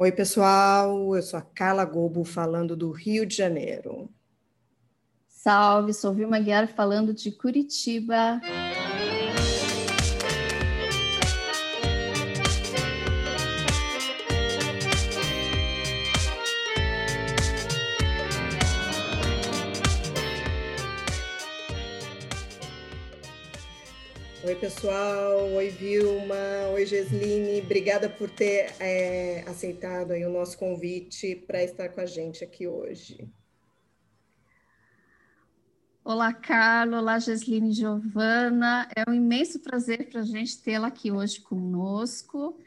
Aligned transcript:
Oi, 0.00 0.12
pessoal, 0.12 1.16
eu 1.16 1.22
sou 1.22 1.40
a 1.40 1.42
Carla 1.42 1.84
Gobo, 1.84 2.22
falando 2.22 2.76
do 2.76 2.92
Rio 2.92 3.26
de 3.26 3.34
Janeiro. 3.34 4.08
Salve, 5.26 5.92
sou 5.92 6.14
Vilma 6.14 6.38
Guiar, 6.38 6.68
falando 6.68 7.12
de 7.12 7.32
Curitiba. 7.32 8.40
Pessoal. 24.60 25.52
Oi, 25.54 25.68
Vilma. 25.70 26.34
Oi, 26.72 26.84
Gesline. 26.84 27.60
Obrigada 27.60 28.08
por 28.08 28.28
ter 28.28 28.74
é, 28.80 29.44
aceitado 29.46 30.10
aí 30.10 30.24
o 30.24 30.32
nosso 30.32 30.58
convite 30.58 31.36
para 31.46 31.62
estar 31.62 31.88
com 31.90 32.00
a 32.00 32.06
gente 32.06 32.42
aqui 32.42 32.66
hoje. 32.66 33.28
Olá, 36.04 36.32
Carla. 36.32 36.98
Olá, 36.98 37.18
Gesline 37.20 37.72
Giovana. 37.72 38.88
É 38.96 39.08
um 39.08 39.14
imenso 39.14 39.60
prazer 39.60 40.08
para 40.10 40.22
a 40.22 40.24
gente 40.24 40.60
tê-la 40.60 40.88
aqui 40.88 41.12
hoje 41.12 41.40
conosco. 41.40 42.58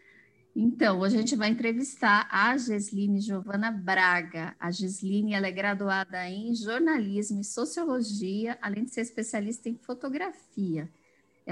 Então, 0.56 1.04
a 1.04 1.10
gente 1.10 1.36
vai 1.36 1.50
entrevistar 1.50 2.28
a 2.32 2.56
Gesline 2.58 3.20
Giovana 3.20 3.70
Braga. 3.70 4.56
A 4.60 4.72
Gesline 4.72 5.34
ela 5.34 5.48
é 5.48 5.52
graduada 5.52 6.30
em 6.30 6.56
jornalismo 6.56 7.42
e 7.42 7.44
sociologia, 7.44 8.58
além 8.62 8.86
de 8.86 8.94
ser 8.94 9.02
especialista 9.02 9.68
em 9.68 9.76
fotografia. 9.76 10.90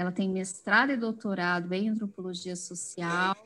Ela 0.00 0.10
tem 0.10 0.30
mestrado 0.30 0.92
e 0.92 0.96
doutorado 0.96 1.70
em 1.74 1.90
antropologia 1.90 2.56
social, 2.56 3.36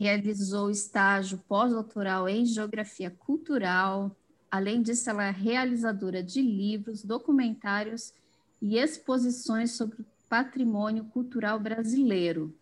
realizou 0.00 0.70
estágio 0.70 1.36
pós-doutoral 1.46 2.26
em 2.26 2.46
geografia 2.46 3.10
cultural. 3.10 4.16
Além 4.50 4.80
disso, 4.80 5.10
ela 5.10 5.24
é 5.24 5.30
realizadora 5.30 6.22
de 6.22 6.40
livros, 6.40 7.04
documentários 7.04 8.14
e 8.62 8.78
exposições 8.78 9.72
sobre 9.72 10.00
o 10.00 10.06
patrimônio 10.30 11.04
cultural 11.04 11.60
brasileiro. 11.60 12.56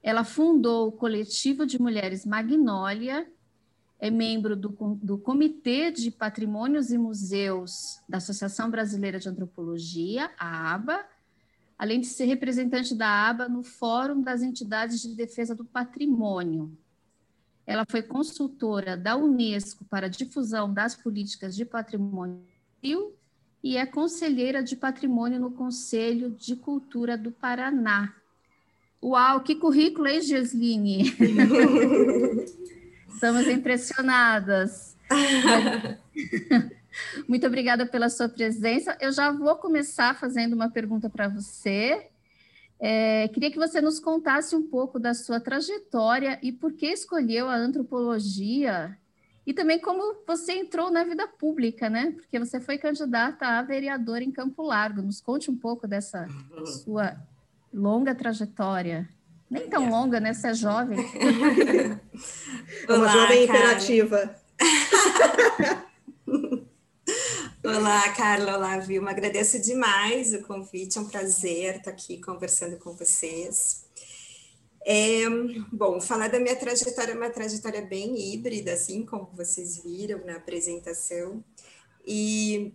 Ela 0.00 0.22
fundou 0.22 0.86
o 0.86 0.92
coletivo 0.92 1.66
de 1.66 1.76
mulheres 1.82 2.24
Magnólia, 2.24 3.28
é 3.98 4.12
membro 4.12 4.54
do, 4.54 4.68
do 5.02 5.18
Comitê 5.18 5.90
de 5.90 6.12
Patrimônios 6.12 6.92
e 6.92 6.98
Museus 6.98 8.00
da 8.08 8.18
Associação 8.18 8.70
Brasileira 8.70 9.18
de 9.18 9.28
Antropologia, 9.28 10.30
a 10.38 10.72
ABA, 10.72 11.04
além 11.78 12.00
de 12.00 12.06
ser 12.06 12.24
representante 12.24 12.94
da 12.94 13.28
ABA 13.28 13.48
no 13.48 13.62
Fórum 13.62 14.22
das 14.22 14.42
Entidades 14.42 15.00
de 15.00 15.14
Defesa 15.14 15.54
do 15.54 15.64
Patrimônio. 15.64 16.76
Ela 17.66 17.84
foi 17.88 18.02
consultora 18.02 18.96
da 18.96 19.16
Unesco 19.16 19.84
para 19.84 20.06
a 20.06 20.10
difusão 20.10 20.72
das 20.72 20.94
políticas 20.94 21.56
de 21.56 21.64
patrimônio 21.64 22.40
e 23.62 23.76
é 23.76 23.84
conselheira 23.84 24.62
de 24.62 24.76
patrimônio 24.76 25.40
no 25.40 25.50
Conselho 25.50 26.30
de 26.30 26.54
Cultura 26.54 27.18
do 27.18 27.32
Paraná. 27.32 28.14
Uau, 29.02 29.40
que 29.40 29.56
currículo, 29.56 30.06
hein, 30.06 30.22
Gesline? 30.22 31.02
Estamos 33.12 33.48
impressionadas. 33.48 34.96
Muito 37.28 37.46
obrigada 37.46 37.86
pela 37.86 38.08
sua 38.08 38.28
presença. 38.28 38.96
Eu 39.00 39.12
já 39.12 39.30
vou 39.30 39.56
começar 39.56 40.18
fazendo 40.18 40.54
uma 40.54 40.70
pergunta 40.70 41.08
para 41.08 41.28
você. 41.28 42.08
É, 42.78 43.28
queria 43.28 43.50
que 43.50 43.58
você 43.58 43.80
nos 43.80 43.98
contasse 43.98 44.54
um 44.54 44.62
pouco 44.62 44.98
da 44.98 45.14
sua 45.14 45.40
trajetória 45.40 46.38
e 46.42 46.52
por 46.52 46.72
que 46.72 46.86
escolheu 46.86 47.48
a 47.48 47.56
antropologia 47.56 48.96
e 49.46 49.54
também 49.54 49.78
como 49.78 50.16
você 50.26 50.54
entrou 50.54 50.90
na 50.90 51.04
vida 51.04 51.26
pública, 51.28 51.88
né? 51.88 52.12
Porque 52.16 52.36
você 52.38 52.60
foi 52.60 52.78
candidata 52.78 53.46
a 53.46 53.62
vereadora 53.62 54.24
em 54.24 54.32
Campo 54.32 54.62
Largo. 54.62 55.00
Nos 55.00 55.20
conte 55.20 55.50
um 55.50 55.56
pouco 55.56 55.86
dessa 55.86 56.26
sua 56.84 57.16
longa 57.72 58.12
trajetória. 58.12 59.08
Nem 59.48 59.68
tão 59.68 59.88
longa, 59.88 60.18
né? 60.18 60.34
Você 60.34 60.48
é 60.48 60.54
jovem. 60.54 60.98
É 62.88 62.92
uma 62.92 63.06
jovem 63.06 63.44
imperativa. 63.44 64.34
Olá, 67.68 68.08
Carla, 68.12 68.56
olá, 68.56 68.78
Vilma. 68.78 69.10
Agradeço 69.10 69.58
demais 69.58 70.32
o 70.32 70.40
convite, 70.42 70.98
é 70.98 71.00
um 71.00 71.08
prazer 71.08 71.78
estar 71.78 71.90
aqui 71.90 72.20
conversando 72.20 72.78
com 72.78 72.92
vocês. 72.92 73.84
É, 74.86 75.24
bom, 75.72 76.00
falar 76.00 76.28
da 76.28 76.38
minha 76.38 76.54
trajetória 76.54 77.10
é 77.10 77.16
uma 77.16 77.28
trajetória 77.28 77.82
bem 77.82 78.16
híbrida, 78.16 78.72
assim 78.72 79.04
como 79.04 79.28
vocês 79.34 79.82
viram 79.82 80.24
na 80.24 80.36
apresentação. 80.36 81.42
E, 82.06 82.72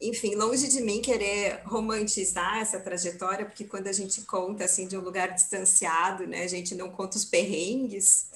enfim, 0.00 0.36
longe 0.36 0.68
de 0.68 0.80
mim 0.82 1.02
querer 1.02 1.62
romantizar 1.64 2.58
essa 2.58 2.78
trajetória, 2.78 3.44
porque 3.44 3.64
quando 3.64 3.88
a 3.88 3.92
gente 3.92 4.20
conta 4.20 4.66
assim 4.66 4.86
de 4.86 4.96
um 4.96 5.00
lugar 5.00 5.34
distanciado, 5.34 6.28
né, 6.28 6.44
a 6.44 6.48
gente 6.48 6.76
não 6.76 6.90
conta 6.90 7.16
os 7.16 7.24
perrengues 7.24 8.30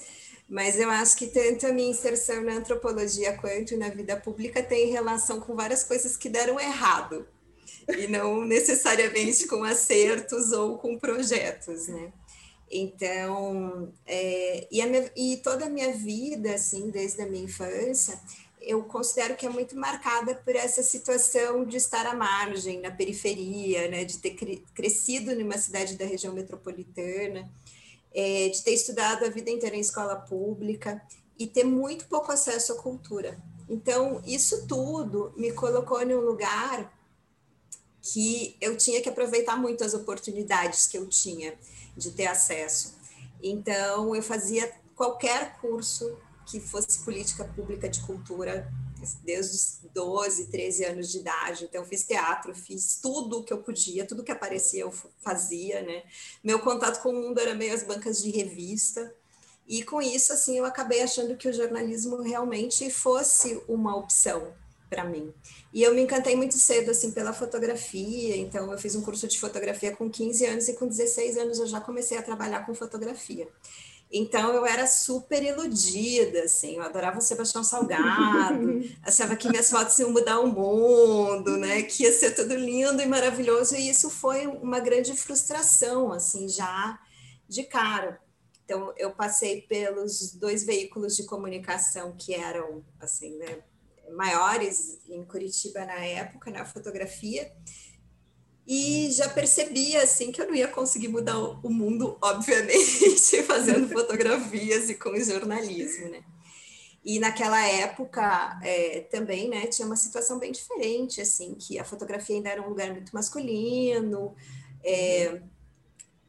mas 0.52 0.78
eu 0.78 0.90
acho 0.90 1.16
que 1.16 1.28
tanto 1.28 1.66
a 1.66 1.72
minha 1.72 1.88
inserção 1.88 2.42
na 2.42 2.52
antropologia 2.52 3.32
quanto 3.38 3.74
na 3.74 3.88
vida 3.88 4.18
pública 4.18 4.62
tem 4.62 4.90
relação 4.90 5.40
com 5.40 5.56
várias 5.56 5.82
coisas 5.82 6.14
que 6.14 6.28
deram 6.28 6.60
errado, 6.60 7.26
e 7.88 8.06
não 8.06 8.44
necessariamente 8.44 9.46
com 9.46 9.64
acertos 9.64 10.52
ou 10.52 10.76
com 10.76 10.98
projetos, 10.98 11.88
né? 11.88 12.12
Então, 12.70 13.94
é, 14.06 14.68
e, 14.70 14.84
minha, 14.84 15.10
e 15.16 15.38
toda 15.38 15.64
a 15.64 15.70
minha 15.70 15.94
vida, 15.94 16.54
assim, 16.54 16.90
desde 16.90 17.22
a 17.22 17.26
minha 17.26 17.44
infância, 17.44 18.20
eu 18.60 18.82
considero 18.84 19.34
que 19.34 19.46
é 19.46 19.48
muito 19.48 19.74
marcada 19.74 20.34
por 20.34 20.54
essa 20.54 20.82
situação 20.82 21.64
de 21.64 21.78
estar 21.78 22.06
à 22.06 22.14
margem, 22.14 22.78
na 22.78 22.90
periferia, 22.90 23.88
né, 23.88 24.04
de 24.04 24.18
ter 24.18 24.36
crescido 24.74 25.34
numa 25.34 25.56
cidade 25.56 25.96
da 25.96 26.04
região 26.04 26.34
metropolitana, 26.34 27.50
é, 28.14 28.48
de 28.48 28.62
ter 28.62 28.72
estudado 28.72 29.24
a 29.24 29.28
vida 29.28 29.50
inteira 29.50 29.76
em 29.76 29.80
escola 29.80 30.16
pública 30.16 31.02
e 31.38 31.46
ter 31.46 31.64
muito 31.64 32.06
pouco 32.06 32.30
acesso 32.30 32.72
à 32.72 32.76
cultura. 32.76 33.40
Então, 33.68 34.22
isso 34.26 34.66
tudo 34.66 35.32
me 35.36 35.52
colocou 35.52 36.00
em 36.02 36.14
um 36.14 36.20
lugar 36.20 36.92
que 38.00 38.56
eu 38.60 38.76
tinha 38.76 39.00
que 39.00 39.08
aproveitar 39.08 39.56
muito 39.56 39.84
as 39.84 39.94
oportunidades 39.94 40.86
que 40.86 40.98
eu 40.98 41.08
tinha 41.08 41.54
de 41.96 42.10
ter 42.10 42.26
acesso. 42.26 42.96
Então, 43.42 44.14
eu 44.14 44.22
fazia 44.22 44.72
qualquer 44.94 45.58
curso 45.60 46.16
que 46.52 46.60
fosse 46.60 46.98
política 46.98 47.44
pública 47.44 47.88
de 47.88 48.02
cultura 48.02 48.70
desde 49.24 49.56
os 49.56 49.78
12, 49.94 50.48
13 50.48 50.84
anos 50.84 51.10
de 51.10 51.18
idade. 51.18 51.64
Então, 51.64 51.82
fiz 51.82 52.04
teatro, 52.04 52.54
fiz 52.54 52.98
tudo 53.02 53.38
o 53.38 53.42
que 53.42 53.52
eu 53.52 53.62
podia, 53.62 54.06
tudo 54.06 54.22
que 54.22 54.30
aparecia 54.30 54.82
eu 54.82 54.92
fazia, 55.22 55.80
né? 55.80 56.02
Meu 56.44 56.58
contato 56.58 57.02
com 57.02 57.08
o 57.08 57.14
mundo 57.14 57.40
era 57.40 57.54
meio 57.54 57.72
as 57.72 57.82
bancas 57.82 58.22
de 58.22 58.30
revista. 58.30 59.14
E 59.66 59.82
com 59.82 60.02
isso, 60.02 60.32
assim, 60.34 60.58
eu 60.58 60.66
acabei 60.66 61.00
achando 61.00 61.36
que 61.36 61.48
o 61.48 61.52
jornalismo 61.52 62.20
realmente 62.20 62.90
fosse 62.90 63.62
uma 63.66 63.96
opção 63.96 64.52
para 64.90 65.04
mim. 65.04 65.32
E 65.72 65.82
eu 65.82 65.94
me 65.94 66.02
encantei 66.02 66.36
muito 66.36 66.58
cedo, 66.58 66.90
assim, 66.90 67.12
pela 67.12 67.32
fotografia. 67.32 68.36
Então, 68.36 68.70
eu 68.70 68.78
fiz 68.78 68.94
um 68.94 69.00
curso 69.00 69.26
de 69.26 69.40
fotografia 69.40 69.96
com 69.96 70.10
15 70.10 70.44
anos 70.44 70.68
e 70.68 70.74
com 70.74 70.86
16 70.86 71.38
anos 71.38 71.58
eu 71.58 71.66
já 71.66 71.80
comecei 71.80 72.18
a 72.18 72.22
trabalhar 72.22 72.66
com 72.66 72.74
fotografia. 72.74 73.48
Então 74.12 74.52
eu 74.52 74.66
era 74.66 74.86
super 74.86 75.42
iludida, 75.42 76.42
assim, 76.42 76.76
eu 76.76 76.82
adorava 76.82 77.18
o 77.18 77.22
Sebastião 77.22 77.64
Salgado, 77.64 78.82
achava 79.02 79.34
que 79.34 79.48
minhas 79.48 79.70
fotos 79.70 79.98
iam 79.98 80.10
mudar 80.10 80.40
o 80.40 80.46
mundo, 80.46 81.56
né? 81.56 81.82
Que 81.82 82.02
ia 82.02 82.12
ser 82.12 82.32
tudo 82.34 82.54
lindo 82.54 83.00
e 83.00 83.06
maravilhoso, 83.06 83.74
e 83.74 83.88
isso 83.88 84.10
foi 84.10 84.46
uma 84.46 84.80
grande 84.80 85.16
frustração, 85.16 86.12
assim, 86.12 86.46
já 86.46 87.00
de 87.48 87.64
cara. 87.64 88.20
Então 88.66 88.92
eu 88.98 89.12
passei 89.12 89.62
pelos 89.62 90.34
dois 90.34 90.62
veículos 90.62 91.16
de 91.16 91.24
comunicação 91.24 92.14
que 92.16 92.34
eram, 92.34 92.84
assim, 93.00 93.38
né, 93.38 93.62
maiores 94.10 95.00
em 95.08 95.24
Curitiba 95.24 95.86
na 95.86 96.04
época, 96.04 96.50
na 96.50 96.66
fotografia, 96.66 97.50
e 98.66 99.10
já 99.10 99.28
percebia 99.28 100.02
assim 100.02 100.30
que 100.30 100.40
eu 100.40 100.46
não 100.46 100.54
ia 100.54 100.68
conseguir 100.68 101.08
mudar 101.08 101.38
o 101.38 101.68
mundo, 101.68 102.16
obviamente, 102.22 103.42
fazendo 103.42 103.88
fotografias 103.92 104.88
e 104.88 104.94
com 104.94 105.16
jornalismo, 105.18 106.08
né? 106.08 106.22
E 107.04 107.18
naquela 107.18 107.60
época 107.66 108.60
é, 108.62 109.00
também, 109.10 109.48
né, 109.48 109.66
tinha 109.66 109.84
uma 109.84 109.96
situação 109.96 110.38
bem 110.38 110.52
diferente, 110.52 111.20
assim, 111.20 111.54
que 111.56 111.76
a 111.76 111.84
fotografia 111.84 112.36
ainda 112.36 112.50
era 112.50 112.62
um 112.62 112.68
lugar 112.68 112.92
muito 112.92 113.12
masculino, 113.12 114.36
é, 114.84 115.42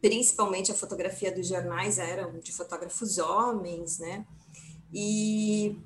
principalmente 0.01 0.71
a 0.71 0.75
fotografia 0.75 1.31
dos 1.31 1.47
jornais 1.47 1.99
eram 1.99 2.39
de 2.39 2.51
fotógrafos 2.51 3.19
homens, 3.19 3.99
né? 3.99 4.25
E, 4.91 5.77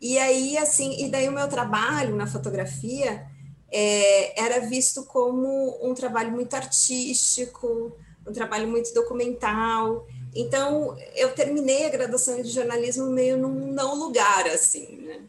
e 0.00 0.16
aí, 0.16 0.56
assim, 0.56 1.04
e 1.04 1.10
daí 1.10 1.28
o 1.28 1.32
meu 1.32 1.48
trabalho 1.48 2.14
na 2.14 2.26
fotografia 2.28 3.28
é, 3.70 4.40
era 4.40 4.60
visto 4.60 5.04
como 5.04 5.78
um 5.82 5.94
trabalho 5.94 6.30
muito 6.30 6.54
artístico, 6.54 7.92
um 8.26 8.32
trabalho 8.32 8.68
muito 8.68 8.92
documental. 8.92 10.06
Então, 10.34 10.96
eu 11.14 11.34
terminei 11.34 11.86
a 11.86 11.90
graduação 11.90 12.40
de 12.40 12.48
jornalismo 12.48 13.06
meio 13.06 13.36
num 13.36 13.72
não 13.72 13.94
lugar, 13.94 14.46
assim, 14.46 14.96
né? 14.96 15.20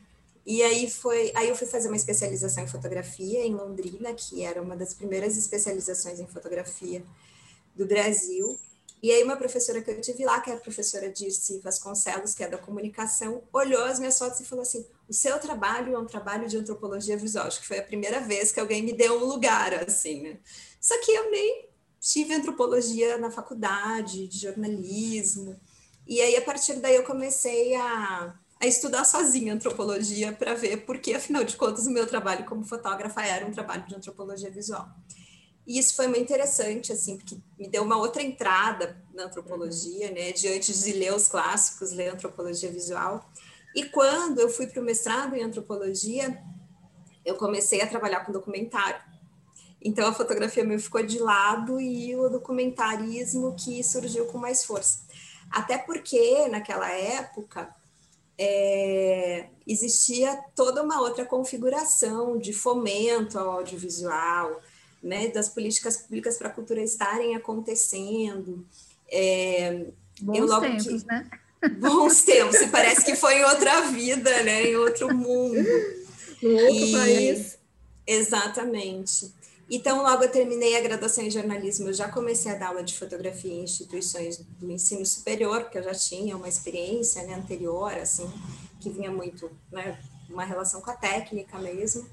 E 0.46 0.64
aí 0.64 0.90
foi, 0.90 1.32
aí 1.36 1.50
eu 1.50 1.56
fui 1.56 1.68
fazer 1.68 1.88
uma 1.88 1.96
especialização 1.96 2.64
em 2.64 2.68
fotografia 2.68 3.46
em 3.46 3.54
Londrina, 3.54 4.14
que 4.14 4.44
era 4.44 4.62
uma 4.62 4.76
das 4.76 4.94
primeiras 4.94 5.38
especializações 5.38 6.20
em 6.20 6.26
fotografia 6.26 7.04
do 7.76 7.86
Brasil. 7.86 8.58
E 9.02 9.12
aí 9.12 9.24
uma 9.24 9.36
professora 9.36 9.82
que 9.82 9.90
eu 9.90 10.00
tive 10.02 10.24
lá, 10.26 10.40
que 10.42 10.52
é 10.52 10.54
a 10.54 10.58
professora 10.58 11.10
Dirce 11.10 11.60
Vasconcelos, 11.60 12.36
que 12.36 12.44
é 12.44 12.48
da 12.50 12.58
comunicação, 12.58 13.44
olhou 13.52 13.84
as 13.86 14.00
minhas 14.00 14.18
fotos 14.18 14.40
e 14.40 14.46
falou 14.46 14.62
assim: 14.62 14.86
"O 15.10 15.14
seu 15.14 15.40
trabalho 15.40 15.96
é 15.96 16.00
um 16.00 16.06
trabalho 16.06 16.48
de 16.48 16.58
antropologia 16.58 17.18
visual". 17.18 17.48
Acho 17.48 17.62
que 17.62 17.68
foi 17.68 17.80
a 17.80 17.84
primeira 17.84 18.20
vez 18.22 18.52
que 18.52 18.60
alguém 18.60 18.84
me 18.84 18.94
deu 18.94 19.18
um 19.18 19.26
lugar 19.26 19.74
assim, 19.74 20.22
né? 20.22 20.40
Só 20.80 21.00
que 21.02 21.12
eu 21.12 21.32
nem 21.32 21.68
tive 22.00 22.34
antropologia 22.34 23.18
na 23.18 23.32
faculdade, 23.32 24.28
de 24.28 24.38
jornalismo. 24.40 25.60
E 26.08 26.20
aí 26.22 26.36
a 26.36 26.42
partir 26.42 26.76
daí 26.76 26.96
eu 26.96 27.04
comecei 27.04 27.76
a 27.76 28.36
a 28.62 28.68
estudar 28.68 29.04
sozinha 29.06 29.56
antropologia 29.56 30.32
para 30.34 30.54
ver 30.54 30.86
porque, 30.86 31.14
afinal 31.16 31.44
de 31.44 31.58
contas, 31.58 31.88
o 31.88 31.92
meu 31.92 32.06
trabalho 32.06 32.46
como 32.46 32.64
fotógrafa 32.64 33.24
era 33.24 33.44
um 33.46 33.52
trabalho 33.52 33.88
de 33.88 33.96
antropologia 33.96 34.52
visual. 34.52 34.88
E 35.72 35.80
isso 35.80 35.96
foi 35.96 36.06
muito 36.08 36.24
interessante, 36.24 36.92
assim, 36.92 37.16
porque 37.16 37.38
me 37.58 37.66
deu 37.66 37.82
uma 37.84 37.96
outra 37.96 38.22
entrada 38.22 39.02
na 39.14 39.24
antropologia, 39.24 40.12
né, 40.12 40.34
diante 40.34 40.78
de 40.78 40.92
ler 40.92 41.14
os 41.14 41.30
clássicos, 41.30 41.94
ler 41.94 42.10
antropologia 42.10 42.70
visual. 42.70 43.26
E 43.74 43.86
quando 43.86 44.42
eu 44.42 44.50
fui 44.50 44.68
para 44.68 44.82
o 44.82 44.84
mestrado 44.84 45.34
em 45.34 45.42
antropologia, 45.42 46.38
eu 47.24 47.36
comecei 47.36 47.82
a 47.82 47.88
trabalhar 47.88 48.26
com 48.26 48.34
documentário. 48.34 49.02
Então 49.82 50.10
a 50.10 50.14
fotografia 50.14 50.66
me 50.66 50.78
ficou 50.78 51.04
de 51.04 51.20
lado 51.20 51.80
e 51.80 52.18
o 52.18 52.28
documentarismo 52.28 53.56
que 53.56 53.82
surgiu 53.82 54.26
com 54.26 54.38
mais 54.38 54.66
força. 54.66 55.06
Até 55.50 55.78
porque 55.78 56.50
naquela 56.50 56.92
época 56.92 57.74
é, 58.38 59.48
existia 59.66 60.38
toda 60.54 60.84
uma 60.84 61.00
outra 61.00 61.26
configuração 61.26 62.38
de 62.38 62.52
fomento 62.52 63.40
ao 63.40 63.52
audiovisual, 63.52 64.60
né, 65.02 65.28
das 65.30 65.50
políticas 65.50 65.98
públicas 65.98 66.38
para 66.38 66.50
a 66.50 66.52
cultura 66.52 66.82
estarem 66.82 67.36
acontecendo. 67.36 68.66
É, 69.12 69.88
Bons 70.22 70.60
tempos, 70.60 71.04
que, 71.04 71.08
né? 71.08 71.30
Bons 71.80 72.22
tempos, 72.22 72.56
e 72.62 72.68
parece 72.68 73.04
que 73.04 73.16
foi 73.16 73.40
em 73.40 73.44
outra 73.46 73.82
vida, 73.90 74.44
né, 74.44 74.68
em 74.68 74.76
outro 74.76 75.14
mundo. 75.16 75.60
Um 76.44 76.56
outro 76.56 76.86
e, 76.86 76.92
país. 76.92 77.58
Exatamente. 78.06 79.32
Então, 79.70 80.04
logo 80.04 80.24
eu 80.24 80.30
terminei 80.30 80.76
a 80.76 80.82
graduação 80.82 81.24
em 81.24 81.32
jornalismo, 81.32 81.88
eu 81.88 81.94
já 81.94 82.10
comecei 82.10 82.52
a 82.52 82.56
dar 82.56 82.68
aula 82.68 82.84
de 82.84 82.98
fotografia 82.98 83.54
em 83.54 83.64
instituições 83.64 84.38
do 84.60 84.70
ensino 84.70 85.06
superior, 85.06 85.62
porque 85.62 85.78
eu 85.78 85.84
já 85.84 85.94
tinha 85.94 86.36
uma 86.36 86.50
experiência 86.50 87.24
né, 87.24 87.36
anterior, 87.36 87.94
assim, 87.94 88.30
que 88.82 88.90
vinha 88.90 89.10
muito, 89.10 89.50
né, 89.72 89.98
uma 90.30 90.44
relação 90.44 90.82
com 90.82 90.92
a 90.92 90.96
técnica 90.96 91.58
mesmo. 91.58 92.06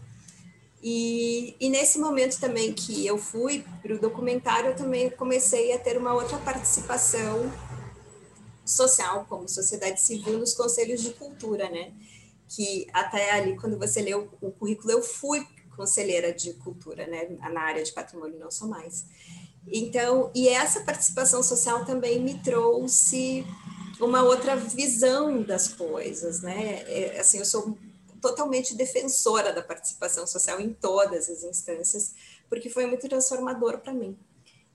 E, 0.83 1.57
e 1.59 1.69
nesse 1.69 1.99
momento 1.99 2.39
também 2.39 2.73
que 2.73 3.05
eu 3.05 3.19
fui 3.19 3.65
para 3.83 3.95
o 3.95 3.99
documentário, 3.99 4.71
eu 4.71 4.77
também 4.77 5.11
comecei 5.11 5.73
a 5.73 5.79
ter 5.79 5.97
uma 5.97 6.15
outra 6.15 6.39
participação 6.39 7.51
social, 8.65 9.27
como 9.29 9.49
sociedade 9.49 10.01
civil, 10.01 10.39
nos 10.39 10.55
conselhos 10.55 11.01
de 11.03 11.11
cultura, 11.11 11.69
né? 11.69 11.93
Que 12.49 12.87
até 12.93 13.33
ali, 13.33 13.57
quando 13.57 13.79
você 13.79 14.01
lê 14.01 14.15
o, 14.15 14.29
o 14.41 14.53
currículo, 14.53 14.93
eu 14.93 15.03
fui 15.03 15.47
conselheira 15.79 16.33
de 16.33 16.55
cultura, 16.55 17.07
né, 17.07 17.29
na 17.53 17.61
área 17.61 17.85
de 17.85 17.93
patrimônio 17.93 18.37
não 18.37 18.51
sou 18.51 18.67
mais. 18.67 19.07
Então, 19.71 20.31
e 20.35 20.49
essa 20.49 20.81
participação 20.81 21.41
social 21.41 21.85
também 21.85 22.21
me 22.21 22.43
trouxe 22.43 23.47
uma 24.01 24.23
outra 24.23 24.57
visão 24.57 25.41
das 25.43 25.69
coisas, 25.69 26.41
né? 26.43 26.83
É, 26.87 27.21
assim, 27.21 27.39
eu 27.39 27.45
sou 27.45 27.79
totalmente 28.21 28.75
defensora 28.75 29.53
da 29.53 29.63
participação 29.63 30.27
social 30.27 30.61
em 30.61 30.73
todas 30.73 31.29
as 31.29 31.43
instâncias, 31.43 32.15
porque 32.49 32.69
foi 32.69 32.87
muito 32.87 33.09
transformador 33.09 33.79
para 33.79 33.93
mim. 33.93 34.19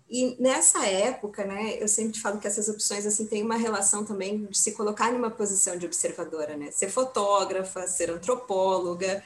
E 0.09 0.35
nessa 0.39 0.85
época, 0.85 1.43
né, 1.45 1.81
eu 1.81 1.87
sempre 1.87 2.19
falo 2.19 2.39
que 2.39 2.45
essas 2.45 2.69
opções 2.69 3.05
assim 3.05 3.25
têm 3.25 3.41
uma 3.41 3.55
relação 3.55 4.05
também 4.05 4.45
de 4.45 4.57
se 4.57 4.73
colocar 4.73 5.11
numa 5.11 5.31
posição 5.31 5.77
de 5.77 5.85
observadora, 5.85 6.55
né? 6.55 6.69
Ser 6.71 6.89
fotógrafa, 6.89 7.87
ser 7.87 8.11
antropóloga. 8.11 9.23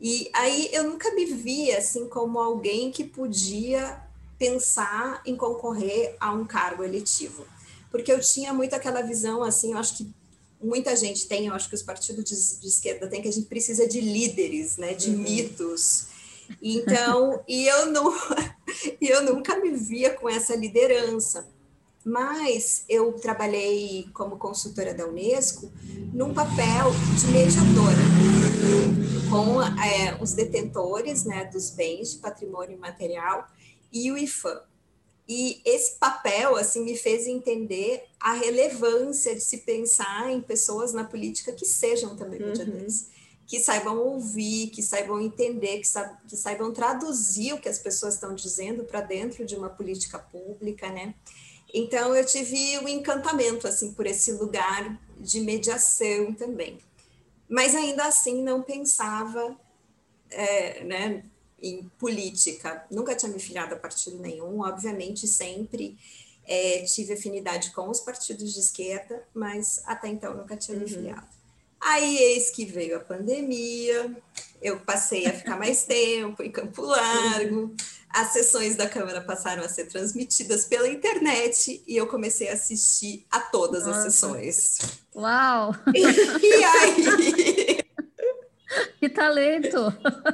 E 0.00 0.28
aí 0.34 0.68
eu 0.72 0.84
nunca 0.84 1.14
me 1.14 1.24
vi 1.24 1.72
assim 1.72 2.06
como 2.08 2.38
alguém 2.38 2.90
que 2.90 3.02
podia 3.02 4.02
pensar 4.38 5.22
em 5.24 5.34
concorrer 5.34 6.16
a 6.20 6.32
um 6.32 6.44
cargo 6.44 6.84
eletivo, 6.84 7.46
porque 7.90 8.12
eu 8.12 8.20
tinha 8.20 8.52
muito 8.52 8.74
aquela 8.74 9.00
visão 9.00 9.42
assim, 9.42 9.72
eu 9.72 9.78
acho 9.78 9.96
que 9.96 10.14
muita 10.62 10.94
gente 10.96 11.26
tem, 11.26 11.46
eu 11.46 11.54
acho 11.54 11.68
que 11.68 11.74
os 11.74 11.82
partidos 11.82 12.24
de, 12.24 12.60
de 12.60 12.68
esquerda 12.68 13.08
têm 13.08 13.22
que 13.22 13.28
a 13.28 13.32
gente 13.32 13.46
precisa 13.46 13.86
de 13.86 14.00
líderes, 14.00 14.76
né, 14.76 14.94
de 14.94 15.10
uhum. 15.10 15.18
mitos. 15.18 16.06
Então, 16.62 17.42
e 17.48 17.66
eu 17.66 17.86
não 17.86 18.12
eu 19.00 19.22
nunca 19.24 19.58
me 19.58 19.72
via 19.72 20.10
com 20.10 20.28
essa 20.28 20.54
liderança. 20.54 21.46
Mas 22.04 22.84
eu 22.88 23.14
trabalhei 23.14 24.08
como 24.14 24.36
consultora 24.36 24.94
da 24.94 25.08
Unesco 25.08 25.72
num 26.12 26.32
papel 26.32 26.92
de 27.18 27.26
mediadora 27.26 27.96
com 29.28 29.60
é, 29.60 30.16
os 30.20 30.32
detentores 30.32 31.24
né, 31.24 31.46
dos 31.46 31.70
bens 31.70 32.12
de 32.12 32.18
patrimônio 32.18 32.78
material 32.78 33.48
e 33.92 34.12
o 34.12 34.16
IFAM. 34.16 34.60
E 35.28 35.60
esse 35.64 35.96
papel 35.96 36.56
assim 36.56 36.84
me 36.84 36.96
fez 36.96 37.26
entender 37.26 38.04
a 38.20 38.32
relevância 38.32 39.34
de 39.34 39.40
se 39.40 39.58
pensar 39.58 40.30
em 40.30 40.40
pessoas 40.40 40.92
na 40.92 41.04
política 41.04 41.52
que 41.52 41.66
sejam 41.66 42.16
também 42.16 42.40
uhum. 42.40 42.48
mediadores, 42.48 43.08
que 43.46 43.60
saibam 43.60 43.98
ouvir, 43.98 44.68
que 44.70 44.82
saibam 44.82 45.20
entender, 45.20 45.78
que, 45.78 45.88
sa 45.88 46.04
que 46.28 46.36
saibam 46.36 46.72
traduzir 46.72 47.54
o 47.54 47.60
que 47.60 47.68
as 47.68 47.78
pessoas 47.78 48.14
estão 48.14 48.34
dizendo 48.34 48.84
para 48.84 49.00
dentro 49.00 49.44
de 49.44 49.56
uma 49.56 49.68
política 49.68 50.18
pública, 50.18 50.88
né? 50.88 51.14
Então 51.74 52.14
eu 52.14 52.24
tive 52.24 52.78
um 52.78 52.88
encantamento 52.88 53.66
assim 53.66 53.92
por 53.92 54.06
esse 54.06 54.32
lugar 54.32 55.00
de 55.18 55.40
mediação 55.40 56.32
também 56.32 56.78
mas 57.48 57.74
ainda 57.74 58.04
assim 58.04 58.42
não 58.42 58.62
pensava 58.62 59.56
é, 60.30 60.84
né, 60.84 61.22
em 61.62 61.90
política. 61.98 62.84
Nunca 62.90 63.14
tinha 63.14 63.30
me 63.30 63.38
filiado 63.38 63.74
a 63.74 63.78
partido 63.78 64.18
nenhum, 64.18 64.60
obviamente 64.60 65.26
sempre 65.26 65.96
é, 66.46 66.84
tive 66.84 67.14
afinidade 67.14 67.72
com 67.72 67.90
os 67.90 68.00
partidos 68.00 68.54
de 68.54 68.60
esquerda, 68.60 69.22
mas 69.34 69.82
até 69.84 70.08
então 70.08 70.34
nunca 70.34 70.56
tinha 70.56 70.76
me 70.76 70.84
uhum. 70.84 70.90
filiado. 70.90 71.26
Aí, 71.80 72.16
eis 72.16 72.50
que 72.50 72.64
veio 72.64 72.96
a 72.96 73.00
pandemia, 73.00 74.16
eu 74.62 74.80
passei 74.80 75.26
a 75.26 75.32
ficar 75.32 75.58
mais 75.58 75.84
tempo 75.84 76.42
em 76.42 76.50
Campo 76.50 76.82
Largo, 76.82 77.74
as 78.08 78.32
sessões 78.32 78.76
da 78.76 78.88
Câmara 78.88 79.20
passaram 79.20 79.62
a 79.62 79.68
ser 79.68 79.86
transmitidas 79.86 80.64
pela 80.64 80.88
internet 80.88 81.82
e 81.86 81.96
eu 81.96 82.06
comecei 82.06 82.48
a 82.48 82.54
assistir 82.54 83.26
a 83.30 83.40
todas 83.40 83.84
Nossa. 83.84 84.06
as 84.06 84.14
sessões. 84.14 84.78
Uau! 85.14 85.74
E, 85.94 86.64
aí? 86.64 87.55
Que 89.06 89.10
talento! 89.10 89.78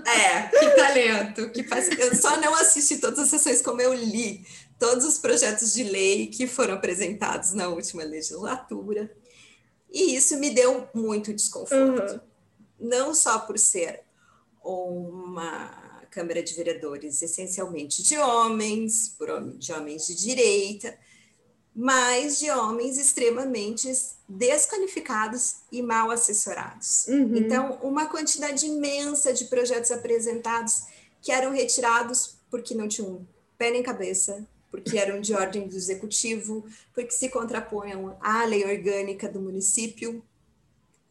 É, 0.07 0.49
que 0.49 0.71
talento! 0.71 1.51
Que 1.51 1.63
faz... 1.63 1.91
Eu 1.91 2.15
só 2.15 2.41
não 2.41 2.55
assisti 2.55 2.97
todas 2.97 3.19
as 3.19 3.29
sessões 3.29 3.61
como 3.61 3.83
eu 3.83 3.93
li 3.93 4.47
todos 4.79 5.05
os 5.05 5.19
projetos 5.19 5.75
de 5.75 5.85
lei 5.85 6.29
que 6.29 6.47
foram 6.47 6.75
apresentados 6.75 7.53
na 7.53 7.69
última 7.69 8.03
legislatura. 8.03 9.15
E 9.91 10.17
isso 10.17 10.39
me 10.39 10.51
deu 10.51 10.89
muito 10.95 11.35
desconforto. 11.35 12.15
Uhum. 12.15 12.21
Não 12.81 13.15
só 13.15 13.41
por 13.41 13.59
ser 13.59 14.01
uma 14.65 16.07
Câmara 16.11 16.43
de 16.43 16.55
Vereadores 16.55 17.21
essencialmente 17.21 18.03
de 18.03 18.17
homens, 18.17 19.15
de 19.59 19.73
homens 19.73 20.07
de 20.07 20.15
direita, 20.15 20.99
mas 21.75 22.39
de 22.39 22.51
homens 22.51 22.99
extremamente 22.99 23.91
desqualificados 24.29 25.57
e 25.71 25.83
mal 25.83 26.11
assessorados. 26.11 27.07
Uhum. 27.09 27.37
Então, 27.37 27.79
uma 27.83 28.07
quantidade 28.07 28.67
imensa 28.67 29.33
de 29.33 29.47
projetos 29.47 29.91
apresentados 29.91 30.85
que 31.23 31.33
eram 31.33 31.53
retirados 31.53 32.37
porque 32.51 32.75
não 32.75 32.89
tinham 32.89 33.27
pé 33.57 33.71
nem 33.71 33.83
cabeça, 33.83 34.47
porque 34.71 34.99
eram 34.99 35.21
de 35.21 35.35
ordem 35.35 35.69
do 35.69 35.77
executivo, 35.77 36.65
porque 36.95 37.11
se 37.11 37.29
contrapunham 37.29 38.17
à 38.21 38.45
lei 38.45 38.65
orgânica 38.65 39.29
do 39.29 39.41
município. 39.41 40.23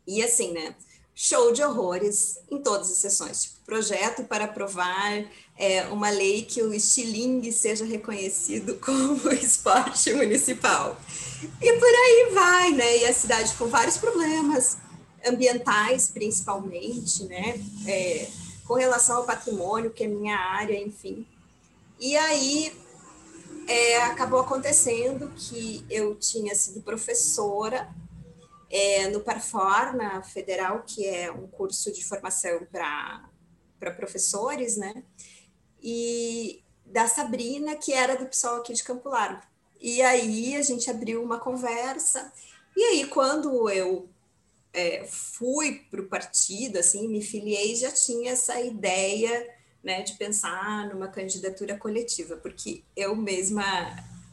E 0.05 0.23
assim, 0.23 0.51
né? 0.51 0.75
Show 1.23 1.51
de 1.51 1.63
horrores 1.63 2.39
em 2.49 2.57
todas 2.57 2.89
as 2.89 2.97
sessões. 2.97 3.43
Tipo, 3.43 3.55
projeto 3.63 4.23
para 4.23 4.45
aprovar 4.45 5.23
é, 5.55 5.83
uma 5.83 6.09
lei 6.09 6.41
que 6.41 6.63
o 6.63 6.73
estilingue 6.73 7.53
seja 7.53 7.85
reconhecido 7.85 8.75
como 8.83 9.29
esporte 9.31 10.11
municipal. 10.15 10.99
E 11.61 11.73
por 11.73 11.87
aí 11.87 12.31
vai, 12.33 12.71
né? 12.71 12.97
E 12.97 13.05
a 13.05 13.13
cidade 13.13 13.53
com 13.53 13.67
vários 13.67 13.99
problemas 13.99 14.77
ambientais, 15.23 16.07
principalmente, 16.07 17.25
né? 17.25 17.63
É, 17.85 18.27
com 18.65 18.73
relação 18.73 19.17
ao 19.17 19.23
patrimônio, 19.23 19.91
que 19.91 20.05
é 20.05 20.07
minha 20.07 20.35
área, 20.35 20.75
enfim. 20.75 21.27
E 21.99 22.17
aí 22.17 22.73
é, 23.67 24.01
acabou 24.05 24.39
acontecendo 24.39 25.31
que 25.35 25.85
eu 25.87 26.15
tinha 26.15 26.55
sido 26.55 26.81
professora 26.81 27.87
é, 28.71 29.09
no 29.09 29.19
Parfor, 29.19 29.93
na 29.93 30.23
Federal, 30.23 30.83
que 30.83 31.05
é 31.05 31.29
um 31.29 31.45
curso 31.45 31.91
de 31.91 32.03
formação 32.03 32.65
para 32.71 33.91
professores, 33.91 34.77
né? 34.77 35.03
E 35.83 36.63
da 36.85 37.07
Sabrina, 37.07 37.75
que 37.75 37.91
era 37.91 38.15
do 38.15 38.25
PSOL 38.25 38.57
aqui 38.57 38.73
de 38.73 38.83
Campo 38.83 39.09
Largo. 39.09 39.41
E 39.79 40.01
aí 40.01 40.55
a 40.55 40.61
gente 40.61 40.89
abriu 40.89 41.21
uma 41.21 41.39
conversa, 41.39 42.31
e 42.77 42.83
aí 42.83 43.07
quando 43.07 43.69
eu 43.69 44.07
é, 44.73 45.05
fui 45.05 45.85
para 45.89 46.01
o 46.01 46.07
partido, 46.07 46.77
assim, 46.77 47.07
me 47.07 47.21
filiei, 47.21 47.75
já 47.75 47.91
tinha 47.91 48.31
essa 48.31 48.61
ideia 48.61 49.49
né, 49.83 50.01
de 50.03 50.13
pensar 50.13 50.87
numa 50.87 51.07
candidatura 51.07 51.75
coletiva, 51.77 52.37
porque 52.37 52.83
eu 52.95 53.15
mesma, 53.15 53.63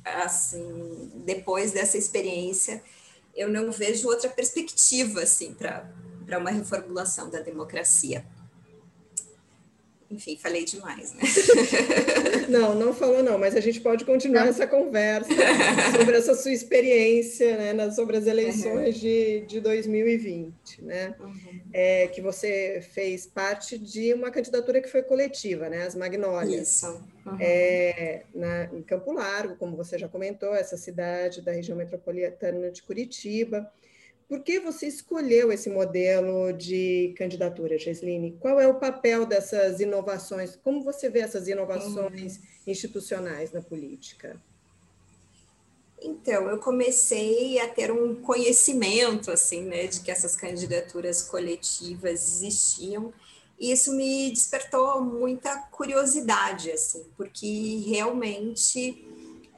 assim, 0.05 1.11
depois 1.25 1.73
dessa 1.73 1.97
experiência, 1.97 2.83
eu 3.39 3.49
não 3.49 3.71
vejo 3.71 4.09
outra 4.09 4.29
perspectiva, 4.29 5.23
assim, 5.23 5.55
para 5.55 6.39
uma 6.39 6.51
reformulação 6.51 7.31
da 7.31 7.41
democracia. 7.41 8.27
Enfim, 10.11 10.37
falei 10.37 10.65
demais, 10.65 11.13
né? 11.13 11.21
Não, 12.49 12.75
não 12.75 12.95
falou 12.95 13.23
não, 13.23 13.39
mas 13.39 13.55
a 13.55 13.61
gente 13.61 13.79
pode 13.79 14.07
continuar 14.07 14.45
não. 14.45 14.49
essa 14.49 14.67
conversa 14.67 15.29
sobre 15.95 16.17
essa 16.17 16.35
sua 16.35 16.51
experiência, 16.51 17.75
né, 17.75 17.91
sobre 17.91 18.17
as 18.17 18.27
eleições 18.27 18.95
uhum. 18.97 19.01
de, 19.01 19.41
de 19.43 19.61
2020, 19.61 20.83
né? 20.83 21.15
Uhum. 21.21 21.61
É, 21.75 22.07
que 22.09 22.23
você 22.23 22.83
fez 22.95 23.27
parte 23.27 23.77
de 23.77 24.15
uma 24.15 24.31
candidatura 24.31 24.81
que 24.81 24.89
foi 24.89 25.03
coletiva, 25.03 25.69
né? 25.69 25.83
As 25.83 25.95
Magnólias. 25.95 26.77
Isso. 26.77 27.05
Uhum. 27.27 27.37
É, 27.39 28.23
na, 28.35 28.65
em 28.73 28.83
Campo 28.83 29.13
Largo, 29.13 29.57
como 29.57 29.77
você 29.77 29.99
já 29.99 30.09
comentou, 30.09 30.55
essa 30.55 30.79
cidade 30.79 31.43
da 31.43 31.53
região 31.53 31.77
metropolitana 31.77 32.71
de 32.71 32.83
Curitiba. 32.83 33.71
Por 34.29 34.41
que 34.41 34.61
você 34.61 34.87
escolheu 34.87 35.51
esse 35.51 35.71
modelo 35.71 36.53
de 36.53 37.15
candidatura, 37.17 37.79
Gesline? 37.79 38.37
Qual 38.39 38.61
é 38.61 38.69
o 38.69 38.75
papel 38.75 39.25
dessas 39.25 39.81
inovações? 39.81 40.55
Como 40.63 40.85
você 40.85 41.09
vê 41.09 41.21
essas 41.21 41.49
inovações 41.49 42.37
uhum. 42.37 42.43
institucionais 42.67 43.53
na 43.53 43.63
política? 43.63 44.37
Então, 46.01 46.49
eu 46.49 46.59
comecei 46.59 47.59
a 47.59 47.69
ter 47.69 47.91
um 47.91 48.15
conhecimento, 48.17 49.31
assim, 49.31 49.63
né, 49.63 49.87
de 49.87 50.01
que 50.01 50.11
essas 50.11 50.37
candidaturas 50.37 51.23
coletivas 51.23 52.43
existiam, 52.43 53.13
e 53.59 53.73
isso 53.73 53.93
me 53.93 54.31
despertou 54.31 55.03
muita 55.03 55.57
curiosidade, 55.73 56.71
assim, 56.71 57.05
porque 57.17 57.83
realmente 57.87 59.05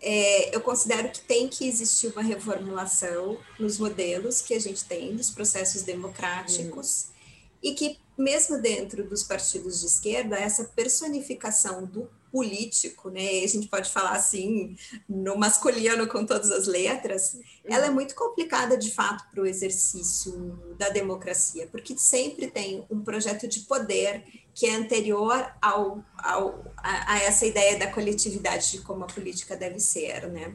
é, 0.02 0.54
eu 0.54 0.60
considero 0.60 1.10
que 1.10 1.20
tem 1.20 1.48
que 1.48 1.68
existir 1.68 2.08
uma 2.08 2.22
reformulação 2.22 3.38
nos 3.58 3.78
modelos 3.78 4.40
que 4.40 4.54
a 4.54 4.58
gente 4.58 4.84
tem 4.84 5.14
dos 5.14 5.30
processos 5.30 5.82
democráticos 5.82 7.04
uhum. 7.04 7.10
e 7.62 7.74
que 7.74 7.98
mesmo 8.16 8.58
dentro 8.58 9.04
dos 9.04 9.22
partidos 9.22 9.80
de 9.80 9.86
esquerda 9.86 10.36
essa 10.36 10.64
personificação 10.64 11.84
do 11.84 12.08
político, 12.30 13.10
né? 13.10 13.42
A 13.44 13.46
gente 13.46 13.68
pode 13.68 13.90
falar 13.90 14.12
assim 14.12 14.76
no 15.08 15.36
masculino 15.36 16.06
com 16.06 16.24
todas 16.24 16.50
as 16.50 16.66
letras, 16.66 17.34
uhum. 17.34 17.42
ela 17.64 17.86
é 17.86 17.90
muito 17.90 18.14
complicada 18.14 18.76
de 18.76 18.90
fato 18.90 19.24
para 19.30 19.42
o 19.42 19.46
exercício 19.46 20.58
da 20.78 20.88
democracia, 20.88 21.68
porque 21.70 21.96
sempre 21.98 22.48
tem 22.48 22.86
um 22.90 23.02
projeto 23.02 23.46
de 23.46 23.60
poder 23.60 24.24
que 24.54 24.66
é 24.66 24.74
anterior 24.74 25.52
ao, 25.60 26.04
ao 26.18 26.64
a, 26.76 27.14
a, 27.14 27.22
essa 27.22 27.46
ideia 27.46 27.78
da 27.78 27.90
coletividade 27.90 28.72
de 28.72 28.80
como 28.82 29.04
a 29.04 29.06
política 29.06 29.56
deve 29.56 29.80
ser, 29.80 30.28
né? 30.28 30.54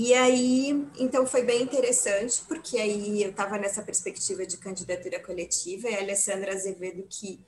E 0.00 0.14
aí, 0.14 0.86
então 0.96 1.26
foi 1.26 1.42
bem 1.42 1.60
interessante, 1.60 2.40
porque 2.46 2.78
aí 2.78 3.20
eu 3.20 3.30
estava 3.30 3.58
nessa 3.58 3.82
perspectiva 3.82 4.46
de 4.46 4.56
candidatura 4.56 5.18
coletiva, 5.18 5.88
e 5.88 5.94
a 5.96 5.98
Alessandra 5.98 6.54
Azevedo, 6.54 7.04
que, 7.10 7.40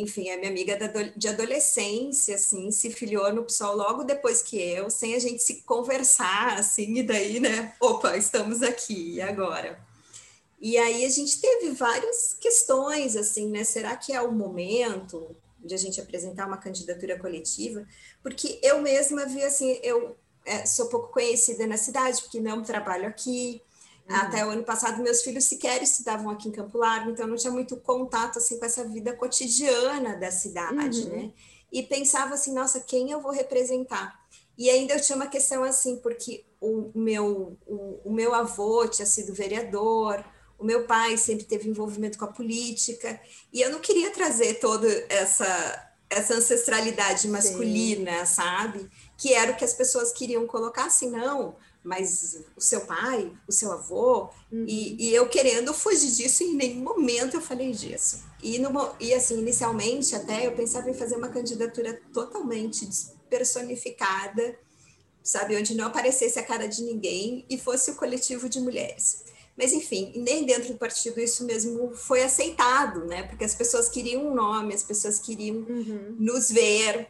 enfim, 0.00 0.28
é 0.28 0.36
minha 0.36 0.50
amiga 0.50 0.78
de 1.16 1.28
adolescência, 1.28 2.34
assim, 2.34 2.70
se 2.70 2.90
filiou 2.90 3.32
no 3.32 3.44
PSOL 3.44 3.76
logo 3.76 4.04
depois 4.04 4.42
que 4.42 4.60
eu, 4.60 4.90
sem 4.90 5.14
a 5.14 5.18
gente 5.18 5.42
se 5.42 5.62
conversar, 5.62 6.58
assim, 6.58 6.98
e 6.98 7.02
daí, 7.02 7.40
né, 7.40 7.74
opa, 7.80 8.16
estamos 8.16 8.62
aqui, 8.62 9.14
e 9.14 9.20
agora? 9.20 9.78
E 10.60 10.76
aí 10.76 11.04
a 11.04 11.08
gente 11.08 11.40
teve 11.40 11.70
várias 11.70 12.34
questões, 12.34 13.16
assim, 13.16 13.48
né? 13.48 13.62
Será 13.62 13.96
que 13.96 14.12
é 14.12 14.20
o 14.20 14.32
momento 14.32 15.36
de 15.58 15.72
a 15.74 15.78
gente 15.78 16.00
apresentar 16.00 16.46
uma 16.46 16.56
candidatura 16.56 17.18
coletiva? 17.18 17.86
Porque 18.22 18.58
eu 18.62 18.80
mesma 18.80 19.24
vi, 19.24 19.42
assim, 19.42 19.78
eu 19.82 20.16
é, 20.44 20.66
sou 20.66 20.88
pouco 20.88 21.12
conhecida 21.12 21.66
na 21.66 21.76
cidade, 21.76 22.22
porque 22.22 22.40
não 22.40 22.62
trabalho 22.62 23.06
aqui. 23.06 23.62
Uhum. 24.08 24.16
Até 24.16 24.44
o 24.44 24.50
ano 24.50 24.64
passado, 24.64 25.02
meus 25.02 25.22
filhos 25.22 25.44
sequer 25.44 25.82
estudavam 25.82 26.30
aqui 26.30 26.48
em 26.48 26.52
Campo 26.52 26.78
Largo, 26.78 27.10
então 27.10 27.26
não 27.26 27.36
tinha 27.36 27.52
muito 27.52 27.76
contato, 27.76 28.38
assim, 28.38 28.58
com 28.58 28.64
essa 28.64 28.84
vida 28.84 29.14
cotidiana 29.14 30.16
da 30.16 30.30
cidade, 30.30 31.02
uhum. 31.02 31.08
né? 31.10 31.32
E 31.70 31.82
pensava 31.82 32.34
assim, 32.34 32.54
nossa, 32.54 32.80
quem 32.80 33.10
eu 33.10 33.20
vou 33.20 33.30
representar? 33.30 34.18
E 34.56 34.70
ainda 34.70 34.94
eu 34.94 35.00
tinha 35.00 35.14
uma 35.14 35.26
questão 35.26 35.62
assim, 35.62 35.96
porque 35.96 36.46
o 36.60 36.90
meu, 36.94 37.58
o, 37.66 38.00
o 38.06 38.12
meu 38.12 38.34
avô 38.34 38.88
tinha 38.88 39.04
sido 39.04 39.34
vereador, 39.34 40.24
o 40.58 40.64
meu 40.64 40.86
pai 40.86 41.16
sempre 41.18 41.44
teve 41.44 41.68
envolvimento 41.68 42.18
com 42.18 42.24
a 42.24 42.32
política, 42.32 43.20
e 43.52 43.60
eu 43.60 43.70
não 43.70 43.78
queria 43.78 44.10
trazer 44.10 44.54
toda 44.54 44.88
essa, 45.10 45.92
essa 46.08 46.34
ancestralidade 46.34 47.28
masculina, 47.28 48.24
Sim. 48.24 48.34
sabe? 48.34 48.90
Que 49.18 49.34
era 49.34 49.52
o 49.52 49.56
que 49.56 49.64
as 49.64 49.74
pessoas 49.74 50.12
queriam 50.12 50.46
colocar 50.46 50.86
assim, 50.86 51.10
não, 51.10 51.56
mas 51.88 52.44
o 52.54 52.60
seu 52.60 52.82
pai, 52.82 53.32
o 53.48 53.52
seu 53.52 53.72
avô, 53.72 54.28
uhum. 54.52 54.66
e, 54.68 55.08
e, 55.08 55.14
eu 55.14 55.26
querendo 55.26 55.72
fugir 55.72 56.10
disso, 56.10 56.44
em 56.44 56.54
nenhum 56.54 56.84
momento 56.84 57.34
eu 57.34 57.40
falei 57.40 57.72
disso. 57.72 58.22
E, 58.42 58.58
no, 58.58 58.70
e 59.00 59.14
assim, 59.14 59.38
inicialmente 59.38 60.14
até 60.14 60.46
eu 60.46 60.52
pensava 60.52 60.90
em 60.90 60.94
fazer 60.94 61.16
uma 61.16 61.28
candidatura 61.28 61.98
totalmente 62.12 62.86
personificada, 63.30 64.58
sabe, 65.22 65.56
onde 65.56 65.74
não 65.74 65.86
aparecesse 65.86 66.38
a 66.38 66.42
cara 66.44 66.68
de 66.68 66.82
ninguém 66.82 67.46
e 67.48 67.56
fosse 67.56 67.90
o 67.90 67.96
coletivo 67.96 68.50
de 68.50 68.60
mulheres. 68.60 69.24
Mas, 69.56 69.72
enfim, 69.72 70.12
nem 70.14 70.44
dentro 70.44 70.74
do 70.74 70.78
partido 70.78 71.18
isso 71.18 71.42
mesmo 71.44 71.94
foi 71.94 72.22
aceitado, 72.22 73.06
né? 73.06 73.22
Porque 73.22 73.44
as 73.44 73.54
pessoas 73.54 73.88
queriam 73.88 74.26
um 74.26 74.34
nome, 74.34 74.74
as 74.74 74.82
pessoas 74.82 75.18
queriam 75.18 75.56
uhum. 75.56 76.16
nos 76.18 76.50
ver. 76.50 77.08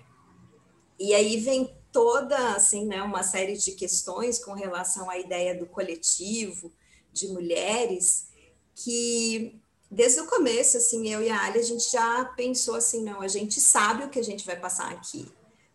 E 1.01 1.13
aí 1.15 1.39
vem 1.41 1.77
toda, 1.99 2.55
assim, 2.55 2.87
né, 2.87 3.03
uma 3.03 3.25
série 3.25 3.57
de 3.57 3.73
questões 3.73 4.39
com 4.39 4.53
relação 4.53 5.11
à 5.11 5.19
ideia 5.19 5.53
do 5.53 5.67
coletivo, 5.67 6.73
de 7.13 7.27
mulheres, 7.27 8.29
que 8.73 9.61
desde 9.91 10.21
o 10.21 10.27
começo, 10.27 10.77
assim, 10.77 11.09
eu 11.09 11.21
e 11.21 11.29
a 11.29 11.43
Ali, 11.43 11.59
a 11.59 11.63
gente 11.63 11.91
já 11.91 12.25
pensou 12.37 12.77
assim, 12.77 13.03
não, 13.03 13.21
a 13.21 13.27
gente 13.27 13.61
sabe 13.61 14.05
o 14.05 14.11
que 14.11 14.21
a 14.21 14.23
gente 14.23 14.47
vai 14.47 14.55
passar 14.55 14.93
aqui 14.93 15.27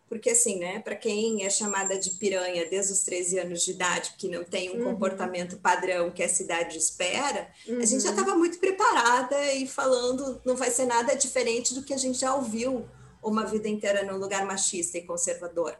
porque 0.06 0.30
assim, 0.30 0.60
né, 0.60 0.78
para 0.78 0.94
quem 0.94 1.44
é 1.44 1.50
chamada 1.50 1.98
de 1.98 2.10
piranha 2.10 2.64
desde 2.70 2.92
os 2.92 3.02
13 3.02 3.40
anos 3.40 3.62
de 3.64 3.72
idade, 3.72 4.14
que 4.16 4.28
não 4.28 4.44
tem 4.44 4.70
um 4.70 4.78
uhum. 4.78 4.92
comportamento 4.92 5.56
padrão 5.56 6.08
que 6.08 6.22
a 6.22 6.28
cidade 6.28 6.78
espera, 6.78 7.48
uhum. 7.66 7.80
a 7.80 7.84
gente 7.84 8.04
já 8.04 8.10
estava 8.10 8.30
uhum. 8.30 8.38
muito 8.38 8.60
preparada 8.60 9.52
e 9.54 9.66
falando, 9.66 10.40
não 10.44 10.54
vai 10.54 10.70
ser 10.70 10.86
nada 10.86 11.16
diferente 11.16 11.74
do 11.74 11.82
que 11.82 11.92
a 11.92 11.96
gente 11.96 12.20
já 12.20 12.32
ouviu 12.32 12.88
uma 13.20 13.44
vida 13.44 13.68
inteira 13.68 14.04
num 14.04 14.18
lugar 14.18 14.46
machista 14.46 14.98
e 14.98 15.02
conservador. 15.02 15.76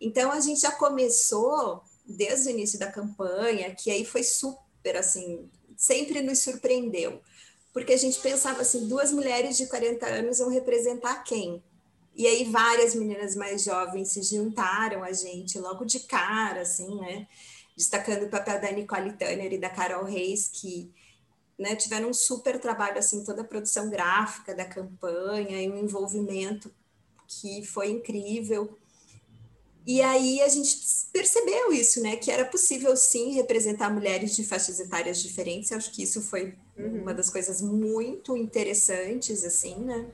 Então 0.00 0.30
a 0.30 0.40
gente 0.40 0.60
já 0.60 0.72
começou 0.72 1.82
desde 2.04 2.48
o 2.48 2.50
início 2.50 2.78
da 2.78 2.90
campanha, 2.90 3.74
que 3.74 3.90
aí 3.90 4.04
foi 4.04 4.22
super 4.22 4.96
assim, 4.96 5.48
sempre 5.76 6.20
nos 6.20 6.40
surpreendeu, 6.40 7.20
porque 7.72 7.92
a 7.92 7.96
gente 7.96 8.20
pensava 8.20 8.62
assim, 8.62 8.86
duas 8.86 9.10
mulheres 9.10 9.56
de 9.56 9.66
40 9.66 10.06
anos 10.06 10.38
vão 10.38 10.48
representar 10.48 11.24
quem? 11.24 11.62
E 12.14 12.26
aí 12.26 12.44
várias 12.44 12.94
meninas 12.94 13.34
mais 13.34 13.64
jovens 13.64 14.12
se 14.12 14.22
juntaram 14.22 15.02
a 15.02 15.12
gente 15.12 15.58
logo 15.58 15.84
de 15.84 16.00
cara, 16.00 16.60
assim, 16.60 16.94
né? 17.00 17.26
Destacando 17.76 18.26
o 18.26 18.30
papel 18.30 18.60
da 18.60 18.70
Nicole 18.70 19.12
Tanner 19.14 19.52
e 19.52 19.58
da 19.58 19.68
Carol 19.68 20.04
Reis, 20.04 20.48
que 20.48 20.92
né, 21.58 21.74
tiveram 21.74 22.10
um 22.10 22.14
super 22.14 22.60
trabalho, 22.60 22.98
assim, 22.98 23.24
toda 23.24 23.42
a 23.42 23.44
produção 23.44 23.90
gráfica 23.90 24.54
da 24.54 24.64
campanha 24.64 25.60
e 25.60 25.70
um 25.70 25.78
envolvimento 25.78 26.72
que 27.26 27.64
foi 27.64 27.90
incrível. 27.90 28.78
E 29.86 30.00
aí 30.00 30.40
a 30.40 30.48
gente 30.48 30.78
percebeu 31.12 31.72
isso, 31.72 32.00
né? 32.00 32.16
Que 32.16 32.30
era 32.30 32.44
possível 32.44 32.96
sim 32.96 33.32
representar 33.32 33.90
mulheres 33.90 34.34
de 34.34 34.44
faixas 34.44 34.80
etárias 34.80 35.22
diferentes. 35.22 35.70
Eu 35.70 35.76
acho 35.76 35.90
que 35.90 36.02
isso 36.02 36.22
foi 36.22 36.54
uhum. 36.78 37.02
uma 37.02 37.12
das 37.12 37.28
coisas 37.28 37.60
muito 37.60 38.36
interessantes, 38.36 39.44
assim, 39.44 39.76
né? 39.76 40.06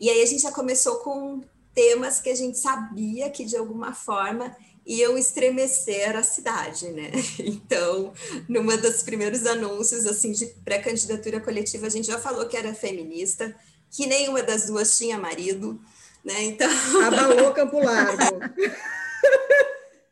E 0.00 0.08
aí 0.08 0.22
a 0.22 0.26
gente 0.26 0.42
já 0.42 0.52
começou 0.52 0.96
com 0.96 1.42
temas 1.74 2.20
que 2.20 2.30
a 2.30 2.34
gente 2.34 2.58
sabia 2.58 3.28
que 3.28 3.44
de 3.44 3.56
alguma 3.56 3.92
forma 3.92 4.56
iam 4.86 5.16
estremecer 5.16 6.14
a 6.16 6.22
cidade, 6.22 6.90
né? 6.90 7.10
Então, 7.38 8.12
numa 8.48 8.76
dos 8.76 9.02
primeiros 9.02 9.46
anúncios 9.46 10.06
assim 10.06 10.30
de 10.30 10.46
pré-candidatura 10.64 11.40
coletiva, 11.40 11.86
a 11.86 11.90
gente 11.90 12.06
já 12.06 12.18
falou 12.18 12.46
que 12.46 12.56
era 12.56 12.74
feminista, 12.74 13.54
que 13.90 14.06
nenhuma 14.06 14.42
das 14.42 14.66
duas 14.66 14.96
tinha 14.96 15.18
marido, 15.18 15.80
né? 16.24 16.42
Então, 16.44 16.70
abalou 17.04 17.52
Campo 17.54 17.78
Largo. 17.78 18.40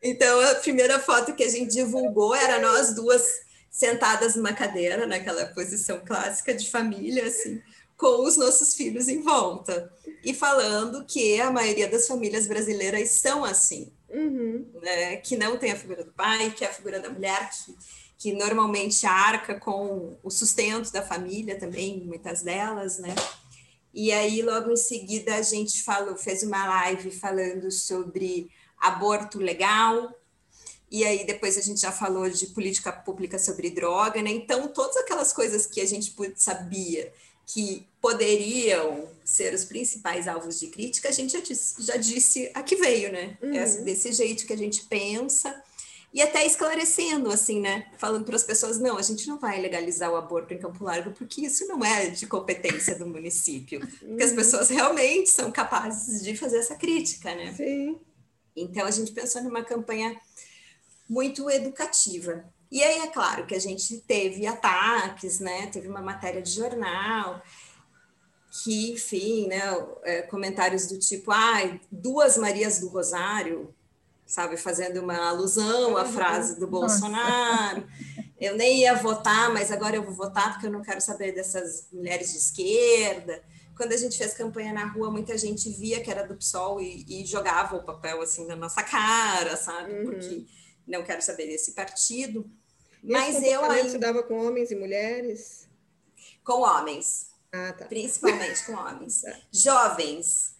Então, 0.01 0.39
a 0.41 0.55
primeira 0.55 0.99
foto 0.99 1.33
que 1.33 1.43
a 1.43 1.49
gente 1.49 1.73
divulgou 1.73 2.35
era 2.35 2.59
nós 2.59 2.93
duas 2.93 3.23
sentadas 3.71 4.35
numa 4.35 4.53
cadeira, 4.53 5.07
naquela 5.07 5.45
posição 5.47 6.01
clássica 6.05 6.53
de 6.53 6.69
família, 6.69 7.25
assim, 7.25 7.61
com 7.97 8.23
os 8.23 8.37
nossos 8.37 8.75
filhos 8.75 9.07
em 9.07 9.21
volta. 9.21 9.91
E 10.23 10.33
falando 10.33 11.05
que 11.05 11.39
a 11.39 11.49
maioria 11.49 11.89
das 11.89 12.05
famílias 12.05 12.47
brasileiras 12.47 13.09
são 13.09 13.43
assim, 13.43 13.91
uhum. 14.09 14.65
né? 14.81 15.15
que 15.17 15.35
não 15.35 15.57
tem 15.57 15.71
a 15.71 15.75
figura 15.75 16.03
do 16.03 16.11
pai, 16.11 16.51
que 16.51 16.63
é 16.63 16.67
a 16.67 16.73
figura 16.73 16.99
da 16.99 17.09
mulher, 17.09 17.49
que, 17.49 17.75
que 18.17 18.33
normalmente 18.33 19.05
arca 19.05 19.59
com 19.59 20.17
o 20.21 20.29
sustento 20.29 20.91
da 20.91 21.01
família 21.01 21.57
também, 21.57 22.03
muitas 22.05 22.41
delas, 22.41 22.99
né? 22.99 23.15
E 23.93 24.11
aí, 24.11 24.41
logo 24.41 24.71
em 24.71 24.75
seguida, 24.75 25.35
a 25.35 25.41
gente 25.41 25.83
falou, 25.83 26.17
fez 26.17 26.41
uma 26.41 26.65
live 26.65 27.11
falando 27.11 27.69
sobre 27.71 28.49
aborto 28.79 29.37
legal, 29.37 30.11
e 30.91 31.03
aí 31.03 31.25
depois 31.25 31.57
a 31.57 31.61
gente 31.61 31.79
já 31.79 31.91
falou 31.91 32.29
de 32.29 32.47
política 32.47 32.91
pública 32.91 33.39
sobre 33.39 33.69
droga, 33.69 34.21
né? 34.21 34.31
Então, 34.31 34.67
todas 34.67 34.97
aquelas 34.97 35.31
coisas 35.31 35.65
que 35.65 35.81
a 35.81 35.85
gente 35.85 36.13
sabia 36.35 37.11
que 37.45 37.87
poderiam 38.01 39.07
ser 39.23 39.53
os 39.53 39.65
principais 39.65 40.27
alvos 40.27 40.59
de 40.59 40.67
crítica, 40.67 41.09
a 41.09 41.11
gente 41.11 41.33
já 41.33 41.39
disse, 41.39 41.81
já 41.83 41.97
disse 41.97 42.51
a 42.53 42.61
que 42.61 42.75
veio, 42.75 43.11
né? 43.11 43.37
Uhum. 43.41 43.53
É 43.53 43.65
desse 43.81 44.11
jeito 44.11 44.45
que 44.45 44.53
a 44.53 44.57
gente 44.57 44.85
pensa 44.85 45.62
e 46.13 46.21
até 46.21 46.45
esclarecendo, 46.45 47.31
assim, 47.31 47.59
né? 47.59 47.87
Falando 47.97 48.23
para 48.23 48.35
as 48.35 48.43
pessoas, 48.43 48.77
não, 48.77 48.99
a 48.99 49.01
gente 49.01 49.27
não 49.27 49.39
vai 49.39 49.59
legalizar 49.59 50.11
o 50.11 50.15
aborto 50.15 50.53
em 50.53 50.59
Campo 50.59 50.83
Largo, 50.83 51.11
porque 51.11 51.41
isso 51.41 51.65
não 51.67 51.83
é 51.83 52.09
de 52.09 52.27
competência 52.27 52.95
do 52.95 53.07
município. 53.07 53.79
Porque 53.79 54.23
as 54.23 54.29
uhum. 54.29 54.35
pessoas 54.35 54.69
realmente 54.69 55.31
são 55.31 55.51
capazes 55.51 56.23
de 56.23 56.37
fazer 56.37 56.59
essa 56.59 56.75
crítica, 56.75 57.33
né? 57.33 57.51
Sim. 57.53 57.99
Então, 58.55 58.85
a 58.85 58.91
gente 58.91 59.11
pensou 59.11 59.41
numa 59.41 59.63
campanha 59.63 60.15
muito 61.09 61.49
educativa. 61.49 62.45
E 62.71 62.83
aí, 62.83 62.99
é 62.99 63.07
claro 63.07 63.47
que 63.47 63.55
a 63.55 63.59
gente 63.59 63.97
teve 64.01 64.45
ataques, 64.45 65.39
né? 65.39 65.65
Teve 65.67 65.87
uma 65.87 66.01
matéria 66.01 66.43
de 66.43 66.51
jornal 66.51 67.41
que, 68.63 68.91
enfim, 68.91 69.47
né? 69.47 69.61
É, 70.03 70.21
comentários 70.21 70.85
do 70.85 70.99
tipo, 70.99 71.31
ah, 71.31 71.79
duas 71.91 72.37
Marias 72.37 72.79
do 72.79 72.87
Rosário, 72.87 73.73
sabe, 74.33 74.57
fazendo 74.57 74.99
uma 74.99 75.29
alusão 75.29 75.95
à 75.95 76.05
frase 76.05 76.59
do 76.59 76.65
Bolsonaro. 76.65 77.87
Eu 78.41 78.57
nem 78.57 78.79
ia 78.79 78.95
votar, 78.95 79.53
mas 79.53 79.71
agora 79.71 79.95
eu 79.95 80.01
vou 80.01 80.11
votar 80.11 80.53
porque 80.53 80.65
eu 80.65 80.71
não 80.71 80.81
quero 80.81 80.99
saber 80.99 81.33
dessas 81.33 81.87
mulheres 81.93 82.31
de 82.31 82.39
esquerda. 82.39 83.43
Quando 83.77 83.93
a 83.93 83.95
gente 83.97 84.17
fez 84.17 84.33
campanha 84.33 84.73
na 84.73 84.87
rua, 84.87 85.11
muita 85.11 85.37
gente 85.37 85.69
via 85.69 86.01
que 86.01 86.09
era 86.09 86.25
do 86.25 86.35
PSOL 86.35 86.81
e, 86.81 87.05
e 87.07 87.23
jogava 87.27 87.75
o 87.75 87.83
papel 87.83 88.23
assim 88.23 88.47
na 88.47 88.55
nossa 88.55 88.81
cara, 88.81 89.55
sabe? 89.55 89.93
Uhum. 89.93 90.05
Porque 90.05 90.47
não 90.87 91.03
quero 91.03 91.21
saber 91.21 91.45
desse 91.45 91.73
partido. 91.73 92.49
E 93.03 93.11
mas 93.11 93.39
eu 93.43 93.63
ainda 93.63 93.87
se 93.87 93.99
dava 93.99 94.23
com 94.23 94.47
homens 94.47 94.71
e 94.71 94.75
mulheres? 94.75 95.69
Com 96.43 96.61
homens. 96.61 97.27
Ah, 97.51 97.71
tá. 97.71 97.85
Principalmente 97.85 98.65
com 98.65 98.73
homens. 98.73 99.21
Tá. 99.21 99.37
Jovens, 99.53 100.52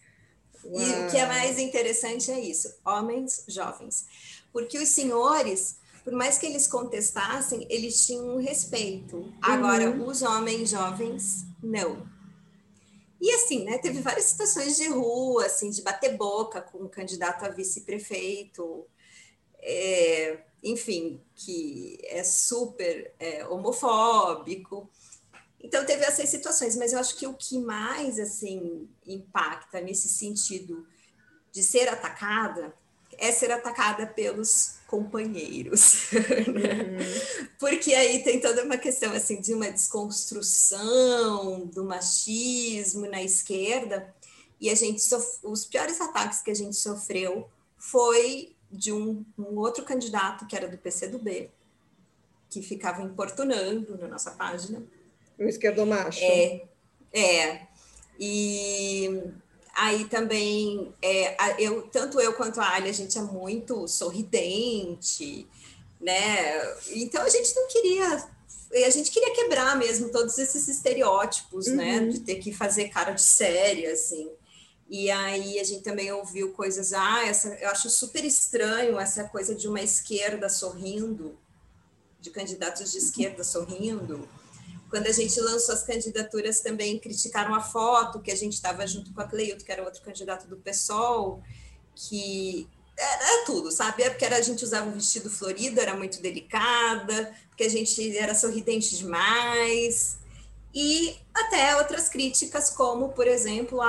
Uau. 0.66 0.82
E 0.82 0.92
o 1.06 1.10
que 1.10 1.16
é 1.16 1.26
mais 1.26 1.58
interessante 1.58 2.30
é 2.30 2.40
isso: 2.40 2.74
homens 2.84 3.44
jovens. 3.48 4.06
Porque 4.52 4.78
os 4.78 4.88
senhores, 4.88 5.78
por 6.04 6.12
mais 6.12 6.38
que 6.38 6.46
eles 6.46 6.66
contestassem, 6.66 7.66
eles 7.68 8.06
tinham 8.06 8.36
um 8.36 8.40
respeito. 8.40 9.32
Agora, 9.42 9.90
uhum. 9.90 10.06
os 10.06 10.22
homens 10.22 10.70
jovens, 10.70 11.44
não. 11.62 12.08
E 13.20 13.30
assim, 13.32 13.64
né, 13.64 13.78
teve 13.78 14.00
várias 14.00 14.26
situações 14.26 14.76
de 14.76 14.86
rua, 14.88 15.46
assim, 15.46 15.70
de 15.70 15.82
bater 15.82 16.16
boca 16.16 16.60
com 16.60 16.78
um 16.84 16.88
candidato 16.88 17.44
a 17.44 17.48
vice-prefeito, 17.48 18.86
é, 19.60 20.40
enfim, 20.62 21.20
que 21.34 21.98
é 22.04 22.22
super 22.22 23.14
é, 23.18 23.46
homofóbico. 23.46 24.90
Então 25.64 25.84
teve 25.86 26.04
essas 26.04 26.28
situações, 26.28 26.76
mas 26.76 26.92
eu 26.92 26.98
acho 26.98 27.16
que 27.16 27.26
o 27.26 27.32
que 27.32 27.58
mais 27.58 28.18
assim 28.18 28.86
impacta 29.06 29.80
nesse 29.80 30.10
sentido 30.10 30.86
de 31.50 31.62
ser 31.62 31.88
atacada 31.88 32.74
é 33.16 33.32
ser 33.32 33.50
atacada 33.50 34.06
pelos 34.06 34.74
companheiros, 34.86 36.10
uhum. 36.12 36.98
porque 37.58 37.94
aí 37.94 38.22
tem 38.22 38.40
toda 38.40 38.62
uma 38.64 38.76
questão 38.76 39.12
assim 39.12 39.40
de 39.40 39.54
uma 39.54 39.70
desconstrução 39.70 41.64
do 41.66 41.84
machismo 41.84 43.08
na 43.08 43.22
esquerda 43.22 44.14
e 44.60 44.68
a 44.68 44.74
gente 44.74 45.00
sof... 45.00 45.38
os 45.44 45.64
piores 45.64 45.98
ataques 46.00 46.42
que 46.42 46.50
a 46.50 46.54
gente 46.54 46.76
sofreu 46.76 47.48
foi 47.78 48.54
de 48.70 48.92
um, 48.92 49.24
um 49.38 49.58
outro 49.58 49.82
candidato 49.84 50.46
que 50.46 50.54
era 50.54 50.68
do 50.68 50.76
PCdoB 50.76 51.50
que 52.50 52.60
ficava 52.60 53.00
importunando 53.02 53.96
na 53.96 54.08
nossa 54.08 54.32
página 54.32 54.82
um 55.38 55.48
esquerdomacho. 55.48 56.22
É, 56.22 56.62
é. 57.12 57.66
E 58.18 59.22
aí 59.74 60.04
também, 60.06 60.92
é, 61.02 61.36
eu, 61.58 61.82
tanto 61.82 62.20
eu 62.20 62.34
quanto 62.34 62.60
a 62.60 62.74
Ali, 62.74 62.88
a 62.88 62.92
gente 62.92 63.18
é 63.18 63.22
muito 63.22 63.88
sorridente, 63.88 65.46
né? 66.00 66.76
Então 66.90 67.22
a 67.22 67.28
gente 67.28 67.54
não 67.54 67.66
queria, 67.68 68.28
a 68.86 68.90
gente 68.90 69.10
queria 69.10 69.34
quebrar 69.34 69.76
mesmo 69.76 70.10
todos 70.10 70.38
esses 70.38 70.68
estereótipos, 70.68 71.66
né? 71.66 71.98
uhum. 71.98 72.06
né? 72.06 72.12
De 72.12 72.20
ter 72.20 72.36
que 72.36 72.52
fazer 72.52 72.88
cara 72.88 73.12
de 73.12 73.22
séria, 73.22 73.92
assim. 73.92 74.30
E 74.88 75.10
aí 75.10 75.58
a 75.58 75.64
gente 75.64 75.82
também 75.82 76.12
ouviu 76.12 76.52
coisas, 76.52 76.92
ah, 76.92 77.26
essa, 77.26 77.48
eu 77.54 77.70
acho 77.70 77.88
super 77.88 78.24
estranho 78.24 79.00
essa 79.00 79.24
coisa 79.24 79.54
de 79.54 79.66
uma 79.66 79.80
esquerda 79.80 80.48
sorrindo, 80.48 81.36
de 82.20 82.30
candidatos 82.30 82.92
de 82.92 82.98
esquerda 82.98 83.42
sorrindo. 83.42 84.28
Quando 84.94 85.08
a 85.08 85.12
gente 85.12 85.40
lançou 85.40 85.74
as 85.74 85.82
candidaturas, 85.82 86.60
também 86.60 87.00
criticaram 87.00 87.52
a 87.52 87.60
foto, 87.60 88.20
que 88.20 88.30
a 88.30 88.36
gente 88.36 88.52
estava 88.52 88.86
junto 88.86 89.12
com 89.12 89.20
a 89.20 89.24
Cleilton, 89.26 89.64
que 89.64 89.72
era 89.72 89.82
outro 89.82 90.00
candidato 90.00 90.46
do 90.46 90.56
PSOL, 90.56 91.42
que 91.96 92.68
era 92.96 93.44
tudo, 93.44 93.72
sabe? 93.72 94.04
É 94.04 94.10
porque 94.10 94.24
a 94.24 94.40
gente 94.40 94.62
usava 94.62 94.88
um 94.88 94.92
vestido 94.92 95.28
florido, 95.28 95.80
era 95.80 95.96
muito 95.96 96.22
delicada, 96.22 97.36
porque 97.48 97.64
a 97.64 97.68
gente 97.68 98.16
era 98.16 98.36
sorridente 98.36 98.96
demais. 98.96 100.16
E 100.72 101.16
até 101.34 101.74
outras 101.74 102.08
críticas, 102.08 102.70
como, 102.70 103.08
por 103.08 103.26
exemplo, 103.26 103.80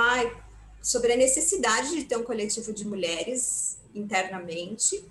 sobre 0.82 1.12
a 1.12 1.16
necessidade 1.16 1.90
de 1.90 2.02
ter 2.02 2.16
um 2.16 2.24
coletivo 2.24 2.72
de 2.72 2.84
mulheres 2.84 3.78
internamente 3.94 5.04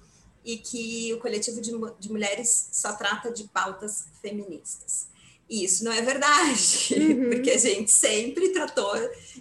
e 0.44 0.58
que 0.58 1.14
o 1.14 1.22
coletivo 1.22 1.62
de, 1.62 1.72
de 2.02 2.12
mulheres 2.12 2.68
só 2.74 2.92
trata 2.92 3.32
de 3.32 3.46
pautas 3.46 4.08
feministas. 4.22 5.15
E 5.50 5.64
isso 5.64 5.84
não 5.84 5.92
é 5.92 6.02
verdade, 6.02 6.96
uhum. 6.98 7.30
porque 7.30 7.52
a 7.52 7.58
gente 7.58 7.92
sempre 7.92 8.50
tratou 8.50 8.94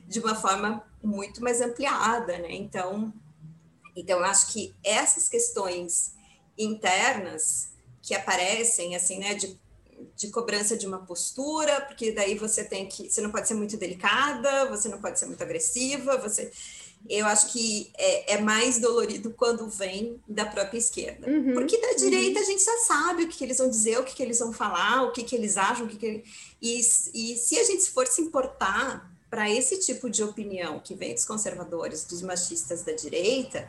de 0.07 0.21
uma 0.21 0.35
forma 0.35 0.85
muito 1.03 1.43
mais 1.43 1.61
ampliada, 1.61 2.38
né? 2.38 2.55
Então, 2.55 3.12
então 3.97 4.19
eu 4.19 4.25
acho 4.25 4.53
que 4.53 4.75
essas 4.83 5.29
questões 5.29 6.14
internas 6.59 7.71
que 8.03 8.14
aparecem, 8.14 8.95
assim, 8.95 9.19
né, 9.19 9.35
de, 9.35 9.59
de 10.14 10.29
cobrança 10.29 10.77
de 10.77 10.87
uma 10.87 10.99
postura, 10.99 11.81
porque 11.83 12.12
daí 12.12 12.37
você 12.37 12.64
tem 12.64 12.87
que, 12.87 13.11
você 13.11 13.21
não 13.21 13.31
pode 13.31 13.49
ser 13.49 13.55
muito 13.55 13.77
delicada, 13.77 14.67
você 14.67 14.88
não 14.88 15.01
pode 15.01 15.19
ser 15.19 15.27
muito 15.27 15.43
agressiva, 15.43 16.19
você 16.19 16.53
eu 17.09 17.27
acho 17.27 17.53
que 17.53 17.90
é, 17.99 18.35
é, 18.35 18.40
mais 18.40 18.79
dolorido 18.79 19.31
quando 19.31 19.69
vem 19.69 20.21
da 20.27 20.47
própria 20.47 20.79
esquerda. 20.79 21.31
Uhum, 21.31 21.53
Porque 21.53 21.79
da 21.79 21.93
direita 21.93 22.38
uhum. 22.38 22.45
a 22.45 22.49
gente 22.49 22.64
já 22.64 22.79
sabe 22.79 23.25
o 23.25 23.29
que, 23.29 23.37
que, 23.37 23.45
eles 23.45 23.59
vão 23.59 23.69
dizer, 23.69 23.99
o 23.99 24.05
que, 24.05 24.14
que 24.14 24.23
eles 24.23 24.38
vão 24.38 24.53
falar, 24.53 25.03
o 25.03 25.12
que, 25.12 25.23
que 25.23 25.37
eles 25.37 25.57
acham, 25.57 25.85
o 25.85 25.88
que, 25.88 25.97
que... 25.97 26.25
E, 26.62 26.81
e 26.81 27.37
se 27.37 27.59
a 27.59 27.64
gente 27.64 27.90
for 27.90 28.07
se 28.07 28.23
importar 28.23 29.12
para 29.29 29.51
esse 29.51 29.79
tipo 29.81 30.09
de 30.09 30.23
opinião 30.23 30.81
que 30.81 30.95
vem 30.95 31.12
dos 31.12 31.25
conservadores, 31.25 32.05
dos 32.05 32.23
machistas 32.23 32.83
da 32.83 32.93
direita, 32.93 33.69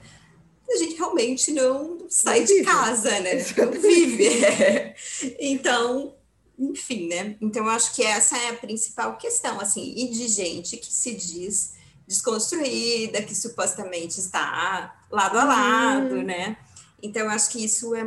a 0.70 0.78
gente 0.78 0.96
realmente 0.96 1.52
não 1.52 2.06
sai 2.08 2.40
não 2.40 2.46
de 2.46 2.64
casa, 2.64 3.20
né? 3.20 3.36
Não 3.58 3.72
vive. 3.72 4.30
Então, 5.40 6.16
enfim, 6.58 7.08
né? 7.08 7.36
Então, 7.42 7.66
eu 7.66 7.70
acho 7.70 7.94
que 7.94 8.04
essa 8.04 8.38
é 8.38 8.50
a 8.50 8.54
principal 8.54 9.18
questão, 9.18 9.60
assim, 9.60 9.94
e 9.96 10.08
de 10.10 10.28
gente 10.28 10.78
que 10.78 10.92
se 10.92 11.14
diz 11.14 11.74
desconstruída, 12.08 13.22
que 13.22 13.36
supostamente 13.36 14.20
está 14.20 14.96
lado 15.12 15.38
a 15.38 15.44
lado, 15.44 16.16
uhum. 16.16 16.24
né? 16.24 16.58
Então, 17.02 17.30
acho 17.30 17.50
que 17.50 17.64
isso 17.64 17.96
é 17.96 18.04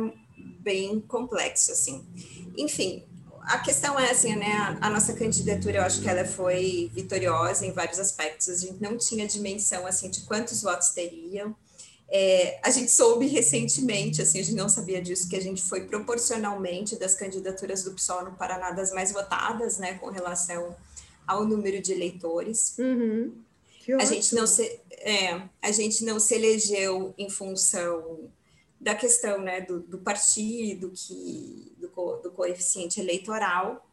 bem 0.59 0.99
complexo, 1.01 1.71
assim. 1.71 2.05
Enfim, 2.57 3.03
a 3.43 3.57
questão 3.59 3.99
é 3.99 4.11
assim, 4.11 4.35
né? 4.35 4.77
A, 4.81 4.87
a, 4.87 4.89
nossa 4.89 5.13
candidatura, 5.13 5.77
eu 5.77 5.83
acho 5.83 6.01
que 6.01 6.09
ela 6.09 6.25
foi 6.25 6.89
vitoriosa 6.93 7.65
em 7.65 7.71
vários 7.71 7.99
aspectos. 7.99 8.49
A 8.49 8.55
gente 8.55 8.81
não 8.81 8.97
tinha 8.97 9.27
dimensão 9.27 9.85
assim 9.85 10.09
de 10.09 10.21
quantos 10.21 10.61
votos 10.61 10.89
teriam. 10.89 11.55
É, 12.11 12.59
a 12.63 12.71
gente 12.71 12.89
soube 12.89 13.27
recentemente, 13.27 14.21
assim, 14.21 14.39
a 14.39 14.43
gente 14.43 14.55
não 14.55 14.67
sabia 14.67 14.99
disso, 14.99 15.29
que 15.29 15.35
a 15.35 15.41
gente 15.41 15.61
foi 15.61 15.85
proporcionalmente 15.85 16.95
das 16.95 17.13
candidaturas 17.13 17.83
do 17.83 17.91
PSOL 17.91 18.23
no 18.23 18.31
Paraná 18.31 18.71
das 18.71 18.91
mais 18.91 19.11
votadas, 19.11 19.77
né, 19.77 19.93
com 19.93 20.09
relação 20.09 20.75
ao 21.27 21.45
número 21.45 21.79
de 21.79 21.93
eleitores. 21.93 22.73
Uhum 22.79 23.31
a 23.99 24.05
gente 24.05 24.35
não 24.35 24.45
se, 24.45 24.79
é, 24.91 25.41
a 25.61 25.71
gente 25.71 26.03
não 26.03 26.19
se 26.19 26.35
elegeu 26.35 27.13
em 27.17 27.29
função 27.29 28.29
da 28.79 28.95
questão 28.95 29.41
né, 29.41 29.61
do, 29.61 29.79
do 29.79 29.97
partido, 29.97 30.91
que, 30.91 31.73
do, 31.77 31.87
do 32.17 32.31
coeficiente 32.31 32.99
eleitoral, 32.99 33.85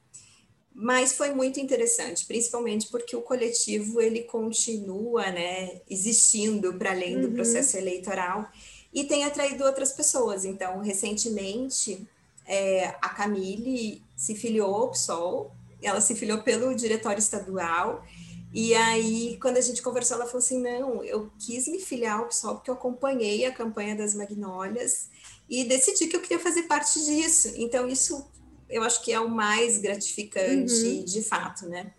mas 0.73 1.15
foi 1.15 1.33
muito 1.33 1.59
interessante, 1.59 2.27
principalmente 2.27 2.89
porque 2.89 3.17
o 3.17 3.23
coletivo 3.23 4.01
ele 4.01 4.23
continua, 4.23 5.31
né, 5.31 5.81
existindo 5.89 6.75
para 6.75 6.91
além 6.91 7.21
do 7.21 7.29
uhum. 7.29 7.35
processo 7.35 7.77
eleitoral 7.77 8.47
e 8.93 9.05
tem 9.05 9.25
atraído 9.25 9.65
outras 9.65 9.93
pessoas. 9.93 10.45
Então, 10.45 10.81
recentemente, 10.81 12.07
é, 12.47 12.89
a 13.01 13.09
Camille 13.09 14.03
se 14.15 14.35
filiou 14.35 14.75
ao 14.75 14.91
PSOL, 14.91 15.51
ela 15.83 16.01
se 16.01 16.15
filiou 16.15 16.43
pelo 16.43 16.75
diretório 16.75 17.19
estadual 17.19 18.05
e 18.53 18.75
aí, 18.75 19.39
quando 19.41 19.57
a 19.57 19.61
gente 19.61 19.83
conversou, 19.83 20.17
ela 20.17 20.27
falou 20.27 20.39
assim: 20.39 20.61
não, 20.61 21.03
eu 21.05 21.31
quis 21.39 21.67
me 21.69 21.81
filiar 21.81 22.21
ao 22.21 22.27
PSOL 22.27 22.57
porque 22.57 22.71
eu 22.71 22.75
acompanhei 22.75 23.45
a 23.45 23.53
campanha 23.53 23.95
das 23.95 24.15
Magnólias 24.15 25.09
e 25.49 25.65
decidi 25.65 26.07
que 26.07 26.17
eu 26.17 26.23
queria 26.23 26.39
fazer 26.39 26.63
parte 26.65 27.05
disso. 27.05 27.53
Então, 27.57 27.89
isso 27.89 28.31
eu 28.69 28.83
acho 28.83 29.03
que 29.03 29.13
é 29.13 29.21
o 29.21 29.29
mais 29.29 29.79
gratificante 29.79 30.73
uhum. 30.73 31.05
de 31.05 31.23
fato, 31.23 31.69
né? 31.69 31.93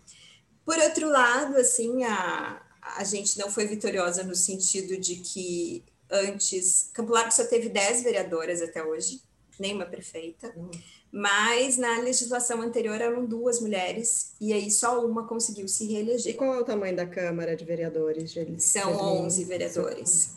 Por 0.64 0.76
outro 0.78 1.08
lado, 1.08 1.56
assim, 1.56 2.04
a, 2.04 2.62
a 2.96 3.04
gente 3.04 3.38
não 3.38 3.50
foi 3.50 3.66
vitoriosa 3.66 4.22
no 4.22 4.34
sentido 4.34 4.98
de 4.98 5.16
que 5.16 5.82
antes, 6.10 6.90
Campo 6.92 7.12
Largo 7.12 7.32
só 7.32 7.44
teve 7.44 7.68
10 7.68 8.02
vereadoras 8.02 8.60
até 8.60 8.82
hoje, 8.82 9.22
nenhuma 9.58 9.86
prefeita. 9.86 10.52
Uhum 10.56 10.70
mas 11.10 11.78
na 11.78 11.98
legislação 12.00 12.60
anterior 12.60 13.00
eram 13.00 13.24
duas 13.24 13.60
mulheres 13.60 14.32
e 14.40 14.52
aí 14.52 14.70
só 14.70 15.04
uma 15.04 15.24
conseguiu 15.24 15.66
se 15.66 15.86
reeleger. 15.86 16.34
E 16.34 16.36
qual 16.36 16.54
é 16.54 16.58
o 16.60 16.64
tamanho 16.64 16.94
da 16.94 17.06
Câmara 17.06 17.56
de 17.56 17.64
Vereadores? 17.64 18.30
De 18.30 18.62
São 18.62 18.92
11 19.24 19.44
vereadores. 19.44 20.36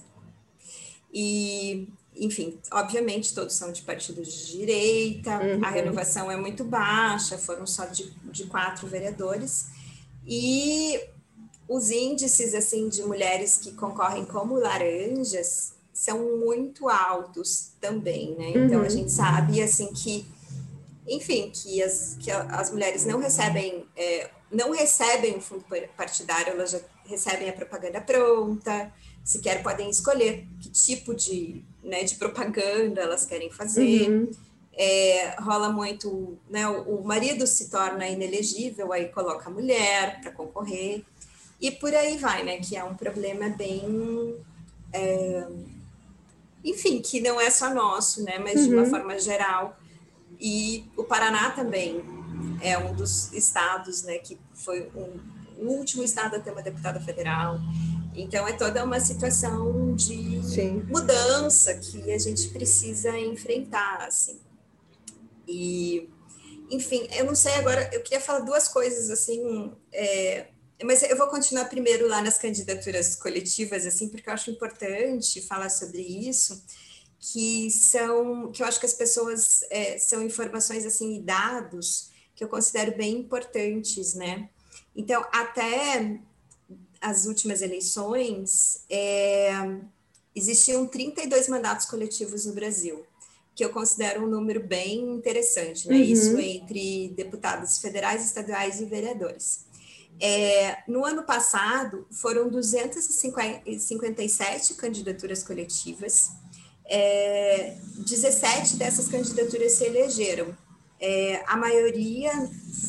E, 1.13 1.89
enfim, 2.15 2.57
obviamente 2.71 3.35
todos 3.35 3.55
são 3.55 3.71
de 3.73 3.81
partidos 3.81 4.33
de 4.33 4.57
direita, 4.59 5.31
uhum. 5.31 5.63
a 5.63 5.69
renovação 5.69 6.31
é 6.31 6.37
muito 6.37 6.63
baixa, 6.63 7.37
foram 7.37 7.67
só 7.67 7.85
de, 7.85 8.09
de 8.31 8.45
quatro 8.45 8.87
vereadores. 8.87 9.67
E 10.25 11.01
os 11.67 11.89
índices 11.89 12.53
assim 12.53 12.87
de 12.87 13.03
mulheres 13.03 13.57
que 13.57 13.73
concorrem 13.73 14.23
como 14.23 14.55
laranjas 14.55 15.73
são 15.93 16.37
muito 16.37 16.87
altos 16.87 17.71
também, 17.81 18.35
né? 18.37 18.51
Então 18.51 18.79
uhum. 18.79 18.85
a 18.85 18.89
gente 18.89 19.11
sabe 19.11 19.61
assim 19.61 19.91
que 19.93 20.25
enfim, 21.07 21.51
que 21.53 21.81
as, 21.81 22.15
que 22.19 22.31
as 22.31 22.71
mulheres 22.71 23.05
não 23.05 23.19
recebem, 23.19 23.85
é, 23.95 24.29
não 24.51 24.71
recebem 24.71 25.35
o 25.35 25.41
fundo 25.41 25.65
partidário, 25.95 26.53
elas 26.53 26.71
já 26.71 26.79
recebem 27.05 27.49
a 27.49 27.53
propaganda 27.53 27.99
pronta, 27.99 28.91
sequer 29.23 29.61
podem 29.61 29.89
escolher 29.89 30.47
que 30.59 30.69
tipo 30.69 31.13
de, 31.13 31.63
né, 31.83 32.03
de 32.03 32.15
propaganda 32.15 33.01
elas 33.01 33.25
querem 33.25 33.49
fazer. 33.51 34.09
Uhum. 34.09 34.31
É, 34.73 35.35
rola 35.39 35.69
muito, 35.69 36.37
né, 36.49 36.67
o, 36.67 36.99
o, 36.99 37.03
marido 37.03 37.45
se 37.45 37.69
torna 37.69 38.07
inelegível, 38.07 38.93
aí 38.93 39.09
coloca 39.09 39.49
a 39.49 39.51
mulher 39.51 40.21
para 40.21 40.31
concorrer, 40.31 41.03
e 41.59 41.69
por 41.69 41.93
aí 41.93 42.17
vai, 42.17 42.41
né, 42.43 42.57
que 42.57 42.77
é 42.77 42.83
um 42.83 42.95
problema 42.95 43.49
bem, 43.49 44.37
é, 44.93 45.45
enfim, 46.63 47.01
que 47.01 47.19
não 47.19 47.39
é 47.39 47.49
só 47.49 47.73
nosso, 47.73 48.23
né, 48.23 48.39
mas 48.39 48.61
uhum. 48.61 48.67
de 48.67 48.73
uma 48.73 48.83
uhum. 48.83 48.89
forma 48.89 49.19
geral, 49.19 49.77
e 50.41 50.83
o 50.97 51.03
Paraná 51.03 51.51
também 51.51 52.03
é 52.61 52.75
um 52.75 52.95
dos 52.95 53.31
estados, 53.31 54.01
né, 54.01 54.17
que 54.17 54.39
foi 54.55 54.89
um, 54.95 55.19
o 55.63 55.71
último 55.77 56.03
estado 56.03 56.35
a 56.35 56.39
ter 56.39 56.51
uma 56.51 56.63
deputada 56.63 56.99
federal. 56.99 57.59
Então 58.15 58.47
é 58.47 58.53
toda 58.53 58.83
uma 58.83 58.99
situação 58.99 59.95
de 59.95 60.41
Sim. 60.43 60.83
mudança 60.87 61.75
que 61.75 62.11
a 62.11 62.17
gente 62.17 62.49
precisa 62.49 63.17
enfrentar, 63.19 64.03
assim. 64.07 64.39
E, 65.47 66.09
enfim, 66.71 67.07
eu 67.11 67.25
não 67.25 67.35
sei 67.35 67.53
agora. 67.55 67.89
Eu 67.93 68.01
queria 68.01 68.19
falar 68.19 68.39
duas 68.39 68.67
coisas 68.67 69.11
assim, 69.11 69.71
é, 69.93 70.47
mas 70.83 71.03
eu 71.03 71.15
vou 71.15 71.27
continuar 71.27 71.65
primeiro 71.65 72.07
lá 72.07 72.21
nas 72.21 72.37
candidaturas 72.37 73.15
coletivas, 73.15 73.85
assim, 73.85 74.09
porque 74.09 74.27
eu 74.27 74.33
acho 74.33 74.49
importante 74.49 75.39
falar 75.41 75.69
sobre 75.69 76.01
isso 76.01 76.61
que 77.21 77.69
são, 77.69 78.51
que 78.51 78.63
eu 78.63 78.67
acho 78.67 78.79
que 78.79 78.87
as 78.87 78.95
pessoas 78.95 79.63
é, 79.69 79.99
são 79.99 80.23
informações 80.23 80.83
assim 80.85 81.17
e 81.17 81.21
dados 81.21 82.09
que 82.35 82.43
eu 82.43 82.47
considero 82.47 82.97
bem 82.97 83.19
importantes, 83.19 84.15
né? 84.15 84.49
Então, 84.95 85.23
até 85.31 86.19
as 86.99 87.25
últimas 87.25 87.61
eleições, 87.61 88.83
é, 88.89 89.51
existiam 90.35 90.87
32 90.87 91.47
mandatos 91.47 91.85
coletivos 91.85 92.47
no 92.47 92.53
Brasil, 92.53 93.05
que 93.53 93.63
eu 93.63 93.69
considero 93.69 94.23
um 94.23 94.27
número 94.27 94.65
bem 94.65 95.11
interessante, 95.11 95.87
né? 95.87 95.93
Uhum. 95.95 96.01
Isso 96.01 96.39
entre 96.39 97.09
deputados 97.09 97.77
federais, 97.77 98.25
estaduais 98.25 98.81
e 98.81 98.85
vereadores. 98.85 99.69
É, 100.19 100.79
no 100.87 101.05
ano 101.05 101.21
passado, 101.23 102.07
foram 102.11 102.49
257 102.49 104.73
candidaturas 104.73 105.43
coletivas, 105.43 106.31
é, 106.91 107.77
17 107.99 108.75
dessas 108.75 109.07
candidaturas 109.07 109.71
se 109.71 109.85
elegeram. 109.85 110.55
É, 110.99 111.41
a 111.47 111.55
maioria 111.55 112.31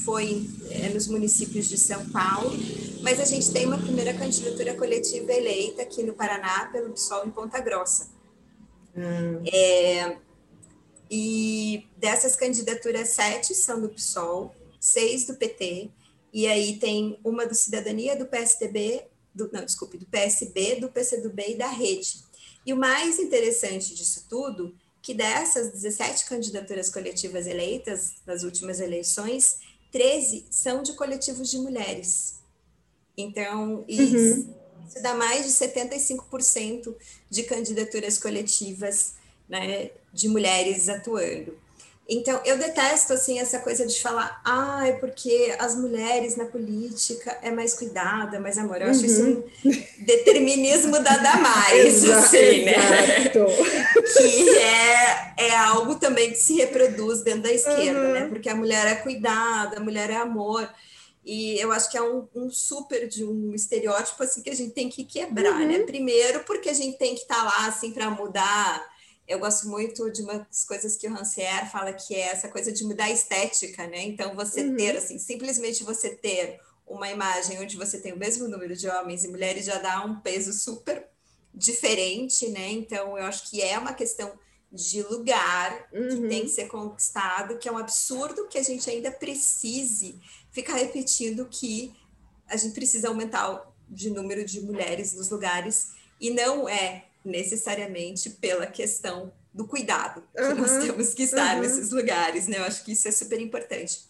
foi 0.04 0.44
é, 0.70 0.88
nos 0.88 1.06
municípios 1.06 1.68
de 1.68 1.78
São 1.78 2.10
Paulo, 2.10 2.50
mas 3.00 3.20
a 3.20 3.24
gente 3.24 3.50
tem 3.52 3.64
uma 3.64 3.78
primeira 3.78 4.12
candidatura 4.12 4.74
coletiva 4.74 5.32
eleita 5.32 5.82
aqui 5.82 6.02
no 6.02 6.12
Paraná 6.14 6.68
pelo 6.72 6.92
PSOL 6.92 7.26
em 7.26 7.30
Ponta 7.30 7.60
Grossa. 7.60 8.10
Hum. 8.94 9.40
É, 9.50 10.16
e 11.08 11.86
dessas 11.96 12.34
candidaturas, 12.34 13.10
sete 13.10 13.54
são 13.54 13.80
do 13.80 13.88
PSOL, 13.88 14.52
seis 14.80 15.26
do 15.26 15.34
PT, 15.34 15.90
e 16.32 16.46
aí 16.48 16.76
tem 16.78 17.20
uma 17.24 17.46
do 17.46 17.54
Cidadania, 17.54 18.16
do 18.16 18.26
PSDB, 18.26 19.04
do, 19.32 19.48
não, 19.52 19.64
desculpe, 19.64 19.96
do 19.96 20.06
PSB, 20.06 20.80
do 20.80 20.88
PCdoB 20.88 21.52
e 21.52 21.56
da 21.56 21.68
Rede. 21.68 22.31
E 22.64 22.72
o 22.72 22.76
mais 22.76 23.18
interessante 23.18 23.94
disso 23.94 24.26
tudo, 24.28 24.74
que 25.00 25.12
dessas 25.12 25.72
17 25.72 26.26
candidaturas 26.26 26.88
coletivas 26.88 27.46
eleitas 27.46 28.14
nas 28.24 28.44
últimas 28.44 28.78
eleições, 28.78 29.58
13 29.90 30.46
são 30.50 30.82
de 30.82 30.92
coletivos 30.94 31.50
de 31.50 31.58
mulheres. 31.58 32.40
Então, 33.16 33.84
isso, 33.88 34.40
uhum. 34.40 34.54
isso 34.88 35.02
dá 35.02 35.14
mais 35.14 35.44
de 35.44 35.52
75% 35.52 36.94
de 37.28 37.42
candidaturas 37.42 38.18
coletivas 38.18 39.14
né, 39.48 39.90
de 40.12 40.28
mulheres 40.28 40.88
atuando. 40.88 41.58
Então, 42.08 42.40
eu 42.44 42.58
detesto, 42.58 43.12
assim, 43.12 43.38
essa 43.38 43.60
coisa 43.60 43.86
de 43.86 44.00
falar, 44.00 44.40
ah, 44.44 44.86
é 44.86 44.92
porque 44.92 45.54
as 45.58 45.76
mulheres 45.76 46.36
na 46.36 46.44
política 46.44 47.38
é 47.40 47.50
mais 47.50 47.74
cuidada, 47.74 48.40
mais 48.40 48.58
amor. 48.58 48.82
Eu 48.82 48.90
acho 48.90 49.06
isso 49.06 49.22
um 49.22 49.44
uhum. 49.64 49.82
determinismo 50.00 51.00
da 51.00 51.16
Damares, 51.16 52.04
assim, 52.10 52.64
né? 52.64 52.74
que 53.30 54.58
é, 54.58 55.34
é 55.38 55.56
algo 55.56 55.94
também 55.94 56.30
que 56.30 56.38
se 56.38 56.54
reproduz 56.54 57.22
dentro 57.22 57.42
da 57.42 57.52
esquerda, 57.52 58.00
né? 58.00 58.06
uhum. 58.06 58.12
né? 58.12 58.28
Porque 58.28 58.48
a 58.48 58.54
mulher 58.56 58.86
é 58.86 58.96
cuidada, 58.96 59.76
a 59.76 59.80
mulher 59.80 60.10
é 60.10 60.16
amor. 60.16 60.68
E 61.24 61.56
eu 61.60 61.70
acho 61.70 61.88
que 61.88 61.96
é 61.96 62.02
um, 62.02 62.26
um, 62.34 62.50
super 62.50 63.06
de 63.06 63.24
um 63.24 63.54
estereótipo, 63.54 64.20
assim, 64.24 64.42
que 64.42 64.50
a 64.50 64.56
gente 64.56 64.72
tem 64.72 64.88
que 64.88 65.04
quebrar, 65.04 65.60
né? 65.60 65.64
uhum. 65.64 65.78
né? 65.78 65.78
Primeiro, 65.84 66.40
porque 66.40 66.68
a 66.68 66.74
gente 66.74 66.98
tem 66.98 67.14
que 67.14 67.22
estar 67.22 67.36
tá 67.36 67.44
lá, 67.44 67.66
assim, 67.68 67.92
para 67.92 68.10
mudar 68.10 68.91
eu 69.26 69.38
gosto 69.38 69.68
muito 69.68 70.10
de 70.10 70.22
umas 70.22 70.64
coisas 70.64 70.96
que 70.96 71.06
o 71.06 71.12
Rancière 71.12 71.70
fala 71.70 71.92
que 71.92 72.14
é 72.14 72.28
essa 72.28 72.48
coisa 72.48 72.72
de 72.72 72.84
mudar 72.84 73.04
a 73.04 73.10
estética, 73.10 73.86
né? 73.86 74.02
Então, 74.02 74.34
você 74.34 74.62
uhum. 74.62 74.76
ter, 74.76 74.96
assim, 74.96 75.18
simplesmente 75.18 75.84
você 75.84 76.10
ter 76.10 76.60
uma 76.86 77.08
imagem 77.10 77.60
onde 77.60 77.76
você 77.76 77.98
tem 77.98 78.12
o 78.12 78.18
mesmo 78.18 78.48
número 78.48 78.76
de 78.76 78.88
homens 78.88 79.24
e 79.24 79.28
mulheres 79.28 79.64
já 79.64 79.78
dá 79.78 80.04
um 80.04 80.20
peso 80.20 80.52
super 80.52 81.06
diferente, 81.54 82.48
né? 82.48 82.70
Então, 82.70 83.16
eu 83.16 83.24
acho 83.24 83.48
que 83.48 83.62
é 83.62 83.78
uma 83.78 83.94
questão 83.94 84.32
de 84.70 85.02
lugar 85.02 85.88
uhum. 85.92 86.08
que 86.08 86.28
tem 86.28 86.42
que 86.42 86.48
ser 86.48 86.66
conquistado, 86.66 87.58
que 87.58 87.68
é 87.68 87.72
um 87.72 87.78
absurdo 87.78 88.48
que 88.48 88.58
a 88.58 88.62
gente 88.62 88.88
ainda 88.88 89.10
precise 89.10 90.18
ficar 90.50 90.74
repetindo 90.74 91.46
que 91.46 91.94
a 92.48 92.56
gente 92.56 92.74
precisa 92.74 93.08
aumentar 93.08 93.50
o 93.50 93.72
de 93.88 94.10
número 94.10 94.44
de 94.44 94.60
mulheres 94.62 95.12
nos 95.12 95.28
lugares 95.28 95.92
e 96.18 96.30
não 96.30 96.68
é 96.68 97.06
necessariamente 97.24 98.30
pela 98.30 98.66
questão 98.66 99.32
do 99.52 99.66
cuidado 99.66 100.22
que 100.34 100.42
uhum, 100.42 100.54
nós 100.54 100.78
temos 100.78 101.14
que 101.14 101.24
estar 101.24 101.56
uhum. 101.56 101.62
nesses 101.62 101.90
lugares, 101.90 102.48
né? 102.48 102.58
Eu 102.58 102.64
acho 102.64 102.84
que 102.84 102.92
isso 102.92 103.06
é 103.06 103.12
super 103.12 103.40
importante. 103.40 104.00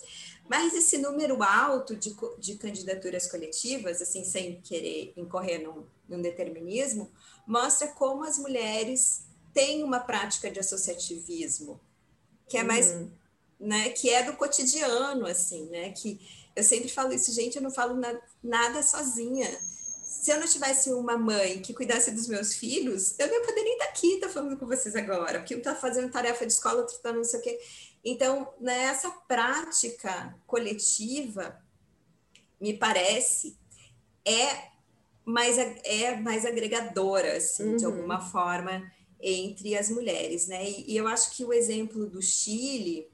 Mas 0.49 0.75
esse 0.75 0.99
número 0.99 1.43
alto 1.43 1.97
de, 1.97 2.15
de 2.39 2.55
candidaturas 2.57 3.27
coletivas, 3.27 4.03
assim, 4.03 4.25
sem 4.25 4.61
querer 4.61 5.13
incorrer 5.17 5.63
num, 5.63 5.85
num 6.09 6.21
determinismo, 6.21 7.11
mostra 7.47 7.89
como 7.89 8.25
as 8.25 8.39
mulheres 8.39 9.25
têm 9.53 9.83
uma 9.83 10.01
prática 10.01 10.51
de 10.51 10.61
associativismo, 10.61 11.81
que 12.49 12.57
é 12.57 12.63
mais, 12.63 12.91
uhum. 12.91 13.11
né, 13.61 13.91
que 13.91 14.11
é 14.11 14.23
do 14.23 14.35
cotidiano, 14.35 15.27
assim, 15.27 15.67
né, 15.67 15.91
que 15.91 16.21
eu 16.55 16.63
sempre 16.63 16.89
falo 16.89 17.13
isso, 17.13 17.33
gente, 17.33 17.57
eu 17.57 17.63
não 17.63 17.71
falo 17.71 17.95
na, 17.95 18.21
nada 18.43 18.83
sozinha, 18.83 19.49
se 20.13 20.31
eu 20.31 20.39
não 20.39 20.47
tivesse 20.47 20.93
uma 20.93 21.17
mãe 21.17 21.61
que 21.61 21.73
cuidasse 21.73 22.11
dos 22.11 22.29
meus 22.29 22.55
filhos, 22.55 23.19
eu 23.19 23.27
não 23.27 23.35
ia 23.35 23.47
poder 23.47 23.63
nem 23.63 23.73
estar 23.73 23.87
aqui, 23.87 24.15
estar 24.15 24.29
falando 24.29 24.59
com 24.59 24.67
vocês 24.67 24.95
agora, 24.95 25.39
porque 25.39 25.55
um 25.55 25.59
está 25.59 25.75
fazendo 25.75 26.13
tarefa 26.13 26.47
de 26.47 26.53
escola, 26.53 26.81
outro 26.81 26.95
está 26.95 27.13
não 27.13 27.25
sei 27.25 27.41
o 27.41 27.43
quê. 27.43 27.59
Então, 28.05 28.53
nessa 28.61 29.11
prática 29.11 30.37
coletiva, 30.47 31.59
me 32.61 32.75
parece, 32.75 33.57
é 34.25 34.69
mais, 35.25 35.57
é 35.59 36.15
mais 36.17 36.45
agregadora, 36.45 37.39
assim, 37.39 37.71
uhum. 37.71 37.77
de 37.77 37.85
alguma 37.87 38.21
forma, 38.21 38.93
entre 39.19 39.77
as 39.77 39.89
mulheres, 39.89 40.47
né? 40.47 40.69
E, 40.69 40.93
e, 40.93 40.97
eu 40.97 41.09
acho 41.09 41.35
que 41.35 41.45
o 41.45 41.53
exemplo 41.53 42.07
do 42.07 42.21
Chile, 42.21 43.09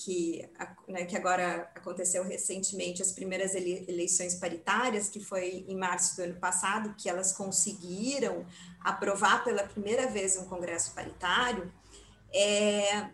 que, 0.00 0.48
né, 0.86 1.04
que 1.04 1.16
agora 1.16 1.68
aconteceu 1.74 2.22
recentemente, 2.22 3.02
as 3.02 3.10
primeiras 3.10 3.56
eleições 3.56 4.36
paritárias, 4.36 5.08
que 5.08 5.18
foi 5.18 5.64
em 5.66 5.76
março 5.76 6.14
do 6.14 6.22
ano 6.22 6.36
passado, 6.36 6.94
que 6.96 7.08
elas 7.08 7.32
conseguiram 7.32 8.46
aprovar 8.80 9.42
pela 9.42 9.64
primeira 9.64 10.06
vez 10.06 10.36
um 10.36 10.44
congresso 10.44 10.94
paritário, 10.94 11.72
é, 12.32 13.10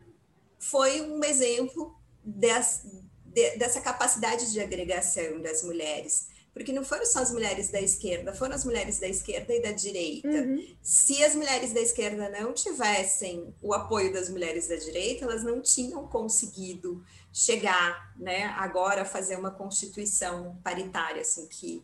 foi 0.58 1.00
um 1.00 1.24
exemplo 1.24 1.98
des, 2.22 2.84
de, 3.24 3.56
dessa 3.56 3.80
capacidade 3.80 4.52
de 4.52 4.60
agregação 4.60 5.40
das 5.40 5.62
mulheres 5.62 6.28
porque 6.54 6.72
não 6.72 6.84
foram 6.84 7.04
só 7.04 7.18
as 7.18 7.32
mulheres 7.32 7.68
da 7.70 7.80
esquerda, 7.80 8.32
foram 8.32 8.54
as 8.54 8.64
mulheres 8.64 9.00
da 9.00 9.08
esquerda 9.08 9.52
e 9.52 9.60
da 9.60 9.72
direita. 9.72 10.28
Uhum. 10.28 10.64
Se 10.80 11.22
as 11.24 11.34
mulheres 11.34 11.72
da 11.72 11.80
esquerda 11.80 12.30
não 12.30 12.52
tivessem 12.52 13.52
o 13.60 13.74
apoio 13.74 14.12
das 14.12 14.28
mulheres 14.28 14.68
da 14.68 14.76
direita, 14.76 15.24
elas 15.24 15.42
não 15.42 15.60
tinham 15.60 16.06
conseguido 16.06 17.04
chegar, 17.32 18.14
né, 18.16 18.44
agora 18.56 19.02
a 19.02 19.04
fazer 19.04 19.36
uma 19.36 19.50
constituição 19.50 20.56
paritária, 20.62 21.22
assim, 21.22 21.48
que 21.48 21.82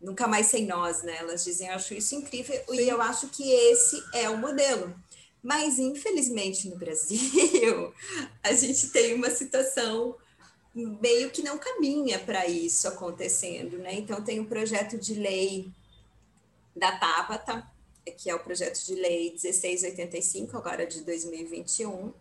nunca 0.00 0.26
mais 0.26 0.46
sem 0.46 0.66
nós, 0.66 1.04
né? 1.04 1.16
Elas 1.18 1.44
dizem, 1.44 1.68
eu 1.68 1.74
acho 1.74 1.94
isso 1.94 2.16
incrível 2.16 2.56
Sim. 2.68 2.74
e 2.74 2.88
eu 2.88 3.00
acho 3.00 3.28
que 3.28 3.48
esse 3.48 4.02
é 4.12 4.28
o 4.28 4.36
modelo. 4.36 4.92
Mas, 5.40 5.78
infelizmente, 5.78 6.68
no 6.68 6.76
Brasil, 6.76 7.94
a 8.42 8.52
gente 8.52 8.88
tem 8.88 9.14
uma 9.14 9.30
situação 9.30 10.16
meio 10.86 11.30
que 11.30 11.42
não 11.42 11.58
caminha 11.58 12.18
para 12.18 12.46
isso 12.46 12.86
acontecendo, 12.88 13.78
né? 13.78 13.94
Então 13.94 14.22
tem 14.22 14.40
um 14.40 14.46
projeto 14.46 14.98
de 14.98 15.14
lei 15.14 15.70
da 16.74 16.96
Tabata, 16.98 17.66
que 18.16 18.30
é 18.30 18.34
o 18.34 18.40
projeto 18.40 18.84
de 18.84 18.94
lei 18.94 19.30
1685, 19.30 20.56
agora 20.56 20.86
de 20.86 21.02
2021, 21.02 22.12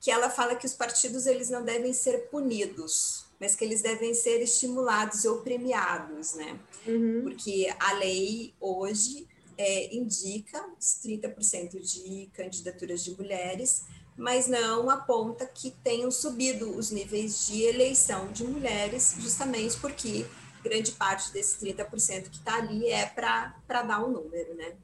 que 0.00 0.10
ela 0.10 0.30
fala 0.30 0.54
que 0.54 0.66
os 0.66 0.74
partidos 0.74 1.26
eles 1.26 1.50
não 1.50 1.64
devem 1.64 1.92
ser 1.92 2.28
punidos, 2.30 3.26
mas 3.40 3.54
que 3.54 3.64
eles 3.64 3.82
devem 3.82 4.14
ser 4.14 4.40
estimulados 4.40 5.24
ou 5.24 5.40
premiados, 5.40 6.34
né? 6.34 6.58
Uhum. 6.86 7.22
Porque 7.22 7.72
a 7.78 7.92
lei 7.94 8.54
hoje 8.60 9.26
é, 9.56 9.94
indica 9.94 10.64
os 10.78 11.00
30% 11.04 11.80
de 11.80 12.30
candidaturas 12.32 13.02
de 13.04 13.16
mulheres, 13.16 13.82
mas 14.18 14.48
não 14.48 14.90
aponta 14.90 15.46
que 15.46 15.70
tenham 15.70 16.10
subido 16.10 16.76
os 16.76 16.90
níveis 16.90 17.46
de 17.46 17.62
eleição 17.62 18.32
de 18.32 18.42
mulheres, 18.42 19.14
justamente 19.20 19.78
porque 19.78 20.26
grande 20.60 20.90
parte 20.90 21.32
desse 21.32 21.64
30% 21.64 22.28
que 22.28 22.38
está 22.38 22.56
ali 22.56 22.88
é 22.90 23.06
para 23.06 23.54
dar 23.68 24.04
um 24.04 24.10
número, 24.10 24.56
né? 24.56 24.74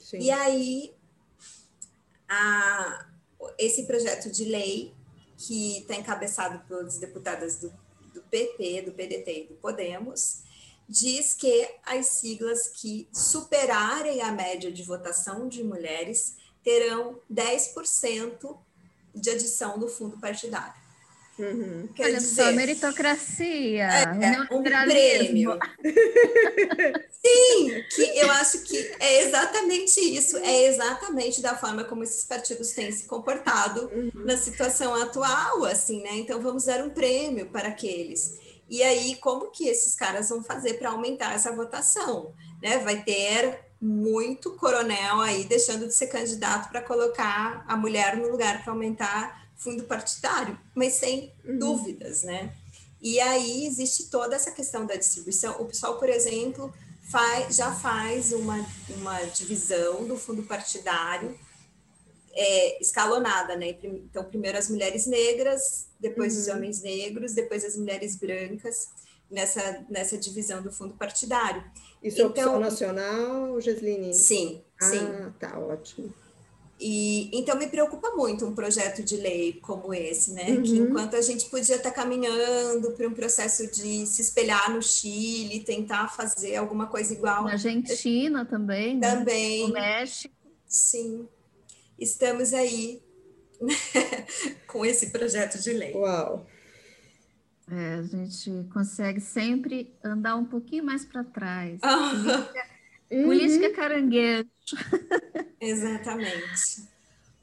Sim. 0.00 0.18
E 0.20 0.30
aí, 0.30 0.94
a, 2.28 3.06
esse 3.58 3.82
projeto 3.82 4.30
de 4.30 4.44
lei, 4.44 4.94
que 5.36 5.78
está 5.78 5.96
encabeçado 5.96 6.60
pelas 6.68 6.96
deputadas 6.98 7.56
do, 7.56 7.72
do 8.14 8.22
PP, 8.22 8.82
do 8.82 8.92
PDT 8.92 9.42
e 9.42 9.46
do 9.48 9.54
Podemos, 9.54 10.44
diz 10.88 11.34
que 11.34 11.68
as 11.84 12.06
siglas 12.06 12.68
que 12.68 13.08
superarem 13.12 14.22
a 14.22 14.30
média 14.30 14.70
de 14.70 14.84
votação 14.84 15.48
de 15.48 15.64
mulheres 15.64 16.36
terão 16.62 17.20
10% 17.30 18.56
de 19.14 19.30
adição 19.30 19.78
do 19.78 19.88
fundo 19.88 20.18
partidário. 20.18 20.84
Uhum. 21.38 21.88
Olha 21.98 22.14
dizer, 22.14 22.44
só, 22.44 22.52
meritocracia, 22.52 23.88
é, 23.88 24.02
é 24.02 24.54
um 24.54 24.62
prêmio. 24.62 25.58
Sim, 27.10 27.82
que 27.90 28.02
eu 28.18 28.30
acho 28.30 28.62
que 28.62 28.76
é 29.00 29.22
exatamente 29.22 29.98
isso, 29.98 30.36
é 30.36 30.66
exatamente 30.66 31.42
da 31.42 31.56
forma 31.56 31.82
como 31.84 32.04
esses 32.04 32.24
partidos 32.24 32.70
têm 32.70 32.92
se 32.92 33.06
comportado 33.06 33.90
uhum. 33.92 34.10
na 34.14 34.36
situação 34.36 34.94
atual, 34.94 35.64
assim, 35.64 36.02
né? 36.02 36.10
Então 36.12 36.40
vamos 36.40 36.66
dar 36.66 36.84
um 36.84 36.90
prêmio 36.90 37.46
para 37.46 37.68
aqueles. 37.68 38.38
E 38.68 38.82
aí, 38.82 39.16
como 39.16 39.50
que 39.50 39.68
esses 39.68 39.94
caras 39.94 40.28
vão 40.28 40.42
fazer 40.42 40.74
para 40.74 40.90
aumentar 40.90 41.34
essa 41.34 41.52
votação? 41.52 42.32
Né? 42.62 42.78
Vai 42.78 43.02
ter 43.02 43.63
muito 43.84 44.52
coronel 44.52 45.20
aí 45.20 45.44
deixando 45.44 45.86
de 45.86 45.94
ser 45.94 46.06
candidato 46.06 46.70
para 46.70 46.80
colocar 46.80 47.62
a 47.68 47.76
mulher 47.76 48.16
no 48.16 48.30
lugar 48.30 48.64
para 48.64 48.72
aumentar 48.72 49.46
fundo 49.56 49.84
partidário, 49.84 50.58
mas 50.74 50.94
sem 50.94 51.30
uhum. 51.44 51.58
dúvidas, 51.58 52.22
né? 52.22 52.54
E 53.00 53.20
aí 53.20 53.66
existe 53.66 54.08
toda 54.08 54.34
essa 54.34 54.50
questão 54.50 54.86
da 54.86 54.96
distribuição. 54.96 55.60
O 55.60 55.66
pessoal, 55.66 55.98
por 55.98 56.08
exemplo, 56.08 56.72
faz, 57.10 57.56
já 57.56 57.72
faz 57.72 58.32
uma, 58.32 58.66
uma 58.96 59.22
divisão 59.24 60.08
do 60.08 60.16
fundo 60.16 60.42
partidário 60.44 61.38
é, 62.32 62.80
escalonada, 62.80 63.54
né? 63.54 63.76
Então, 63.82 64.24
primeiro 64.24 64.56
as 64.56 64.70
mulheres 64.70 65.06
negras, 65.06 65.88
depois 66.00 66.34
uhum. 66.34 66.40
os 66.40 66.48
homens 66.48 66.80
negros, 66.80 67.34
depois 67.34 67.66
as 67.66 67.76
mulheres 67.76 68.16
brancas, 68.16 68.88
nessa, 69.30 69.84
nessa 69.90 70.16
divisão 70.16 70.62
do 70.62 70.72
fundo 70.72 70.94
partidário. 70.94 71.62
Isso 72.04 72.20
então, 72.20 72.26
é 72.26 72.28
opção 72.28 72.48
então 72.48 72.60
nacional, 72.60 73.60
Gesline? 73.62 74.12
Sim, 74.12 74.62
ah, 74.78 74.84
sim. 74.84 75.32
tá 75.40 75.58
ótimo. 75.58 76.12
E 76.78 77.30
então 77.32 77.56
me 77.56 77.66
preocupa 77.66 78.10
muito 78.10 78.44
um 78.44 78.54
projeto 78.54 79.02
de 79.02 79.16
lei 79.16 79.54
como 79.62 79.94
esse, 79.94 80.32
né? 80.32 80.50
Uhum. 80.50 80.62
Que 80.62 80.76
enquanto 80.76 81.16
a 81.16 81.22
gente 81.22 81.48
podia 81.48 81.76
estar 81.76 81.92
caminhando 81.92 82.90
para 82.92 83.08
um 83.08 83.14
processo 83.14 83.66
de 83.70 84.06
se 84.06 84.20
espelhar 84.20 84.70
no 84.70 84.82
Chile, 84.82 85.60
tentar 85.60 86.08
fazer 86.08 86.56
alguma 86.56 86.88
coisa 86.88 87.14
igual. 87.14 87.44
Na 87.44 87.52
Argentina 87.52 88.44
também. 88.44 88.98
Né? 88.98 89.16
Também. 89.16 89.60
Né? 89.62 89.66
No 89.66 89.72
México. 89.72 90.34
Sim. 90.66 91.26
Estamos 91.98 92.52
aí 92.52 93.00
com 94.66 94.84
esse 94.84 95.10
projeto 95.10 95.58
de 95.58 95.72
lei. 95.72 95.94
Uau! 95.94 96.44
É, 97.70 97.94
a 97.94 98.02
gente 98.02 98.68
consegue 98.72 99.20
sempre 99.20 99.94
andar 100.04 100.36
um 100.36 100.44
pouquinho 100.44 100.84
mais 100.84 101.04
para 101.04 101.24
trás. 101.24 101.80
Política, 101.80 102.66
uhum. 103.10 103.24
política 103.24 103.72
caranguejo. 103.72 104.48
Exatamente. 105.60 106.88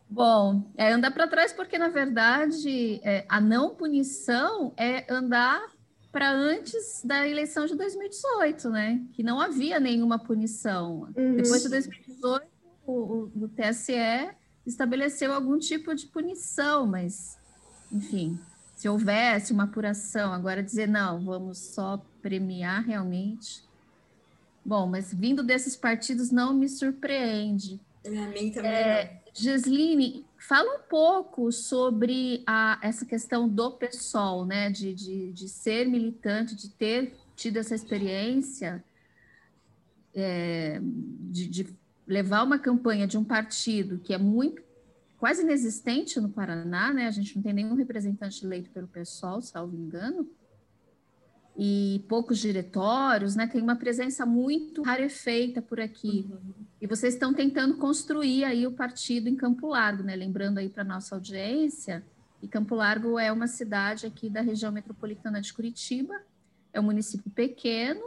Bom, 0.10 0.70
é 0.78 0.92
andar 0.92 1.12
para 1.12 1.28
trás 1.28 1.54
porque, 1.54 1.78
na 1.78 1.88
verdade, 1.88 3.00
é, 3.04 3.26
a 3.30 3.40
não 3.40 3.74
punição 3.74 4.74
é 4.78 5.12
andar 5.12 5.62
para 6.12 6.30
antes 6.30 7.02
da 7.06 7.28
eleição 7.28 7.66
de 7.66 7.76
2018, 7.76 8.70
né? 8.70 9.02
Que 9.14 9.24
não 9.24 9.40
havia 9.40 9.80
nenhuma 9.80 10.20
punição. 10.20 11.10
Uhum. 11.16 11.36
Depois 11.36 11.64
de 11.64 11.70
2018, 11.70 12.46
o, 12.86 12.92
o, 12.92 13.32
o 13.44 13.48
TSE 13.48 13.96
estabeleceu 14.66 15.34
algum 15.34 15.58
tipo 15.58 15.96
de 15.96 16.06
punição, 16.08 16.86
mas, 16.86 17.40
enfim, 17.92 18.38
se 18.82 18.90
houvesse 18.90 19.54
uma 19.54 19.66
apuração, 19.66 20.34
agora 20.34 20.64
dizer 20.64 20.88
não, 20.88 21.24
vamos 21.24 21.60
só 21.60 22.04
premiar 22.20 22.84
realmente. 22.84 23.64
Bom, 24.66 24.88
mas 24.88 25.14
vindo 25.14 25.44
desses 25.44 25.76
partidos 25.76 26.32
não 26.32 26.52
me 26.52 26.68
surpreende. 26.68 27.80
A 28.04 28.10
mim 28.10 28.50
também. 28.50 28.72
É, 28.72 29.22
Gesline, 29.36 30.26
fala 30.36 30.78
um 30.78 30.82
pouco 30.90 31.52
sobre 31.52 32.42
a, 32.48 32.80
essa 32.82 33.06
questão 33.06 33.48
do 33.48 33.70
PSOL, 33.70 34.48
né? 34.48 34.72
De, 34.72 34.96
de, 34.96 35.32
de 35.32 35.48
ser 35.48 35.88
militante, 35.88 36.56
de 36.56 36.68
ter 36.70 37.14
tido 37.36 37.58
essa 37.58 37.76
experiência, 37.76 38.84
é, 40.16 40.80
de, 40.82 41.48
de 41.48 41.68
levar 42.08 42.42
uma 42.42 42.58
campanha 42.58 43.06
de 43.06 43.16
um 43.16 43.24
partido 43.24 44.00
que 44.00 44.12
é 44.12 44.18
muito 44.18 44.71
quase 45.22 45.44
inexistente 45.44 46.20
no 46.20 46.30
Paraná, 46.30 46.92
né? 46.92 47.06
A 47.06 47.12
gente 47.12 47.36
não 47.36 47.44
tem 47.44 47.54
nenhum 47.54 47.76
representante 47.76 48.44
eleito 48.44 48.72
pelo 48.72 48.88
PSOL, 48.88 49.40
salvo 49.40 49.78
engano, 49.78 50.28
e 51.56 52.04
poucos 52.10 52.40
diretórios, 52.40 53.36
né? 53.36 53.46
Tem 53.46 53.62
uma 53.62 53.76
presença 53.76 54.26
muito 54.26 54.82
rarefeita 54.82 55.62
por 55.62 55.80
aqui. 55.80 56.28
Uhum. 56.28 56.66
E 56.82 56.88
vocês 56.88 57.14
estão 57.14 57.36
tentando 57.36 57.78
construir 57.78 58.44
aí 58.46 58.66
o 58.66 58.72
partido 58.72 59.30
em 59.30 59.36
Campo 59.36 59.68
Largo, 59.68 60.02
né? 60.02 60.16
Lembrando 60.16 60.58
aí 60.58 60.70
para 60.70 60.84
nossa 60.84 61.14
audiência, 61.14 62.04
e 62.42 62.48
Campo 62.48 62.74
Largo 62.74 63.20
é 63.20 63.32
uma 63.32 63.46
cidade 63.46 64.08
aqui 64.08 64.28
da 64.28 64.42
região 64.42 64.72
metropolitana 64.72 65.40
de 65.40 65.54
Curitiba, 65.54 66.20
é 66.74 66.80
um 66.80 66.84
município 66.84 67.30
pequeno, 67.30 68.02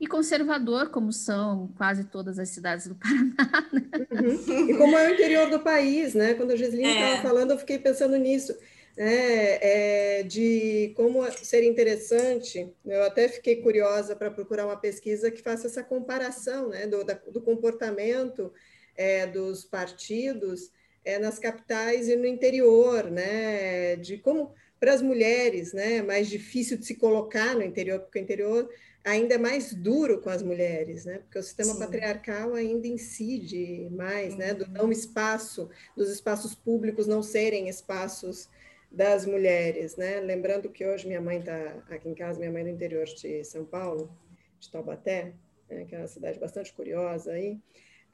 e 0.00 0.06
conservador, 0.06 0.90
como 0.90 1.12
são 1.12 1.68
quase 1.76 2.04
todas 2.04 2.38
as 2.38 2.48
cidades 2.50 2.86
do 2.86 2.94
Paraná. 2.94 3.34
Né? 3.72 4.06
Uhum. 4.22 4.70
E 4.70 4.76
como 4.76 4.96
é 4.96 5.08
o 5.08 5.14
interior 5.14 5.50
do 5.50 5.60
país, 5.60 6.14
né? 6.14 6.34
Quando 6.34 6.52
a 6.52 6.56
Gisline 6.56 6.88
estava 6.88 7.14
é. 7.14 7.22
falando, 7.22 7.50
eu 7.50 7.58
fiquei 7.58 7.78
pensando 7.78 8.16
nisso. 8.16 8.54
é, 8.98 10.18
é, 10.18 10.22
de 10.24 10.92
como 10.96 11.22
seria 11.30 11.70
interessante, 11.70 12.68
eu 12.84 13.04
até 13.04 13.28
fiquei 13.28 13.62
curiosa 13.62 14.16
para 14.16 14.30
procurar 14.30 14.66
uma 14.66 14.76
pesquisa 14.76 15.30
que 15.30 15.40
faça 15.40 15.68
essa 15.68 15.84
comparação 15.84 16.70
né, 16.70 16.84
do, 16.86 17.04
da, 17.04 17.14
do 17.14 17.40
comportamento 17.40 18.52
é, 18.96 19.24
dos 19.24 19.64
partidos 19.64 20.72
é, 21.04 21.16
nas 21.20 21.38
capitais 21.38 22.08
e 22.08 22.16
no 22.16 22.26
interior, 22.26 23.08
né, 23.08 23.94
de 23.96 24.18
como 24.18 24.52
para 24.80 24.92
as 24.92 25.00
mulheres, 25.00 25.72
né, 25.72 25.96
é 25.96 26.02
mais 26.02 26.28
difícil 26.28 26.76
de 26.76 26.84
se 26.84 26.96
colocar 26.96 27.54
no 27.54 27.62
interior, 27.62 28.00
porque 28.00 28.18
o 28.18 28.22
interior 28.22 28.68
ainda 29.04 29.34
é 29.34 29.38
mais 29.38 29.72
duro 29.72 30.20
com 30.20 30.30
as 30.30 30.42
mulheres, 30.42 31.04
né, 31.04 31.18
porque 31.18 31.38
o 31.38 31.42
sistema 31.42 31.72
Sim. 31.72 31.78
patriarcal 31.78 32.54
ainda 32.54 32.86
incide 32.86 33.88
mais, 33.90 34.36
né, 34.36 34.54
do 34.54 34.64
uhum. 34.64 34.72
não 34.72 34.92
espaço, 34.92 35.70
dos 35.96 36.10
espaços 36.10 36.54
públicos 36.54 37.06
não 37.06 37.22
serem 37.22 37.68
espaços 37.68 38.48
das 38.90 39.26
mulheres, 39.26 39.96
né, 39.96 40.20
lembrando 40.20 40.68
que 40.70 40.86
hoje 40.86 41.06
minha 41.06 41.20
mãe 41.20 41.38
está 41.38 41.82
aqui 41.90 42.08
em 42.08 42.14
casa, 42.14 42.38
minha 42.38 42.50
mãe 42.50 42.62
é 42.62 42.64
do 42.64 42.70
interior 42.70 43.04
de 43.04 43.44
São 43.44 43.64
Paulo, 43.64 44.10
de 44.58 44.70
Taubaté, 44.70 45.32
né, 45.70 45.84
que 45.84 45.94
é 45.94 45.98
uma 45.98 46.06
cidade 46.06 46.38
bastante 46.38 46.72
curiosa 46.72 47.32
aí, 47.32 47.58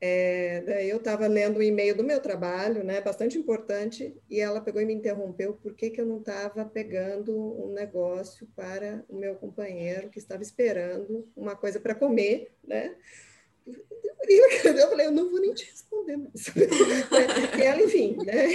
é, 0.00 0.62
daí 0.66 0.90
eu 0.90 0.98
estava 0.98 1.26
lendo 1.26 1.59
um 1.59 1.62
e-mail 1.62 1.96
do 1.96 2.04
meu 2.04 2.20
trabalho, 2.20 2.85
né, 2.85 3.00
bastante 3.00 3.38
importante, 3.38 4.14
e 4.28 4.40
ela 4.40 4.61
pegou 4.61 4.83
e 4.83 4.85
me 4.85 4.94
interrompeu 4.94 5.54
por 5.54 5.74
que, 5.74 5.90
que 5.90 6.00
eu 6.00 6.07
não 6.07 6.18
estava 6.18 6.64
pegando 6.64 7.33
um 7.35 7.72
negócio 7.72 8.46
para 8.54 9.04
o 9.09 9.16
meu 9.16 9.35
companheiro 9.37 10.11
que 10.11 10.18
estava 10.18 10.42
esperando 10.42 11.26
uma 11.37 11.57
coisa 11.57 11.80
para 11.80 11.94
comer, 11.94 12.52
né? 12.62 12.94
Eu 14.64 14.88
falei, 14.88 15.07
eu 15.07 15.12
não 15.12 15.30
vou 15.30 15.38
nem 15.38 15.52
te 15.52 15.66
responder 15.66 16.16
mais. 16.16 16.46
e 17.59 17.62
ela, 17.62 17.83
enfim, 17.83 18.16
né? 18.24 18.46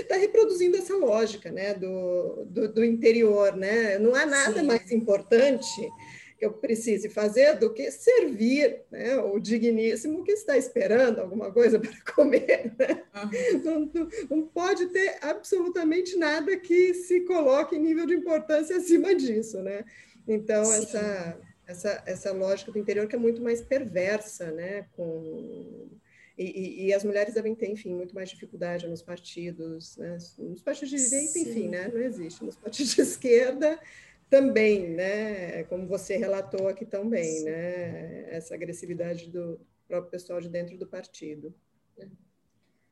Está 0.00 0.16
reproduzindo 0.18 0.76
essa 0.76 0.96
lógica, 0.96 1.52
né, 1.52 1.74
do, 1.74 2.44
do, 2.46 2.72
do 2.72 2.84
interior, 2.84 3.54
né? 3.54 3.96
Não 3.98 4.12
há 4.12 4.26
nada 4.26 4.58
Sim. 4.58 4.66
mais 4.66 4.90
importante 4.90 5.88
que 6.36 6.44
eu 6.44 6.52
precise 6.52 7.08
fazer 7.08 7.58
do 7.58 7.72
que 7.72 7.90
servir 7.90 8.82
né, 8.90 9.16
o 9.18 9.38
digníssimo 9.38 10.24
que 10.24 10.32
está 10.32 10.56
esperando 10.56 11.20
alguma 11.20 11.52
coisa 11.52 11.78
para 11.80 12.14
comer. 12.14 12.72
Né? 12.78 13.02
Uhum. 13.14 13.62
Não, 13.62 14.08
não, 14.30 14.46
pode 14.46 14.86
ter 14.86 15.18
absolutamente 15.20 16.16
nada 16.16 16.56
que 16.56 16.94
se 16.94 17.20
coloque 17.20 17.76
em 17.76 17.80
nível 17.80 18.06
de 18.06 18.14
importância 18.14 18.76
acima 18.76 19.14
disso. 19.14 19.62
Né? 19.62 19.84
Então, 20.26 20.62
essa, 20.62 21.40
essa, 21.66 22.02
essa 22.06 22.32
lógica 22.32 22.72
do 22.72 22.78
interior 22.78 23.06
que 23.06 23.16
é 23.16 23.18
muito 23.18 23.40
mais 23.42 23.60
perversa, 23.60 24.50
né? 24.50 24.86
com 24.96 25.88
e, 26.36 26.44
e, 26.44 26.86
e, 26.86 26.92
as 26.92 27.04
mulheres 27.04 27.34
devem 27.34 27.54
ter, 27.54 27.70
enfim, 27.70 27.94
muito 27.94 28.12
mais 28.12 28.28
dificuldade 28.28 28.88
nos 28.88 29.00
partidos, 29.00 29.96
né? 29.96 30.18
nos 30.36 30.60
partidos 30.62 30.90
de 30.90 30.96
direita, 30.96 31.32
Sim. 31.32 31.42
enfim, 31.42 31.68
né? 31.68 31.88
não 31.94 32.00
existe. 32.00 32.44
Nos 32.44 32.56
partidos 32.56 32.92
de 32.92 33.00
esquerda, 33.02 33.78
também, 34.34 34.88
né? 34.88 35.62
Como 35.64 35.86
você 35.86 36.16
relatou 36.16 36.66
aqui 36.66 36.84
também, 36.84 37.44
né? 37.44 38.28
Essa 38.34 38.56
agressividade 38.56 39.30
do 39.30 39.60
próprio 39.86 40.10
pessoal 40.10 40.40
de 40.40 40.48
dentro 40.48 40.76
do 40.76 40.88
partido. 40.88 41.54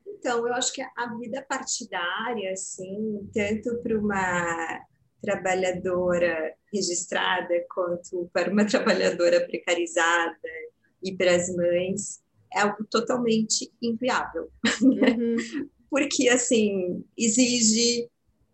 Então, 0.07 0.47
eu 0.47 0.53
acho 0.53 0.71
que 0.71 0.81
a 0.81 1.17
vida 1.19 1.45
partidária, 1.49 2.53
assim, 2.53 3.29
tanto 3.33 3.77
para 3.83 3.99
uma 3.99 4.85
trabalhadora 5.21 6.55
registrada 6.73 7.53
quanto 7.73 8.29
para 8.31 8.49
uma 8.49 8.63
trabalhadora 8.65 9.45
precarizada 9.45 10.37
e 11.03 11.13
para 11.13 11.35
as 11.35 11.53
mães, 11.53 12.23
é 12.53 12.61
algo 12.61 12.85
totalmente 12.89 13.69
inviável. 13.81 14.49
Uhum. 14.81 15.35
Porque, 15.89 16.29
assim, 16.29 17.03
exige 17.17 18.09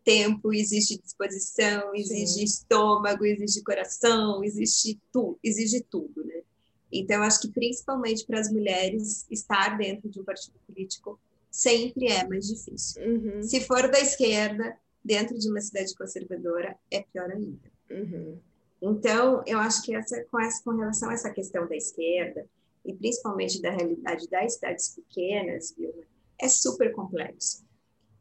tempo, 0.10 0.52
existe 0.52 1.00
disposição, 1.00 1.94
exige 1.94 2.40
Sim. 2.40 2.44
estômago, 2.44 3.24
exige 3.24 3.62
coração, 3.62 4.44
existe 4.44 5.00
tudo, 5.14 5.38
exige 5.44 5.82
tudo, 5.84 6.26
né? 6.26 6.42
Então, 6.92 7.22
acho 7.22 7.42
que 7.42 7.52
principalmente 7.52 8.26
para 8.26 8.40
as 8.40 8.52
mulheres, 8.52 9.28
estar 9.30 9.78
dentro 9.78 10.10
de 10.10 10.20
um 10.20 10.24
partido 10.24 10.58
político 10.66 11.20
sempre 11.52 12.08
é 12.08 12.28
mais 12.28 12.48
difícil. 12.48 13.04
Uhum. 13.04 13.44
Se 13.44 13.62
for 13.62 13.92
da 13.92 14.00
esquerda, 14.00 14.76
dentro 15.06 15.38
de 15.38 15.48
uma 15.48 15.62
cidade 15.62 15.94
conservadora, 15.94 16.76
é 16.90 17.02
pior 17.02 17.30
ainda. 17.30 17.72
Uhum. 17.92 18.40
Então, 18.82 19.44
eu 19.46 19.60
acho 19.60 19.84
que 19.84 19.94
essa 19.94 20.24
com, 20.32 20.40
essa, 20.40 20.64
com 20.64 20.72
relação 20.72 21.12
a 21.12 21.14
essa 21.14 21.30
questão 21.30 21.68
da 21.68 21.76
esquerda, 21.76 22.48
e 22.84 22.94
principalmente 22.96 23.62
da 23.62 23.70
realidade 23.70 24.28
das 24.28 24.56
cidades 24.56 24.96
pequenas, 24.96 25.76
é 26.42 26.48
super 26.50 26.92
complexo 26.94 27.69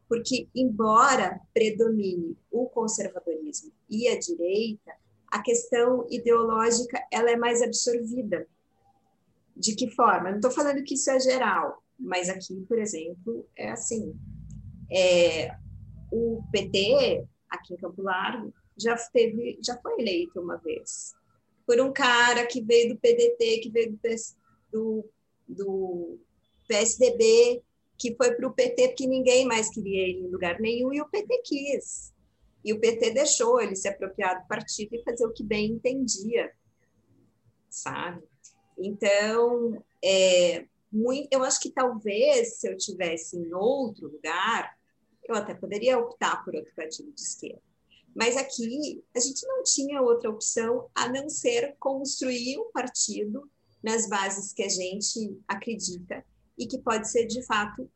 porque, 0.09 0.49
embora 0.55 1.41
predomine 1.53 2.37
o 2.51 2.67
conservadorismo 2.67 3.73
e 3.89 4.09
a 4.09 4.19
direita, 4.19 4.93
a 5.31 5.43
questão 5.43 6.07
ideológica 6.11 7.01
ela 7.13 7.31
é 7.31 7.37
mais 7.37 7.61
absorvida. 7.61 8.47
De 9.57 9.75
que 9.75 9.91
forma? 9.91 10.31
Não 10.31 10.37
estou 10.37 10.51
falando 10.51 10.83
que 10.85 10.95
isso 10.95 11.11
é 11.11 11.21
geral, 11.21 11.83
mas 11.99 12.29
aqui, 12.29 12.65
por 12.69 12.79
exemplo, 12.79 13.47
é 13.57 13.71
assim. 13.71 14.15
É, 14.91 15.55
o 16.11 16.43
PT, 16.51 17.27
aqui 17.51 17.75
em 17.75 17.77
Campo 17.77 18.01
Largo, 18.01 18.55
já, 18.79 18.97
teve, 19.13 19.59
já 19.63 19.77
foi 19.77 20.01
eleito 20.01 20.41
uma 20.41 20.57
vez 20.57 21.19
por 21.69 21.79
um 21.83 21.93
cara 21.93 22.47
que 22.47 22.63
veio 22.63 22.95
do 22.95 22.99
PDT, 22.99 23.59
que 23.59 23.69
veio 23.69 23.93
do, 23.93 24.01
do, 24.73 25.11
do 25.47 26.19
PSDB, 26.67 27.63
que 27.99 28.15
foi 28.15 28.35
para 28.35 28.47
o 28.47 28.55
PT 28.55 28.89
porque 28.89 29.07
ninguém 29.07 29.45
mais 29.45 29.69
queria 29.69 30.09
ele 30.09 30.21
em 30.21 30.31
lugar 30.31 30.61
nenhum 30.61 30.93
e 30.93 31.01
o 31.01 31.09
PT 31.09 31.43
quis. 31.45 32.15
E 32.65 32.73
o 32.73 32.81
PT 32.81 33.11
deixou 33.11 33.61
ele 33.61 33.75
se 33.75 33.89
apropriar 33.89 34.41
do 34.41 34.49
partido 34.49 34.95
e 34.95 35.03
fazer 35.03 35.27
o 35.27 35.33
que 35.33 35.43
bem 35.43 35.73
entendia, 35.73 36.53
sabe? 37.69 38.23
Então, 38.79 39.83
é, 40.03 40.65
muito, 40.93 41.29
eu 41.33 41.43
acho 41.43 41.61
que 41.61 41.71
talvez 41.71 42.59
se 42.59 42.71
eu 42.71 42.77
tivesse 42.77 43.37
em 43.37 43.53
outro 43.53 44.09
lugar, 44.09 44.77
eu 45.25 45.35
até 45.35 45.55
poderia 45.55 45.99
optar 45.99 46.45
por 46.45 46.55
outro 46.55 46.73
partido 46.75 47.13
de 47.13 47.21
esquerda. 47.21 47.63
Mas 48.15 48.37
aqui 48.37 49.05
a 49.15 49.21
gente 49.21 49.47
não 49.47 49.63
tinha 49.63 50.01
outra 50.03 50.31
opção 50.31 50.89
a 50.95 51.09
não 51.09 51.29
ser 51.29 51.77
construir 51.79 52.59
um 52.59 52.71
partido 52.73 53.49
nas 53.83 54.09
bases 54.09 54.53
que 54.53 54.63
a 54.63 54.69
gente 54.69 55.39
acredita 55.47 56.25
e 56.59 56.67
que 56.67 56.79
pode 56.79 57.09
ser, 57.11 57.27
de 57.27 57.45
fato, 57.47 57.89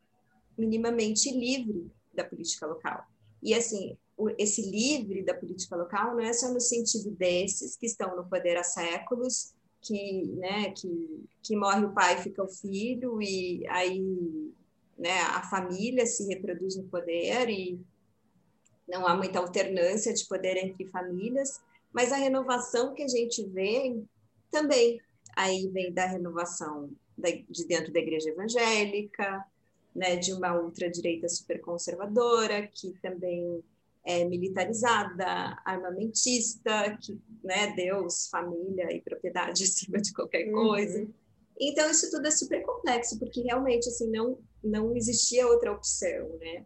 minimamente 0.57 1.31
livre 1.31 1.91
da 2.13 2.23
política 2.23 2.65
local. 2.65 3.05
E, 3.41 3.53
assim, 3.53 3.97
esse 4.37 4.61
livre 4.61 5.23
da 5.23 5.33
política 5.33 5.75
local 5.75 6.15
não 6.15 6.21
é 6.21 6.31
só 6.33 6.51
no 6.53 6.61
sentido 6.61 7.11
desses 7.11 7.75
que 7.75 7.85
estão 7.85 8.15
no 8.15 8.25
poder 8.25 8.57
há 8.57 8.63
séculos, 8.63 9.53
que, 9.81 10.23
né, 10.37 10.71
que, 10.71 11.25
que 11.41 11.55
morre 11.55 11.85
o 11.85 11.93
pai, 11.93 12.21
fica 12.21 12.41
o 12.41 12.47
filho, 12.47 13.21
e 13.21 13.67
aí 13.67 14.01
né, 14.97 15.19
a 15.21 15.43
família 15.49 16.05
se 16.05 16.25
reproduz 16.27 16.77
no 16.77 16.83
poder 16.85 17.49
e 17.49 17.79
não 18.87 19.05
há 19.05 19.15
muita 19.15 19.39
alternância 19.39 20.13
de 20.13 20.25
poder 20.25 20.55
entre 20.57 20.87
famílias, 20.87 21.61
mas 21.91 22.11
a 22.11 22.17
renovação 22.17 22.93
que 22.93 23.03
a 23.03 23.07
gente 23.07 23.45
vê 23.47 24.01
também 24.49 25.01
aí 25.35 25.67
vem 25.67 25.91
da 25.91 26.05
renovação 26.05 26.89
de 27.31 27.65
dentro 27.65 27.91
da 27.91 27.99
igreja 27.99 28.29
evangélica, 28.29 29.45
né, 29.95 30.15
de 30.15 30.33
uma 30.33 30.59
ultradireita 30.59 31.27
superconservadora, 31.29 32.67
que 32.67 32.93
também 33.01 33.63
é 34.05 34.25
militarizada, 34.25 35.57
armamentista, 35.63 36.97
que 37.01 37.17
né, 37.43 37.73
Deus, 37.75 38.27
família 38.27 38.91
e 38.91 39.01
propriedade 39.01 39.63
acima 39.63 40.01
de 40.01 40.13
qualquer 40.13 40.51
coisa. 40.51 40.99
Uhum. 40.99 41.13
Então 41.59 41.89
isso 41.89 42.09
tudo 42.09 42.27
é 42.27 42.31
super 42.31 42.63
complexo, 42.63 43.17
porque 43.19 43.41
realmente 43.41 43.87
assim 43.87 44.09
não 44.09 44.37
não 44.63 44.95
existia 44.95 45.45
outra 45.45 45.73
opção, 45.73 46.37
né? 46.39 46.65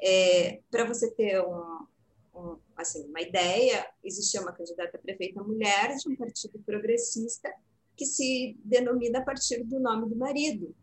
É, 0.00 0.60
Para 0.70 0.84
você 0.84 1.10
ter 1.10 1.40
um, 1.40 1.86
um, 2.34 2.56
assim 2.76 3.04
uma 3.06 3.20
ideia, 3.20 3.86
existia 4.02 4.40
uma 4.40 4.52
candidata 4.52 4.96
prefeita 4.98 5.42
mulher 5.42 5.96
de 5.96 6.08
um 6.08 6.16
partido 6.16 6.58
progressista 6.60 7.52
que 7.96 8.06
se 8.06 8.56
denomina 8.64 9.18
a 9.18 9.24
partir 9.24 9.64
do 9.64 9.78
nome 9.78 10.08
do 10.08 10.16
marido, 10.16 10.74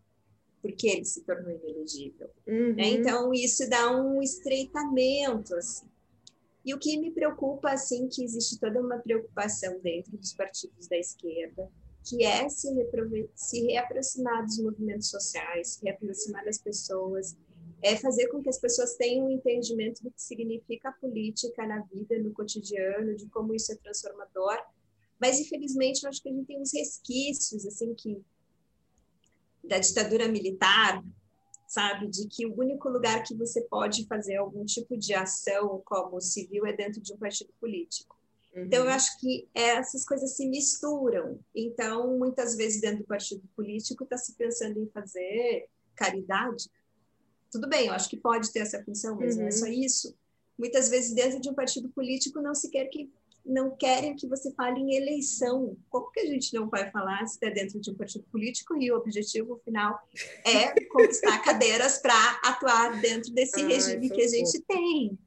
porque 0.61 0.87
ele 0.87 1.05
se 1.05 1.23
tornou 1.23 1.51
inelegível. 1.51 2.29
Uhum. 2.47 2.75
Né? 2.75 2.89
Então, 2.89 3.33
isso 3.33 3.69
dá 3.69 3.91
um 3.91 4.21
estreitamento, 4.21 5.55
assim. 5.55 5.87
E 6.65 6.73
o 6.73 6.79
que 6.79 6.97
me 6.97 7.11
preocupa, 7.11 7.71
assim, 7.71 8.07
que 8.07 8.23
existe 8.23 8.59
toda 8.59 8.81
uma 8.81 8.99
preocupação 8.99 9.79
dentro 9.79 10.17
dos 10.17 10.33
partidos 10.33 10.87
da 10.87 10.97
esquerda, 10.97 11.69
que 12.03 12.23
é 12.23 12.47
se, 12.49 12.69
se 13.35 13.65
reaproximar 13.65 14.45
dos 14.45 14.59
movimentos 14.59 15.09
sociais, 15.09 15.69
se 15.69 15.83
reaproximar 15.83 16.43
das 16.43 16.57
pessoas, 16.57 17.35
é 17.81 17.95
fazer 17.95 18.27
com 18.27 18.41
que 18.41 18.49
as 18.49 18.59
pessoas 18.59 18.95
tenham 18.95 19.27
um 19.27 19.31
entendimento 19.31 20.03
do 20.03 20.11
que 20.11 20.21
significa 20.21 20.89
a 20.89 20.93
política 20.93 21.65
na 21.65 21.81
vida, 21.83 22.19
no 22.19 22.33
cotidiano, 22.33 23.15
de 23.15 23.25
como 23.27 23.55
isso 23.55 23.71
é 23.71 23.75
transformador. 23.75 24.57
Mas, 25.19 25.39
infelizmente, 25.39 26.03
eu 26.03 26.09
acho 26.09 26.21
que 26.21 26.29
a 26.29 26.31
gente 26.31 26.45
tem 26.45 26.61
uns 26.61 26.73
resquícios, 26.73 27.65
assim, 27.65 27.93
que 27.93 28.21
da 29.63 29.77
ditadura 29.77 30.27
militar, 30.27 31.03
sabe? 31.67 32.07
De 32.07 32.27
que 32.27 32.45
o 32.45 32.57
único 32.59 32.89
lugar 32.89 33.23
que 33.23 33.35
você 33.35 33.61
pode 33.61 34.05
fazer 34.07 34.37
algum 34.37 34.65
tipo 34.65 34.97
de 34.97 35.13
ação 35.13 35.81
como 35.85 36.19
civil 36.21 36.65
é 36.65 36.73
dentro 36.73 37.01
de 37.01 37.13
um 37.13 37.17
partido 37.17 37.51
político. 37.59 38.17
Uhum. 38.55 38.63
Então, 38.63 38.85
eu 38.85 38.89
acho 38.89 39.19
que 39.19 39.47
essas 39.53 40.05
coisas 40.05 40.35
se 40.35 40.47
misturam. 40.47 41.39
Então, 41.53 42.17
muitas 42.17 42.55
vezes, 42.55 42.81
dentro 42.81 42.99
do 42.99 43.05
partido 43.05 43.43
político, 43.55 44.03
está 44.03 44.17
se 44.17 44.33
pensando 44.33 44.79
em 44.81 44.89
fazer 44.89 45.67
caridade. 45.95 46.69
Tudo 47.51 47.67
bem, 47.67 47.87
eu 47.87 47.93
acho 47.93 48.09
que 48.09 48.17
pode 48.17 48.51
ter 48.51 48.59
essa 48.59 48.83
função, 48.83 49.17
mas 49.17 49.35
uhum. 49.35 49.41
não 49.41 49.47
é 49.47 49.51
só 49.51 49.65
uhum. 49.65 49.71
isso. 49.71 50.15
Muitas 50.57 50.89
vezes, 50.89 51.13
dentro 51.13 51.39
de 51.39 51.49
um 51.49 51.53
partido 51.53 51.89
político, 51.89 52.41
não 52.41 52.55
se 52.55 52.69
quer 52.69 52.85
que 52.85 53.11
não 53.49 53.75
querem 53.75 54.15
que 54.15 54.27
você 54.27 54.53
fale 54.53 54.79
em 54.79 54.95
eleição. 54.95 55.75
Como 55.89 56.11
que 56.11 56.19
a 56.19 56.25
gente 56.25 56.53
não 56.53 56.69
vai 56.69 56.89
falar 56.91 57.25
se 57.25 57.33
está 57.33 57.49
dentro 57.49 57.79
de 57.79 57.89
um 57.89 57.95
partido 57.95 58.23
político 58.31 58.77
e 58.77 58.91
o 58.91 58.97
objetivo 58.97 59.59
final 59.65 59.99
é 60.45 60.79
conquistar 60.85 61.39
cadeiras 61.43 61.97
para 61.97 62.39
atuar 62.45 63.01
dentro 63.01 63.33
desse 63.33 63.61
regime 63.65 64.09
que 64.09 64.21
a 64.21 64.27
gente 64.27 64.61
tem? 64.61 65.17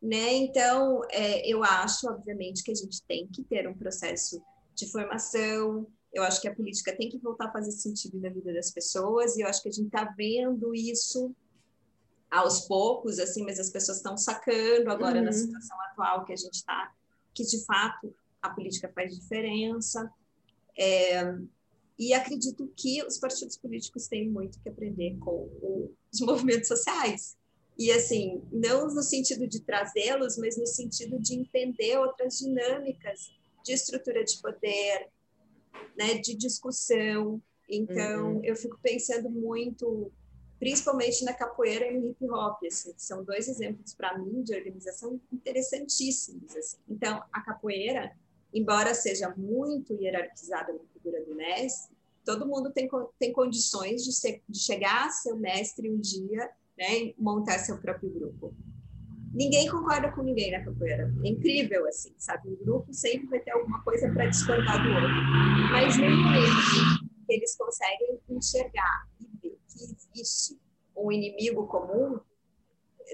Né? 0.00 0.32
Então, 0.34 1.02
é, 1.10 1.46
eu 1.46 1.62
acho, 1.62 2.08
obviamente, 2.08 2.62
que 2.62 2.70
a 2.70 2.74
gente 2.74 3.02
tem 3.06 3.26
que 3.26 3.44
ter 3.44 3.68
um 3.68 3.74
processo 3.74 4.42
de 4.74 4.90
formação. 4.90 5.86
Eu 6.12 6.22
acho 6.22 6.40
que 6.40 6.48
a 6.48 6.54
política 6.54 6.96
tem 6.96 7.10
que 7.10 7.18
voltar 7.18 7.48
a 7.48 7.52
fazer 7.52 7.72
sentido 7.72 8.18
na 8.18 8.30
vida 8.30 8.52
das 8.54 8.70
pessoas, 8.70 9.36
e 9.36 9.42
eu 9.42 9.48
acho 9.48 9.62
que 9.62 9.68
a 9.68 9.72
gente 9.72 9.88
está 9.88 10.04
vendo 10.16 10.74
isso 10.74 11.34
aos 12.30 12.60
poucos, 12.60 13.18
assim, 13.18 13.44
mas 13.44 13.58
as 13.58 13.70
pessoas 13.70 13.98
estão 13.98 14.16
sacando 14.16 14.90
agora 14.90 15.18
uhum. 15.18 15.24
na 15.24 15.32
situação 15.32 15.76
atual 15.90 16.24
que 16.24 16.32
a 16.32 16.36
gente 16.36 16.54
está 16.54 16.92
que 17.34 17.44
de 17.44 17.64
fato 17.64 18.14
a 18.40 18.50
política 18.50 18.90
faz 18.94 19.14
diferença. 19.14 20.10
É, 20.78 21.22
e 21.98 22.14
acredito 22.14 22.72
que 22.76 23.02
os 23.04 23.18
partidos 23.18 23.56
políticos 23.56 24.06
têm 24.06 24.28
muito 24.28 24.60
que 24.60 24.68
aprender 24.68 25.16
com 25.18 25.50
os 26.12 26.20
movimentos 26.22 26.68
sociais. 26.68 27.36
E, 27.76 27.92
assim, 27.92 28.42
não 28.50 28.88
no 28.88 29.02
sentido 29.02 29.46
de 29.46 29.60
trazê-los, 29.60 30.36
mas 30.36 30.56
no 30.56 30.66
sentido 30.66 31.20
de 31.20 31.34
entender 31.34 31.96
outras 31.98 32.38
dinâmicas 32.38 33.30
de 33.64 33.72
estrutura 33.72 34.24
de 34.24 34.40
poder, 34.40 35.08
né, 35.96 36.14
de 36.18 36.34
discussão. 36.34 37.40
Então, 37.68 38.36
uhum. 38.36 38.44
eu 38.44 38.56
fico 38.56 38.78
pensando 38.82 39.30
muito 39.30 40.10
principalmente 40.58 41.24
na 41.24 41.32
capoeira 41.32 41.86
e 41.86 41.98
no 41.98 42.10
hip 42.10 42.30
hop, 42.30 42.58
assim, 42.66 42.92
são 42.96 43.24
dois 43.24 43.48
exemplos 43.48 43.94
para 43.94 44.18
mim 44.18 44.42
de 44.42 44.54
organização 44.54 45.20
interessantíssimos. 45.32 46.54
Assim. 46.56 46.78
Então, 46.88 47.22
a 47.32 47.40
capoeira, 47.40 48.12
embora 48.52 48.94
seja 48.94 49.32
muito 49.36 49.94
hierarquizada 49.94 50.72
na 50.72 50.80
figura 50.92 51.24
do 51.24 51.34
mestre, 51.34 51.96
todo 52.24 52.46
mundo 52.46 52.70
tem, 52.70 52.88
tem 53.18 53.32
condições 53.32 54.04
de, 54.04 54.12
ser, 54.12 54.42
de 54.48 54.58
chegar 54.58 55.06
a 55.06 55.10
ser 55.10 55.34
mestre 55.34 55.90
um 55.90 55.98
dia, 55.98 56.50
né, 56.76 56.98
e 56.98 57.14
montar 57.18 57.58
seu 57.58 57.78
próprio 57.78 58.10
grupo. 58.10 58.54
Ninguém 59.32 59.68
concorda 59.68 60.10
com 60.12 60.22
ninguém 60.22 60.50
na 60.52 60.64
capoeira. 60.64 61.12
É 61.24 61.28
incrível, 61.28 61.86
assim, 61.86 62.12
sabe? 62.18 62.48
O 62.48 62.56
grupo 62.56 62.92
sempre 62.92 63.26
vai 63.28 63.40
ter 63.40 63.50
alguma 63.50 63.82
coisa 63.82 64.10
para 64.12 64.26
discordar 64.26 64.82
do 64.82 64.88
outro. 64.94 65.08
Mas 65.70 65.96
no 65.96 66.10
momento 66.10 67.06
que 67.26 67.32
eles 67.34 67.56
conseguem 67.56 68.18
enxergar 68.28 69.06
que 69.68 69.84
existe 70.14 70.58
um 70.96 71.12
inimigo 71.12 71.66
comum, 71.66 72.18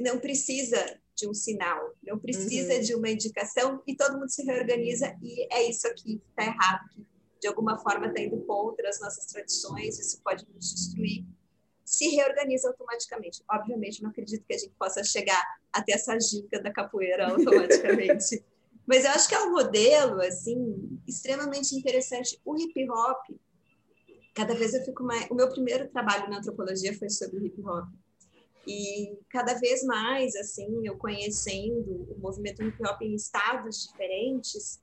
não 0.00 0.18
precisa 0.18 0.98
de 1.14 1.28
um 1.28 1.34
sinal, 1.34 1.92
não 2.02 2.18
precisa 2.18 2.74
uhum. 2.74 2.80
de 2.80 2.94
uma 2.94 3.11
indicação 3.11 3.82
e 3.86 3.94
todo 3.96 4.18
mundo 4.18 4.28
se 4.28 4.42
reorganiza 4.42 5.16
e 5.22 5.46
é 5.55 5.68
isso 5.68 5.86
aqui 5.86 6.18
que 6.18 6.28
está 6.30 6.44
errado, 6.44 6.88
que 6.90 7.07
de 7.40 7.48
alguma 7.48 7.78
forma 7.78 8.09
está 8.09 8.20
indo 8.20 8.38
contra 8.44 8.88
as 8.88 9.00
nossas 9.00 9.26
tradições, 9.26 9.98
isso 9.98 10.20
pode 10.24 10.46
nos 10.52 10.74
destruir. 10.74 11.24
Se 11.84 12.09
reorganiza 12.09 12.68
automaticamente. 12.68 13.44
Obviamente, 13.48 14.02
não 14.02 14.09
acredito 14.09 14.44
que 14.46 14.55
a 14.55 14.59
gente 14.59 14.74
possa 14.78 15.05
chegar 15.05 15.42
até 15.70 15.92
essa 15.92 16.16
dica 16.16 16.61
da 16.62 16.72
capoeira 16.72 17.28
automaticamente. 17.28 18.42
Mas 18.86 19.05
eu 19.05 19.11
acho 19.11 19.28
que 19.28 19.34
é 19.34 19.42
um 19.42 19.52
modelo 19.52 20.20
assim 20.22 20.98
extremamente 21.07 21.74
interessante. 21.74 22.40
O 22.44 22.59
hip 22.59 22.90
hop 22.90 23.38
cada 24.35 24.55
vez 24.55 24.74
eu 24.74 24.85
fico 24.85 25.05
mais. 25.05 25.30
O 25.30 25.35
meu 25.35 25.49
primeiro 25.49 25.89
trabalho 25.89 26.28
na 26.28 26.39
antropologia 26.39 26.97
foi 26.99 27.09
sobre 27.09 27.47
hip 27.47 27.62
hop. 27.62 27.89
E 28.66 29.18
cada 29.28 29.55
vez 29.55 29.85
mais, 29.85 30.35
assim, 30.35 30.87
eu 30.87 30.97
conhecendo 30.97 32.07
o 32.11 32.18
movimento 32.18 32.62
hip 32.62 32.82
hop 32.85 33.03
em 33.03 33.14
estados 33.14 33.85
diferentes, 33.85 34.80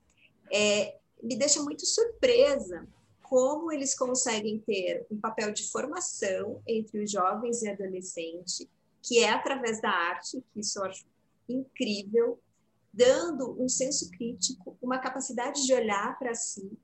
é, 0.51 0.97
me 1.21 1.35
deixa 1.35 1.61
muito 1.61 1.85
surpresa 1.85 2.87
como 3.23 3.71
eles 3.71 3.95
conseguem 3.95 4.59
ter 4.59 5.05
um 5.09 5.19
papel 5.19 5.51
de 5.51 5.69
formação 5.69 6.61
entre 6.67 7.03
os 7.03 7.11
jovens 7.11 7.61
e 7.61 7.69
adolescentes, 7.69 8.67
que 9.01 9.19
é 9.19 9.29
através 9.29 9.81
da 9.81 9.89
arte, 9.89 10.43
que 10.53 10.59
isso 10.59 10.79
eu 10.79 10.85
acho 10.85 11.05
incrível, 11.47 12.39
dando 12.93 13.61
um 13.61 13.69
senso 13.69 14.09
crítico, 14.11 14.77
uma 14.81 14.99
capacidade 14.99 15.65
de 15.65 15.73
olhar 15.73 16.19
para 16.19 16.35
si, 16.35 16.77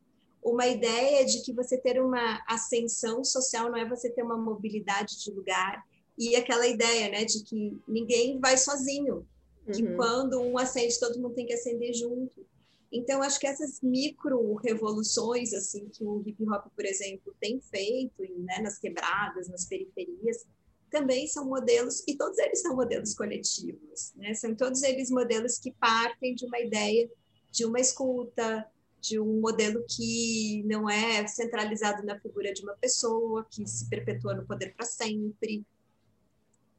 uma 0.52 0.68
ideia 0.68 1.26
de 1.26 1.42
que 1.42 1.54
você 1.54 1.78
ter 1.78 2.02
uma 2.02 2.44
ascensão 2.48 3.24
social 3.24 3.70
não 3.70 3.78
é 3.78 3.88
você 3.88 4.10
ter 4.10 4.24
uma 4.24 4.38
mobilidade 4.38 5.20
de 5.24 5.32
lugar 5.32 5.84
e 6.18 6.36
aquela 6.36 6.66
ideia, 6.66 7.10
né, 7.10 7.26
de 7.26 7.44
que 7.44 7.78
ninguém 7.88 8.40
vai 8.40 8.58
sozinho, 8.58 9.28
que 9.72 9.84
uhum. 9.84 9.96
quando 9.96 10.42
um 10.42 10.58
acende, 10.58 11.00
todo 11.00 11.20
mundo 11.20 11.36
tem 11.36 11.46
que 11.46 11.54
acender 11.54 11.94
junto. 11.94 12.46
Então, 12.92 13.22
acho 13.22 13.40
que 13.40 13.46
essas 13.46 13.82
micro 13.82 14.56
revoluções, 14.56 15.54
assim, 15.54 15.90
que 15.90 16.04
o 16.04 16.24
hip 16.26 16.42
hop, 16.50 16.68
por 16.74 16.86
exemplo, 16.86 17.36
tem 17.40 17.60
feito, 17.60 18.24
né, 18.40 18.60
nas 18.62 18.80
quebradas, 18.80 19.50
nas 19.50 19.66
periferias, 19.66 20.46
também 20.90 21.28
são 21.28 21.46
modelos, 21.46 22.02
e 22.08 22.16
todos 22.16 22.38
eles 22.38 22.62
são 22.62 22.74
modelos 22.74 23.14
coletivos, 23.14 24.14
né? 24.16 24.34
São 24.34 24.56
todos 24.56 24.82
eles 24.84 25.12
modelos 25.12 25.60
que 25.60 25.74
partem 25.74 26.34
de 26.34 26.46
uma 26.46 26.60
ideia 26.62 27.10
de 27.52 27.66
uma 27.66 27.80
escuta, 27.80 28.66
de 29.08 29.20
um 29.20 29.40
modelo 29.40 29.84
que 29.88 30.64
não 30.66 30.90
é 30.90 31.26
centralizado 31.28 32.06
na 32.06 32.20
figura 32.20 32.54
de 32.54 32.62
uma 32.62 32.74
pessoa, 32.74 33.46
que 33.50 33.66
se 33.66 33.88
perpetua 33.88 34.34
no 34.34 34.46
poder 34.46 34.74
para 34.76 34.86
sempre, 34.86 35.66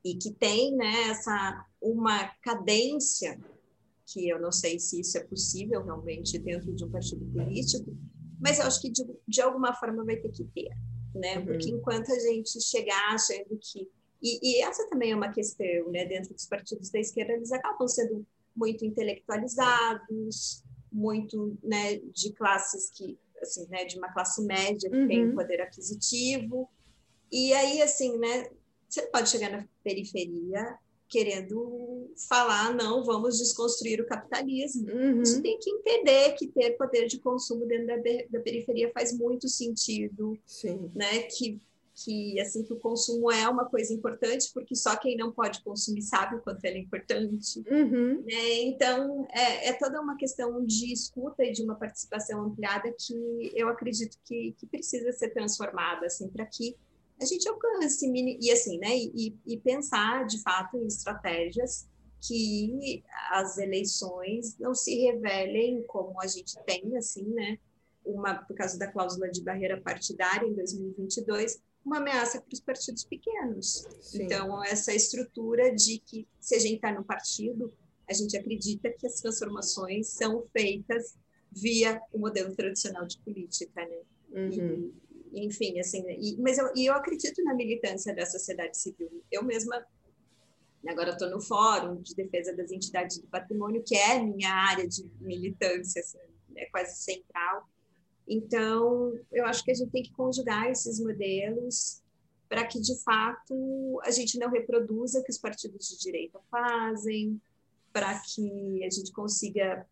e 0.04 0.14
que 0.14 0.32
tem 0.32 0.76
né, 0.76 1.08
essa, 1.10 1.66
uma 1.80 2.28
cadência, 2.42 3.40
que 4.06 4.28
eu 4.28 4.40
não 4.40 4.52
sei 4.52 4.78
se 4.78 5.00
isso 5.00 5.16
é 5.16 5.24
possível 5.24 5.82
realmente 5.82 6.38
dentro 6.38 6.72
de 6.74 6.84
um 6.84 6.90
partido 6.90 7.24
político, 7.26 7.96
mas 8.40 8.58
eu 8.58 8.66
acho 8.66 8.80
que 8.80 8.90
de, 8.90 9.04
de 9.26 9.40
alguma 9.40 9.74
forma 9.74 10.04
vai 10.04 10.16
ter 10.16 10.30
que 10.30 10.44
ter, 10.44 10.70
né? 11.14 11.38
Uhum. 11.38 11.46
Porque 11.46 11.70
enquanto 11.70 12.12
a 12.12 12.18
gente 12.18 12.60
chegar 12.62 13.14
achando 13.14 13.58
que. 13.60 13.88
E, 14.22 14.38
e, 14.42 14.62
essa 14.62 14.88
também 14.88 15.12
é 15.12 15.16
uma 15.16 15.32
questão, 15.32 15.90
né? 15.90 16.04
Dentro 16.04 16.32
dos 16.32 16.46
partidos 16.46 16.90
da 16.90 17.00
esquerda, 17.00 17.32
eles 17.32 17.52
acabam 17.52 17.88
sendo 17.88 18.24
muito 18.54 18.84
intelectualizados, 18.84 20.62
muito 20.90 21.56
né, 21.62 21.96
de 21.96 22.32
classes 22.32 22.90
que, 22.90 23.18
assim, 23.40 23.66
né, 23.68 23.84
de 23.84 23.98
uma 23.98 24.12
classe 24.12 24.42
média 24.42 24.90
que 24.90 24.96
uhum. 24.96 25.08
tem 25.08 25.34
poder 25.34 25.60
aquisitivo. 25.60 26.68
E 27.30 27.52
aí, 27.52 27.82
assim, 27.82 28.18
né, 28.18 28.48
você 28.88 29.02
pode 29.06 29.28
chegar 29.28 29.50
na 29.50 29.66
periferia 29.84 30.78
querendo 31.08 32.12
falar, 32.28 32.74
não, 32.74 33.02
vamos 33.02 33.38
desconstruir 33.38 34.00
o 34.00 34.06
capitalismo. 34.06 34.90
Uhum. 34.92 35.24
Você 35.24 35.40
tem 35.40 35.58
que 35.58 35.70
entender 35.70 36.34
que 36.34 36.48
ter 36.48 36.76
poder 36.76 37.06
de 37.06 37.18
consumo 37.18 37.66
dentro 37.66 37.86
da, 37.86 37.96
da 38.30 38.40
periferia 38.40 38.90
faz 38.92 39.16
muito 39.16 39.48
sentido, 39.48 40.38
Sim. 40.44 40.90
né? 40.94 41.22
Que 41.22 41.58
que 42.04 42.40
assim 42.40 42.62
que 42.62 42.72
o 42.72 42.78
consumo 42.78 43.30
é 43.30 43.48
uma 43.48 43.64
coisa 43.64 43.92
importante 43.92 44.50
porque 44.54 44.74
só 44.76 44.96
quem 44.96 45.16
não 45.16 45.32
pode 45.32 45.62
consumir 45.62 46.02
sabe 46.02 46.36
o 46.36 46.40
quanto 46.40 46.64
ele 46.64 46.78
é 46.78 46.80
importante 46.82 47.62
uhum. 47.68 48.22
né? 48.22 48.60
então 48.62 49.26
é, 49.32 49.68
é, 49.68 49.72
toda 49.72 50.00
uma 50.00 50.16
questão 50.16 50.64
de 50.64 50.92
escuta 50.92 51.44
e 51.44 51.52
de 51.52 51.62
uma 51.62 51.74
participação 51.74 52.42
ampliada 52.42 52.94
que 52.96 53.50
eu 53.54 53.68
acredito 53.68 54.16
que, 54.24 54.54
que 54.58 54.66
precisa 54.66 55.12
ser 55.12 55.30
transformada 55.30 56.06
assim 56.06 56.28
para 56.28 56.46
que 56.46 56.76
a 57.20 57.24
gente 57.24 57.48
alcance 57.48 58.06
e 58.06 58.50
assim 58.52 58.78
né 58.78 58.96
e, 58.96 59.36
e 59.44 59.56
pensar 59.58 60.24
de 60.26 60.40
fato 60.40 60.76
em 60.76 60.86
estratégias 60.86 61.88
que 62.20 63.02
as 63.30 63.58
eleições 63.58 64.56
não 64.58 64.74
se 64.74 64.94
revelem 64.94 65.82
como 65.84 66.20
a 66.20 66.26
gente 66.26 66.56
tem 66.64 66.96
assim 66.96 67.24
né 67.24 67.58
uma 68.04 68.34
por 68.34 68.56
causa 68.56 68.78
da 68.78 68.86
cláusula 68.86 69.28
de 69.28 69.42
barreira 69.42 69.80
partidária 69.80 70.46
em 70.46 70.54
2022 70.54 71.60
uma 71.84 71.98
ameaça 71.98 72.40
para 72.40 72.52
os 72.52 72.60
partidos 72.60 73.04
pequenos. 73.04 73.86
Sim. 74.00 74.24
Então, 74.24 74.62
essa 74.64 74.94
estrutura 74.94 75.74
de 75.74 75.98
que, 75.98 76.26
se 76.40 76.54
a 76.54 76.58
gente 76.58 76.76
está 76.76 76.92
no 76.92 77.04
partido, 77.04 77.72
a 78.08 78.12
gente 78.12 78.36
acredita 78.36 78.90
que 78.90 79.06
as 79.06 79.20
transformações 79.20 80.08
são 80.08 80.46
feitas 80.52 81.16
via 81.50 82.00
o 82.12 82.18
modelo 82.18 82.54
tradicional 82.54 83.06
de 83.06 83.18
política, 83.20 83.86
né? 83.86 84.00
Uhum. 84.30 84.92
E, 85.32 85.46
enfim, 85.46 85.78
assim, 85.78 86.04
e, 86.08 86.36
mas 86.38 86.58
eu, 86.58 86.70
e 86.74 86.86
eu 86.86 86.94
acredito 86.94 87.42
na 87.44 87.54
militância 87.54 88.14
da 88.14 88.26
sociedade 88.26 88.76
civil. 88.78 89.22
Eu 89.30 89.42
mesma, 89.42 89.84
agora 90.86 91.10
estou 91.10 91.30
no 91.30 91.40
Fórum 91.40 92.00
de 92.02 92.14
Defesa 92.14 92.54
das 92.54 92.70
Entidades 92.70 93.18
do 93.18 93.26
Patrimônio, 93.28 93.82
que 93.84 93.96
é 93.96 94.22
minha 94.22 94.52
área 94.52 94.86
de 94.86 95.04
militância, 95.20 96.00
assim, 96.00 96.18
é 96.56 96.66
quase 96.66 97.02
central. 97.02 97.68
Então, 98.28 99.18
eu 99.32 99.46
acho 99.46 99.64
que 99.64 99.70
a 99.70 99.74
gente 99.74 99.90
tem 99.90 100.02
que 100.02 100.12
conjugar 100.12 100.70
esses 100.70 101.00
modelos 101.00 102.02
para 102.48 102.66
que, 102.66 102.80
de 102.80 103.02
fato, 103.02 104.00
a 104.04 104.10
gente 104.10 104.38
não 104.38 104.50
reproduza 104.50 105.20
o 105.20 105.24
que 105.24 105.30
os 105.30 105.38
partidos 105.38 105.88
de 105.88 105.98
direita 105.98 106.38
fazem, 106.50 107.40
para 107.92 108.20
que 108.20 108.84
a 108.84 108.90
gente 108.90 109.12
consiga 109.12 109.86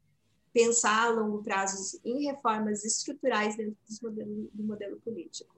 pensar 0.53 1.07
a 1.07 1.11
longo 1.11 1.43
prazo 1.43 2.01
em 2.05 2.25
reformas 2.25 2.85
estruturais 2.85 3.57
dentro 3.57 3.77
modelo, 4.03 4.51
do 4.53 4.65
modelo 4.65 4.97
político. 5.01 5.55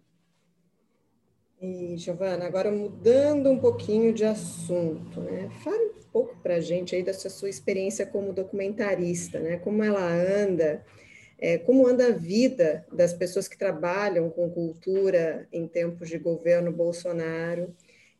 E, 1.60 1.96
Giovana, 1.96 2.46
agora 2.46 2.70
mudando 2.70 3.50
um 3.50 3.58
pouquinho 3.58 4.12
de 4.12 4.24
assunto, 4.24 5.20
né? 5.20 5.50
Fale 5.62 5.86
um 5.86 6.10
pouco 6.12 6.36
para 6.36 6.56
a 6.56 6.60
gente 6.60 6.94
aí 6.94 7.02
dessa 7.02 7.28
sua 7.28 7.48
experiência 7.48 8.06
como 8.06 8.32
documentarista, 8.32 9.40
né? 9.40 9.56
Como 9.58 9.82
ela 9.82 10.04
anda, 10.04 10.84
é, 11.38 11.56
como 11.56 11.86
anda 11.86 12.08
a 12.08 12.12
vida 12.12 12.84
das 12.92 13.12
pessoas 13.12 13.46
que 13.46 13.56
trabalham 13.56 14.28
com 14.28 14.50
cultura 14.50 15.46
em 15.52 15.68
tempos 15.68 16.08
de 16.08 16.18
governo 16.18 16.72
Bolsonaro, 16.72 17.72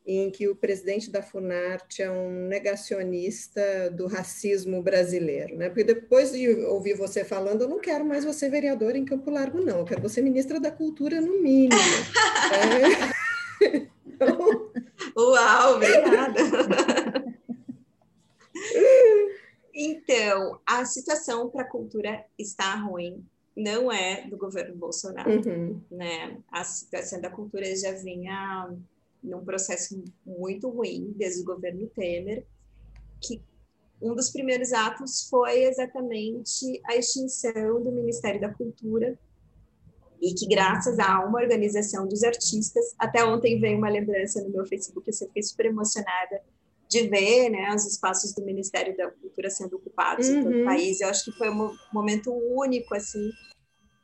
em 0.05 0.31
que 0.31 0.47
o 0.47 0.55
presidente 0.55 1.11
da 1.11 1.21
Funarte 1.21 2.01
é 2.01 2.09
um 2.09 2.47
negacionista 2.47 3.91
do 3.91 4.07
racismo 4.07 4.81
brasileiro, 4.81 5.55
né? 5.55 5.67
Porque 5.67 5.83
depois 5.83 6.31
de 6.31 6.49
ouvir 6.65 6.95
você 6.95 7.23
falando, 7.23 7.61
eu 7.61 7.67
não 7.67 7.79
quero 7.79 8.05
mais 8.05 8.25
você 8.25 8.49
vereador 8.49 8.95
em 8.95 9.05
Campo 9.05 9.29
Largo, 9.29 9.59
não. 9.59 9.79
Eu 9.79 9.85
quero 9.85 10.01
você 10.01 10.21
ministra 10.21 10.59
da 10.59 10.71
Cultura, 10.71 11.21
no 11.21 11.41
mínimo. 11.41 11.75
é. 13.61 13.87
então... 14.07 14.71
Uau, 15.15 15.75
obrigada. 15.75 16.39
Então, 19.81 20.59
a 20.65 20.83
situação 20.83 21.49
para 21.49 21.61
a 21.61 21.69
cultura 21.69 22.25
está 22.37 22.75
ruim, 22.75 23.25
não 23.55 23.89
é 23.89 24.27
do 24.27 24.35
governo 24.35 24.75
Bolsonaro, 24.75 25.31
uhum. 25.31 25.81
né? 25.89 26.37
A 26.51 26.65
situação 26.65 27.21
da 27.21 27.29
cultura 27.29 27.73
já 27.77 27.93
vinha 27.93 28.75
num 29.23 29.45
processo 29.45 30.03
muito 30.25 30.67
ruim 30.69 31.13
desde 31.15 31.43
o 31.43 31.45
governo 31.45 31.87
Temer, 31.95 32.45
que 33.21 33.41
um 34.01 34.13
dos 34.13 34.29
primeiros 34.31 34.73
atos 34.73 35.29
foi 35.29 35.63
exatamente 35.63 36.81
a 36.83 36.97
extinção 36.97 37.81
do 37.81 37.89
Ministério 37.89 38.41
da 38.41 38.53
Cultura 38.53 39.17
e 40.21 40.33
que 40.33 40.45
graças 40.45 40.99
a 40.99 41.23
uma 41.25 41.39
organização 41.39 42.05
dos 42.05 42.21
artistas, 42.25 42.93
até 42.99 43.23
ontem 43.23 43.61
veio 43.61 43.77
uma 43.77 43.89
lembrança 43.89 44.43
no 44.43 44.49
meu 44.49 44.65
Facebook, 44.65 45.09
eu 45.09 45.13
fiquei 45.13 45.41
super 45.41 45.67
emocionada 45.67 46.41
de 46.89 47.07
ver 47.07 47.49
né, 47.49 47.73
os 47.75 47.85
espaços 47.85 48.33
do 48.33 48.43
Ministério 48.43 48.97
da 48.97 49.11
Cultura 49.11 49.49
sendo 49.49 49.75
ocupados 49.75 50.27
uhum. 50.27 50.39
em 50.39 50.43
todo 50.43 50.53
o 50.53 50.57
uhum. 50.59 50.65
país. 50.65 50.99
Eu 50.99 51.09
acho 51.09 51.25
que 51.25 51.37
foi 51.37 51.49
um 51.49 51.75
momento 51.93 52.33
único, 52.33 52.95
assim, 52.95 53.29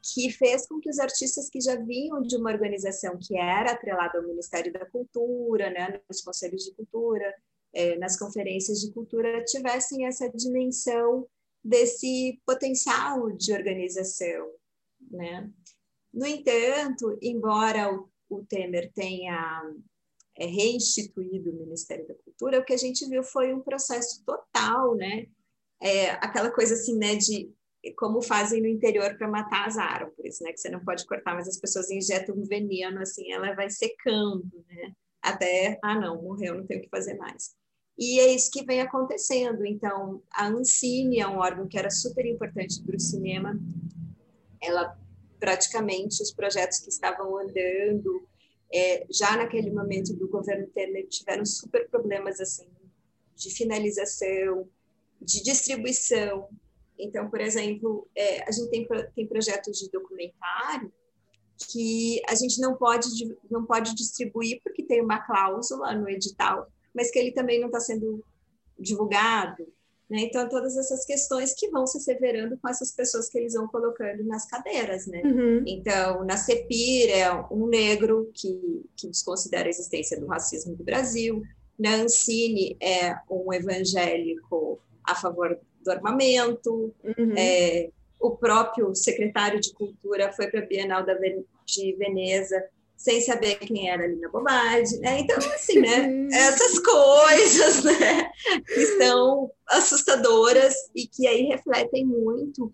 que 0.04 0.30
fez 0.30 0.68
com 0.68 0.80
que 0.80 0.90
os 0.90 1.00
artistas 1.00 1.50
que 1.50 1.60
já 1.60 1.76
vinham 1.76 2.22
de 2.22 2.36
uma 2.36 2.52
organização 2.52 3.18
que 3.20 3.36
era 3.36 3.72
atrelada 3.72 4.20
ao 4.20 4.28
Ministério 4.28 4.72
da 4.72 4.86
Cultura, 4.86 5.72
né, 5.72 6.00
nos 6.08 6.22
conselhos 6.22 6.64
de 6.64 6.76
cultura, 6.76 7.34
é, 7.74 7.98
nas 7.98 8.18
conferências 8.18 8.80
de 8.80 8.92
cultura, 8.94 9.44
tivessem 9.46 10.06
essa 10.06 10.30
dimensão 10.30 11.28
desse 11.64 12.40
potencial 12.46 13.32
de 13.32 13.52
organização, 13.52 14.48
né? 15.10 15.50
No 16.14 16.26
entanto, 16.26 17.18
embora 17.22 17.92
o, 17.92 18.08
o 18.30 18.46
Temer 18.46 18.92
tenha 18.94 19.62
é, 20.38 20.46
reinstituído 20.46 21.52
o 21.52 21.56
Ministério 21.56 22.08
da 22.08 22.16
Cultura, 22.16 22.60
o 22.60 22.66
que 22.66 22.74
a 22.74 22.78
gente 22.78 23.08
viu 23.08 23.24
foi 23.24 23.54
um 23.54 23.62
processo 23.62 24.24
total, 24.26 24.96
né? 24.96 25.28
É, 25.82 26.12
aquela 26.12 26.52
coisa 26.52 26.74
assim, 26.74 26.98
né, 26.98 27.16
de 27.16 27.52
como 27.98 28.22
fazem 28.22 28.62
no 28.62 28.68
interior 28.68 29.16
para 29.18 29.28
matar 29.28 29.68
as 29.68 29.78
árvores, 29.78 30.40
né? 30.42 30.52
Que 30.52 30.60
você 30.60 30.70
não 30.70 30.84
pode 30.84 31.06
cortar, 31.06 31.36
mas 31.36 31.48
as 31.48 31.60
pessoas 31.60 31.90
injetam 31.92 32.36
um 32.36 32.44
veneno, 32.44 33.00
assim, 33.02 33.32
ela 33.32 33.54
vai 33.54 33.70
secando, 33.70 34.50
né? 34.68 34.92
Até, 35.22 35.80
ah, 35.84 36.00
não, 36.00 36.22
morreu, 36.22 36.56
não 36.56 36.66
tenho 36.66 36.80
o 36.80 36.84
que 36.84 36.90
fazer 36.90 37.16
mais. 37.16 37.56
E 37.98 38.20
é 38.20 38.34
isso 38.34 38.52
que 38.52 38.64
vem 38.64 38.82
acontecendo. 38.82 39.66
Então, 39.66 40.22
a 40.34 40.48
Ancine 40.48 41.20
é 41.20 41.28
um 41.28 41.38
órgão 41.38 41.68
que 41.68 41.78
era 41.78 41.90
super 41.90 42.26
importante 42.26 42.82
para 42.84 42.96
o 42.96 43.00
cinema. 43.00 43.58
Ela, 44.62 44.98
praticamente, 45.40 46.22
os 46.22 46.34
projetos 46.34 46.80
que 46.80 46.90
estavam 46.90 47.38
andando, 47.38 48.28
é, 48.76 49.06
já 49.10 49.38
naquele 49.38 49.72
momento 49.72 50.14
do 50.14 50.28
governo 50.28 50.68
Temer, 50.68 51.08
tiveram 51.08 51.46
super 51.46 51.90
problemas, 51.90 52.40
assim, 52.40 52.68
de 53.36 53.50
finalização, 53.54 54.68
de 55.22 55.42
distribuição, 55.44 56.50
então, 56.98 57.30
por 57.30 57.42
exemplo, 57.42 58.08
é, 58.16 58.48
a 58.48 58.52
gente 58.52 58.70
tem, 58.70 58.88
tem 59.14 59.28
projetos 59.28 59.78
de 59.78 59.90
documentário 59.92 60.92
que 61.72 62.22
a 62.28 62.36
gente 62.36 62.60
não 62.60 62.76
pode, 62.76 63.08
não 63.50 63.66
pode 63.66 63.96
distribuir 63.96 64.62
porque 64.64 64.84
tem 64.84 65.02
uma 65.02 65.26
cláusula 65.26 65.94
no 65.94 66.10
edital, 66.10 66.68
mas 66.94 67.12
que 67.12 67.20
ele 67.20 67.32
também 67.32 67.60
não 67.60 67.68
está 67.68 67.80
sendo 67.80 68.24
divulgado. 68.80 69.66
Né? 70.10 70.20
Então, 70.22 70.48
todas 70.48 70.78
essas 70.78 71.04
questões 71.06 71.54
que 71.54 71.70
vão 71.70 71.88
se 71.88 72.00
severando 72.00 72.58
com 72.58 72.70
essas 72.70 72.92
pessoas 72.92 73.28
que 73.28 73.38
eles 73.38 73.54
vão 73.54 73.68
colocando 73.68 74.24
nas 74.24 74.46
cadeiras. 74.46 75.08
Né? 75.08 75.22
Uhum. 75.24 75.64
Então, 75.66 76.24
na 76.24 76.38
CEPIR 76.38 77.10
é 77.10 77.32
um 77.52 77.68
negro 77.68 78.30
que, 78.34 78.86
que 78.96 79.08
desconsidera 79.08 79.68
a 79.68 79.70
existência 79.70 80.20
do 80.20 80.28
racismo 80.28 80.76
do 80.76 80.84
Brasil, 80.84 81.42
na 81.78 81.96
Ancine 81.96 82.78
é 82.82 83.16
um 83.30 83.52
evangélico 83.54 84.80
a 85.04 85.14
favor 85.14 85.60
do 85.84 85.92
armamento. 85.92 86.94
Uhum. 87.04 87.34
É, 87.38 87.90
o 88.20 88.32
próprio 88.32 88.96
secretário 88.96 89.60
de 89.60 89.74
Cultura 89.74 90.32
foi 90.32 90.48
para 90.48 90.62
a 90.62 90.66
Bienal 90.66 91.06
da 91.06 91.14
de 91.66 91.96
Veneza 91.98 92.64
sem 92.96 93.22
saber 93.22 93.56
quem 93.56 93.90
era 93.90 94.04
ali 94.04 94.16
na 94.18 94.30
bobagem, 94.30 95.00
né? 95.00 95.20
Então, 95.20 95.38
assim, 95.38 95.80
né? 95.80 96.28
Essas 96.32 96.80
coisas, 96.80 97.84
né? 97.84 98.30
Que 98.66 98.86
são 98.98 99.52
assustadoras 99.68 100.74
e 100.96 101.08
que 101.08 101.28
aí 101.28 101.44
refletem 101.44 102.06
muito 102.06 102.74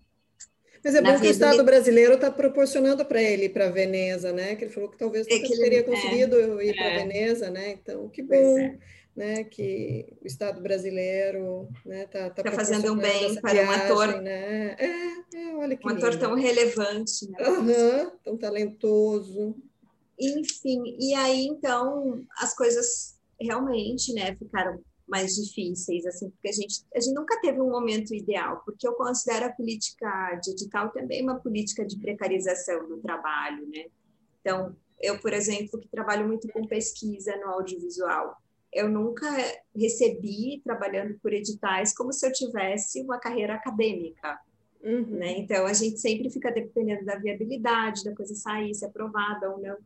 mas 0.84 0.96
é 0.96 1.00
bom 1.00 1.20
que 1.20 1.28
o 1.28 1.30
Estado 1.30 1.62
brasileiro 1.62 2.14
está 2.14 2.28
proporcionando 2.28 3.04
para 3.04 3.22
ele 3.22 3.44
ir 3.44 3.50
para 3.50 3.70
Veneza, 3.70 4.32
né? 4.32 4.56
Que 4.56 4.64
ele 4.64 4.72
falou 4.72 4.90
que 4.90 4.98
talvez 4.98 5.28
é 5.28 5.38
nunca 5.38 5.56
teria 5.56 5.84
conseguido 5.84 6.36
é, 6.36 6.66
ir 6.66 6.74
para 6.74 6.86
é. 6.86 6.98
Veneza, 6.98 7.50
né? 7.50 7.70
Então, 7.70 8.08
que 8.08 8.20
bom. 8.20 8.58
É 8.58 8.78
né, 9.14 9.44
que 9.44 10.06
o 10.22 10.26
Estado 10.26 10.62
brasileiro 10.62 11.68
está 11.84 11.88
né, 11.88 12.06
tá, 12.06 12.30
tá, 12.30 12.42
tá 12.44 12.52
fazendo 12.52 12.94
um 12.94 12.96
bem 12.96 13.34
para 13.40 13.52
viagem, 13.52 13.70
um 13.70 13.72
ator, 13.72 14.22
né? 14.22 14.74
É, 14.78 14.86
é, 15.36 15.54
olha 15.54 15.76
que 15.76 15.86
um 15.86 15.90
lindo. 15.90 16.06
ator 16.06 16.18
tão 16.18 16.34
relevante, 16.34 17.30
né? 17.30 17.38
Uhum, 17.46 18.10
tão 18.24 18.38
talentoso. 18.38 19.54
Enfim, 20.22 20.96
e 21.00 21.14
aí 21.14 21.46
então 21.46 22.24
as 22.38 22.54
coisas 22.54 23.18
realmente, 23.40 24.12
né, 24.14 24.36
ficaram 24.36 24.80
mais 25.06 25.34
difíceis, 25.34 26.06
assim, 26.06 26.30
porque 26.30 26.48
a 26.48 26.52
gente, 26.52 26.84
a 26.94 27.00
gente 27.00 27.14
nunca 27.14 27.40
teve 27.40 27.60
um 27.60 27.70
momento 27.70 28.14
ideal, 28.14 28.62
porque 28.64 28.86
eu 28.86 28.94
considero 28.94 29.46
a 29.46 29.52
política 29.52 30.40
digital 30.42 30.90
também 30.90 31.22
uma 31.22 31.40
política 31.40 31.84
de 31.84 31.98
precarização 31.98 32.88
do 32.88 32.98
trabalho, 32.98 33.66
né? 33.68 33.86
Então, 34.40 34.74
eu, 35.00 35.18
por 35.18 35.32
exemplo, 35.32 35.78
que 35.80 35.88
trabalho 35.88 36.26
muito 36.26 36.48
com 36.48 36.66
pesquisa 36.66 37.36
no 37.36 37.48
audiovisual, 37.50 38.36
eu 38.72 38.88
nunca 38.88 39.28
recebi 39.76 40.62
trabalhando 40.64 41.18
por 41.20 41.32
editais 41.32 41.94
como 41.94 42.12
se 42.12 42.26
eu 42.26 42.32
tivesse 42.32 43.02
uma 43.02 43.18
carreira 43.18 43.54
acadêmica. 43.54 44.40
Uhum. 44.82 45.18
Né? 45.18 45.38
Então, 45.38 45.66
a 45.66 45.72
gente 45.72 46.00
sempre 46.00 46.30
fica 46.30 46.50
dependendo 46.50 47.04
da 47.04 47.16
viabilidade, 47.16 48.02
da 48.02 48.14
coisa 48.14 48.34
sair, 48.34 48.74
se 48.74 48.84
aprovada 48.84 49.50
ou 49.50 49.60
não. 49.60 49.76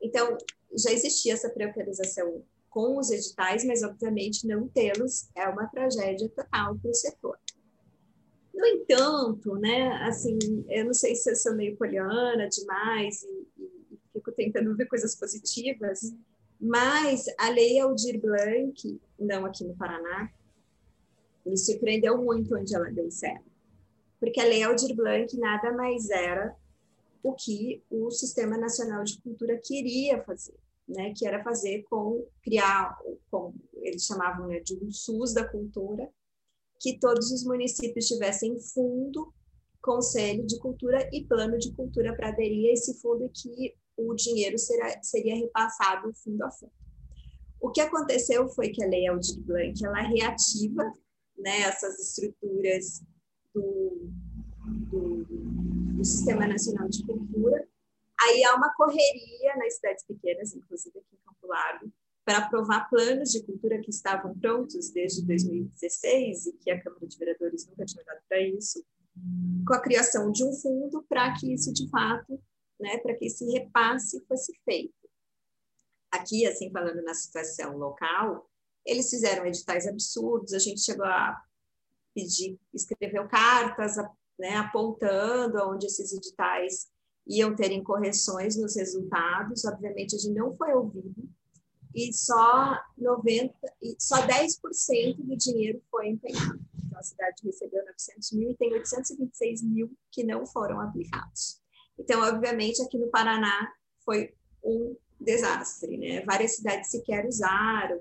Então, 0.00 0.36
já 0.76 0.92
existia 0.92 1.32
essa 1.32 1.50
precarização 1.50 2.42
com 2.68 2.98
os 2.98 3.10
editais, 3.10 3.64
mas, 3.64 3.82
obviamente, 3.82 4.46
não 4.46 4.68
tê-los 4.68 5.28
é 5.34 5.48
uma 5.48 5.66
tragédia 5.66 6.28
total 6.28 6.76
para 6.76 6.90
o 6.90 6.94
setor. 6.94 7.38
No 8.52 8.66
entanto, 8.66 9.54
né, 9.56 9.88
assim, 10.02 10.38
eu 10.68 10.86
não 10.86 10.94
sei 10.94 11.14
se 11.14 11.30
eu 11.30 11.36
sou 11.36 11.54
meio 11.54 11.76
poliana 11.76 12.48
demais 12.48 13.22
e, 13.22 13.46
e 13.58 14.00
fico 14.12 14.32
tentando 14.32 14.74
ver 14.74 14.86
coisas 14.86 15.14
positivas, 15.14 16.14
mas 16.58 17.26
a 17.38 17.50
lei 17.50 17.78
Aldir 17.78 18.20
Blanc, 18.20 19.00
não 19.18 19.44
aqui 19.44 19.64
no 19.64 19.76
Paraná, 19.76 20.30
me 21.44 21.56
surpreendeu 21.56 22.16
muito 22.18 22.56
onde 22.56 22.74
ela 22.74 22.90
deu 22.90 23.10
certo. 23.10 23.44
Porque 24.18 24.40
a 24.40 24.44
lei 24.44 24.62
Aldir 24.62 24.96
Blanc 24.96 25.36
nada 25.38 25.72
mais 25.72 26.08
era 26.08 26.56
o 27.26 27.34
que 27.34 27.82
o 27.90 28.08
Sistema 28.08 28.56
Nacional 28.56 29.02
de 29.02 29.20
Cultura 29.20 29.60
queria 29.60 30.22
fazer, 30.22 30.54
né? 30.86 31.12
que 31.16 31.26
era 31.26 31.42
fazer 31.42 31.82
com 31.90 32.24
criar, 32.40 32.96
eles 33.82 34.04
chamavam 34.04 34.46
né, 34.46 34.60
de 34.60 34.76
um 34.76 34.92
SUS 34.92 35.34
da 35.34 35.44
cultura, 35.44 36.08
que 36.78 37.00
todos 37.00 37.32
os 37.32 37.42
municípios 37.42 38.06
tivessem 38.06 38.56
fundo, 38.60 39.34
conselho 39.82 40.46
de 40.46 40.56
cultura 40.60 41.08
e 41.12 41.24
plano 41.24 41.58
de 41.58 41.72
cultura 41.72 42.14
para 42.14 42.28
aderir 42.28 42.70
a 42.70 42.72
esse 42.74 42.94
fundo 43.00 43.28
que 43.34 43.74
o 43.96 44.14
dinheiro 44.14 44.56
será, 44.56 45.02
seria 45.02 45.34
repassado 45.34 46.14
fundo 46.14 46.44
a 46.44 46.50
fundo. 46.52 46.72
O 47.60 47.70
que 47.70 47.80
aconteceu 47.80 48.48
foi 48.50 48.68
que 48.68 48.84
a 48.84 48.86
Lei 48.86 49.08
Aldir 49.08 49.40
Blanc 49.40 49.84
ela 49.84 50.02
reativa 50.02 50.84
né, 51.36 51.62
essas 51.62 51.98
estruturas 51.98 53.02
do, 53.52 54.12
do, 55.96 56.04
Sistema 56.04 56.46
Nacional 56.46 56.88
de 56.88 57.04
Cultura 57.04 57.66
Aí 58.18 58.44
há 58.44 58.56
uma 58.56 58.72
correria 58.74 59.56
nas 59.56 59.76
cidades 59.76 60.04
pequenas, 60.04 60.54
inclusive 60.54 60.98
aqui 60.98 61.14
em 61.14 61.18
Campo 61.18 61.46
Largo, 61.46 61.92
para 62.24 62.38
aprovar 62.38 62.88
planos 62.88 63.30
de 63.30 63.44
cultura 63.44 63.80
que 63.80 63.90
estavam 63.90 64.36
prontos 64.38 64.90
desde 64.90 65.24
2016 65.26 66.46
e 66.46 66.52
que 66.54 66.70
a 66.70 66.82
Câmara 66.82 67.06
de 67.06 67.18
Vereadores 67.18 67.66
nunca 67.68 67.84
tinha 67.84 68.02
dado 68.04 68.20
para 68.28 68.40
isso, 68.40 68.84
com 69.66 69.74
a 69.74 69.80
criação 69.80 70.32
de 70.32 70.44
um 70.44 70.52
fundo 70.52 71.04
para 71.08 71.32
que 71.34 71.52
isso 71.52 71.72
de 71.72 71.88
fato, 71.88 72.42
né, 72.80 72.98
para 72.98 73.14
que 73.14 73.26
esse 73.26 73.44
repasse 73.52 74.24
fosse 74.26 74.52
feito. 74.64 74.94
Aqui, 76.10 76.46
assim, 76.46 76.70
falando 76.70 77.02
na 77.02 77.14
situação 77.14 77.76
local, 77.76 78.50
eles 78.84 79.10
fizeram 79.10 79.46
editais 79.46 79.86
absurdos, 79.86 80.52
a 80.52 80.58
gente 80.58 80.80
chegou 80.80 81.06
a 81.06 81.40
pedir, 82.14 82.58
escreveu 82.72 83.28
cartas, 83.28 83.98
né, 84.38 84.56
apontando 84.56 85.58
onde 85.68 85.86
esses 85.86 86.12
editais 86.12 86.88
iam 87.26 87.56
terem 87.56 87.82
correções 87.82 88.56
nos 88.56 88.76
resultados, 88.76 89.64
obviamente 89.64 90.14
a 90.14 90.18
gente 90.18 90.34
não 90.34 90.54
foi 90.56 90.72
ouvido, 90.72 91.28
e 91.94 92.12
só 92.12 92.78
90, 92.98 93.54
só 93.98 94.16
10% 94.26 95.16
do 95.16 95.36
dinheiro 95.36 95.82
foi 95.90 96.08
empenhado. 96.08 96.60
Então 96.84 96.98
a 96.98 97.02
cidade 97.02 97.42
recebeu 97.42 97.84
900 97.86 98.32
mil 98.32 98.50
e 98.50 98.56
tem 98.56 98.72
826 98.74 99.62
mil 99.62 99.90
que 100.12 100.22
não 100.22 100.46
foram 100.46 100.80
aplicados. 100.80 101.60
Então, 101.98 102.20
obviamente, 102.20 102.82
aqui 102.82 102.98
no 102.98 103.08
Paraná 103.08 103.72
foi 104.04 104.34
um 104.62 104.94
desastre, 105.18 105.96
né? 105.96 106.22
Várias 106.26 106.56
cidades 106.56 106.90
sequer 106.90 107.26
usaram, 107.26 108.00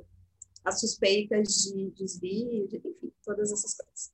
as 0.65 0.79
suspeitas 0.81 1.47
de 1.53 1.91
desvio, 1.91 2.67
de, 2.67 2.77
enfim, 2.77 3.13
todas 3.23 3.51
essas 3.51 3.75
coisas. 3.75 4.11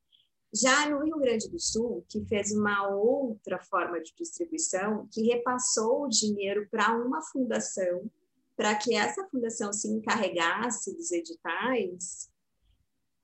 Já 0.53 0.89
no 0.89 1.03
Rio 1.03 1.17
Grande 1.17 1.49
do 1.49 1.59
Sul, 1.59 2.05
que 2.09 2.25
fez 2.25 2.51
uma 2.51 2.89
outra 2.89 3.59
forma 3.59 4.01
de 4.01 4.13
distribuição, 4.17 5.07
que 5.11 5.23
repassou 5.23 6.03
o 6.03 6.09
dinheiro 6.09 6.67
para 6.69 6.95
uma 6.97 7.21
fundação, 7.21 8.09
para 8.57 8.75
que 8.75 8.93
essa 8.93 9.25
fundação 9.29 9.71
se 9.71 9.87
encarregasse 9.87 10.95
dos 10.95 11.11
editais, 11.11 12.29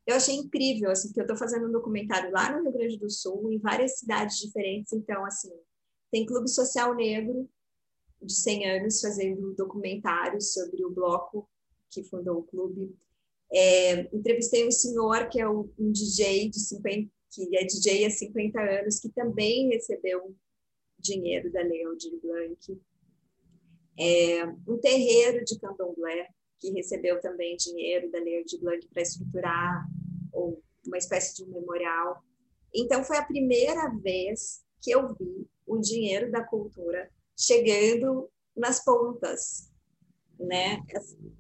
eu 0.08 0.16
achei 0.16 0.36
incrível, 0.36 0.90
assim, 0.90 1.12
que 1.12 1.20
eu 1.20 1.24
estou 1.24 1.36
fazendo 1.36 1.68
um 1.68 1.72
documentário 1.72 2.32
lá 2.32 2.50
no 2.50 2.64
Rio 2.64 2.72
Grande 2.72 2.98
do 2.98 3.10
Sul, 3.10 3.52
em 3.52 3.60
várias 3.60 4.00
cidades 4.00 4.38
diferentes, 4.38 4.94
então, 4.94 5.26
assim, 5.26 5.52
tem 6.10 6.26
Clube 6.26 6.50
Social 6.50 6.96
Negro, 6.96 7.50
de 8.22 8.34
100 8.34 8.70
anos, 8.72 9.02
fazendo 9.02 9.54
documentários 9.54 10.54
sobre 10.54 10.84
o 10.86 10.90
bloco 10.90 11.48
que 11.92 12.04
fundou 12.04 12.40
o 12.40 12.44
clube. 12.44 12.96
É, 13.52 14.16
entrevistei 14.16 14.68
um 14.68 14.72
senhor 14.72 15.30
que 15.30 15.40
é 15.40 15.50
um, 15.50 15.70
DJ 15.78 16.50
de 16.50 16.60
50, 16.60 17.12
que 17.32 17.56
é 17.58 17.66
DJ 17.66 18.06
há 18.06 18.10
50 18.10 18.60
anos, 18.60 19.00
que 19.00 19.10
também 19.10 19.70
recebeu 19.70 20.36
dinheiro 20.98 21.52
da 21.52 21.62
Lei 21.62 21.86
Aldir 21.86 22.20
Blanc. 22.22 22.82
É, 24.00 24.46
um 24.68 24.78
terreiro 24.80 25.44
de 25.44 25.60
candomblé, 25.60 26.28
que 26.60 26.72
recebeu 26.72 27.20
também 27.22 27.56
dinheiro 27.56 28.10
da 28.12 28.20
Lei 28.20 28.40
Aldir 28.40 28.60
Blanc 28.60 28.88
para 28.88 29.02
estruturar 29.02 29.88
ou 30.32 30.62
uma 30.86 30.98
espécie 30.98 31.36
de 31.36 31.44
um 31.44 31.54
memorial. 31.54 32.24
Então, 32.74 33.04
foi 33.04 33.18
a 33.18 33.26
primeira 33.26 33.90
vez 34.02 34.64
que 34.82 34.92
eu 34.92 35.14
vi 35.16 35.48
o 35.66 35.78
dinheiro 35.78 36.32
da 36.32 36.44
cultura 36.44 37.12
chegando 37.38 38.30
nas 38.56 38.84
pontas, 38.84 39.72
né? 40.40 40.84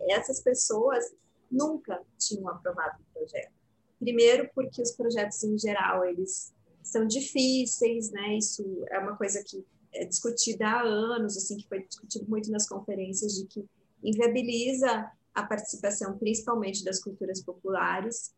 Essas 0.09 0.41
pessoas 0.41 1.05
nunca 1.49 2.03
tinham 2.17 2.47
aprovado 2.49 3.01
o 3.01 3.13
projeto. 3.13 3.56
Primeiro, 3.99 4.49
porque 4.53 4.81
os 4.81 4.91
projetos 4.91 5.43
em 5.43 5.57
geral 5.57 6.05
eles 6.05 6.53
são 6.83 7.05
difíceis, 7.07 8.11
né? 8.11 8.37
Isso 8.37 8.63
é 8.89 8.99
uma 8.99 9.15
coisa 9.15 9.43
que 9.43 9.65
é 9.93 10.05
discutida 10.05 10.67
há 10.67 10.81
anos, 10.81 11.35
assim, 11.35 11.57
que 11.57 11.67
foi 11.67 11.83
discutido 11.85 12.25
muito 12.29 12.51
nas 12.51 12.67
conferências 12.67 13.33
de 13.33 13.45
que 13.45 13.65
inviabiliza 14.03 15.09
a 15.33 15.43
participação, 15.43 16.17
principalmente 16.17 16.83
das 16.83 16.99
culturas 16.99 17.41
populares. 17.41 18.33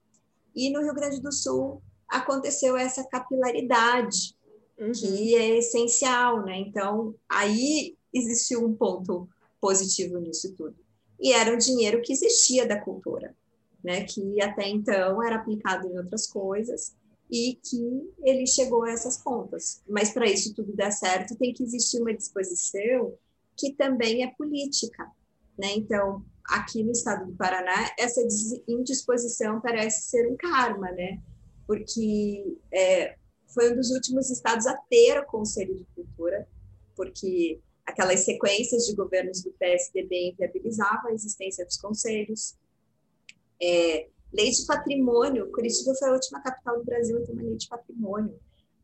E 0.55 0.69
no 0.71 0.81
Rio 0.81 0.93
Grande 0.93 1.21
do 1.21 1.31
Sul 1.31 1.81
aconteceu 2.07 2.75
essa 2.77 3.03
capilaridade, 3.03 4.35
uhum. 4.79 4.91
que 4.91 5.35
é 5.35 5.57
essencial, 5.57 6.43
né? 6.45 6.57
Então, 6.57 7.13
aí 7.27 7.97
existiu 8.13 8.65
um 8.65 8.73
ponto 8.73 9.29
positivo 9.61 10.17
nisso 10.17 10.55
tudo 10.55 10.75
e 11.19 11.33
era 11.33 11.53
um 11.53 11.57
dinheiro 11.57 12.01
que 12.01 12.13
existia 12.13 12.65
da 12.65 12.79
cultura, 12.79 13.35
né, 13.83 14.03
que 14.03 14.41
até 14.41 14.67
então 14.67 15.23
era 15.23 15.37
aplicado 15.37 15.87
em 15.87 15.97
outras 15.97 16.27
coisas 16.27 16.95
e 17.31 17.59
que 17.63 18.13
ele 18.23 18.47
chegou 18.47 18.83
a 18.83 18.91
essas 18.91 19.17
pontas. 19.17 19.81
Mas 19.87 20.11
para 20.11 20.25
isso 20.25 20.53
tudo 20.53 20.75
dar 20.75 20.91
certo, 20.91 21.37
tem 21.37 21.53
que 21.53 21.63
existir 21.63 22.01
uma 22.01 22.13
disposição 22.13 23.13
que 23.55 23.73
também 23.73 24.23
é 24.23 24.33
política, 24.35 25.05
né? 25.57 25.73
Então, 25.75 26.25
aqui 26.45 26.83
no 26.83 26.91
estado 26.91 27.25
do 27.25 27.35
Paraná, 27.35 27.91
essa 27.99 28.21
indisposição 28.67 29.61
parece 29.61 30.09
ser 30.09 30.27
um 30.31 30.35
karma, 30.35 30.89
né? 30.91 31.21
Porque 31.67 32.57
é, 32.73 33.15
foi 33.47 33.71
um 33.71 33.75
dos 33.75 33.91
últimos 33.91 34.29
estados 34.29 34.65
a 34.65 34.75
ter 34.89 35.19
o 35.19 35.25
Conselho 35.25 35.75
de 35.75 35.85
Cultura, 35.93 36.47
porque 36.95 37.59
aquelas 37.85 38.21
sequências 38.21 38.85
de 38.85 38.95
governos 38.95 39.41
do 39.41 39.51
PSDB 39.51 40.29
inviabilizavam 40.29 41.11
a 41.11 41.13
existência 41.13 41.65
dos 41.65 41.77
conselhos. 41.77 42.55
É, 43.61 44.07
lei 44.33 44.51
de 44.51 44.65
patrimônio, 44.65 45.51
Curitiba 45.51 45.93
foi 45.95 46.09
a 46.09 46.13
última 46.13 46.41
capital 46.41 46.79
do 46.79 46.85
Brasil 46.85 47.17
a 47.17 47.21
ter 47.21 47.31
uma 47.31 47.43
lei 47.43 47.55
de 47.55 47.67
patrimônio, 47.67 48.39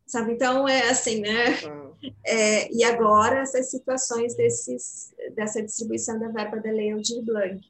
sabe? 0.06 0.34
Então, 0.34 0.68
é 0.68 0.90
assim, 0.90 1.22
né? 1.22 1.56
É, 2.26 2.72
e 2.74 2.84
agora, 2.84 3.40
essas 3.40 3.70
situações 3.70 4.36
desses, 4.36 5.14
dessa 5.36 5.62
distribuição 5.62 6.20
da 6.20 6.30
verba 6.30 6.60
da 6.60 6.72
Lei 6.72 6.92
Aldir 6.92 7.24
Blanc. 7.24 7.62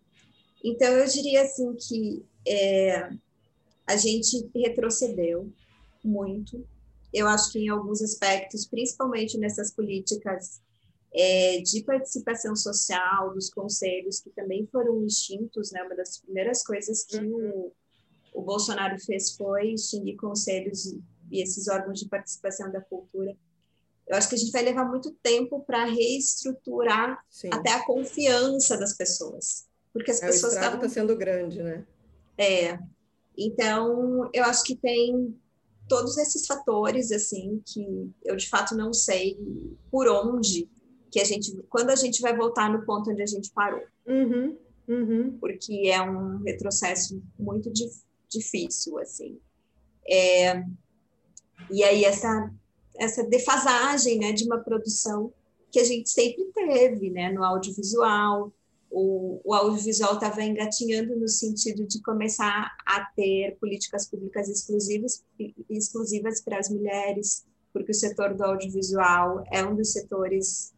Então, 0.63 0.87
eu 0.93 1.05
diria 1.05 1.43
assim 1.43 1.75
que 1.75 2.25
é, 2.47 3.09
a 3.85 3.95
gente 3.97 4.49
retrocedeu 4.55 5.51
muito. 6.03 6.65
Eu 7.13 7.27
acho 7.27 7.51
que 7.51 7.59
em 7.59 7.69
alguns 7.69 8.01
aspectos, 8.01 8.65
principalmente 8.65 9.37
nessas 9.37 9.71
políticas 9.71 10.61
é, 11.17 11.61
de 11.61 11.81
participação 11.83 12.55
social 12.55 13.33
dos 13.33 13.49
conselhos, 13.49 14.19
que 14.19 14.29
também 14.31 14.67
foram 14.69 15.05
extintos, 15.05 15.71
né? 15.71 15.81
Uma 15.83 15.95
das 15.95 16.17
primeiras 16.17 16.61
coisas 16.61 17.05
que 17.05 17.17
o, 17.17 17.71
o 18.33 18.41
Bolsonaro 18.41 18.99
fez 18.99 19.31
foi 19.35 19.71
extinguir 19.73 20.17
conselhos 20.17 20.85
e 21.31 21.41
esses 21.41 21.69
órgãos 21.69 21.99
de 21.99 22.09
participação 22.09 22.69
da 22.69 22.81
cultura. 22.81 23.35
Eu 24.05 24.17
acho 24.17 24.27
que 24.27 24.35
a 24.35 24.37
gente 24.37 24.51
vai 24.51 24.61
levar 24.61 24.85
muito 24.85 25.11
tempo 25.23 25.61
para 25.61 25.85
reestruturar 25.85 27.23
Sim. 27.29 27.49
até 27.51 27.71
a 27.71 27.85
confiança 27.85 28.77
das 28.77 28.95
pessoas, 28.95 29.65
porque 29.93 30.11
as 30.11 30.21
é, 30.21 30.27
pessoas 30.27 30.53
estavam 30.53 30.75
está 30.75 30.89
sendo 30.89 31.15
grande, 31.15 31.63
né? 31.63 31.87
É. 32.37 32.77
Então, 33.37 34.29
eu 34.33 34.43
acho 34.43 34.63
que 34.63 34.75
tem 34.75 35.33
todos 35.87 36.17
esses 36.17 36.45
fatores 36.45 37.11
assim 37.11 37.61
que 37.65 38.11
eu 38.23 38.35
de 38.35 38.49
fato 38.49 38.75
não 38.75 38.91
sei 38.91 39.37
por 39.91 40.07
onde 40.07 40.67
que 41.15 41.21
a 41.21 41.23
gente, 41.23 41.55
quando 41.69 41.91
a 41.91 41.95
gente 41.95 42.21
vai 42.21 42.35
voltar 42.35 42.69
no 42.69 42.85
ponto 42.85 43.09
onde 43.09 43.21
a 43.21 43.25
gente 43.25 43.49
parou. 43.51 43.81
Uhum, 44.05 44.57
uhum. 44.85 45.37
Porque 45.39 45.87
é 45.87 46.01
um 46.01 46.43
retrocesso 46.43 47.23
muito 47.39 47.71
dif, 47.71 48.01
difícil, 48.27 48.99
assim. 48.99 49.39
É, 50.05 50.61
e 51.71 51.85
aí 51.85 52.03
essa, 52.03 52.53
essa 52.97 53.23
defasagem, 53.23 54.19
né, 54.19 54.33
de 54.33 54.43
uma 54.43 54.59
produção 54.59 55.31
que 55.71 55.79
a 55.79 55.85
gente 55.85 56.09
sempre 56.09 56.43
teve, 56.53 57.09
né, 57.09 57.31
no 57.31 57.45
audiovisual, 57.45 58.51
o, 58.91 59.39
o 59.45 59.53
audiovisual 59.53 60.15
estava 60.15 60.43
engatinhando 60.43 61.15
no 61.15 61.29
sentido 61.29 61.87
de 61.87 62.01
começar 62.01 62.75
a 62.85 63.05
ter 63.15 63.55
políticas 63.57 64.05
públicas 64.05 64.49
exclusivas, 64.49 65.23
exclusivas 65.69 66.41
para 66.41 66.59
as 66.59 66.69
mulheres, 66.69 67.45
porque 67.71 67.91
o 67.91 67.95
setor 67.95 68.33
do 68.33 68.43
audiovisual 68.43 69.45
é 69.49 69.63
um 69.63 69.77
dos 69.77 69.93
setores 69.93 70.74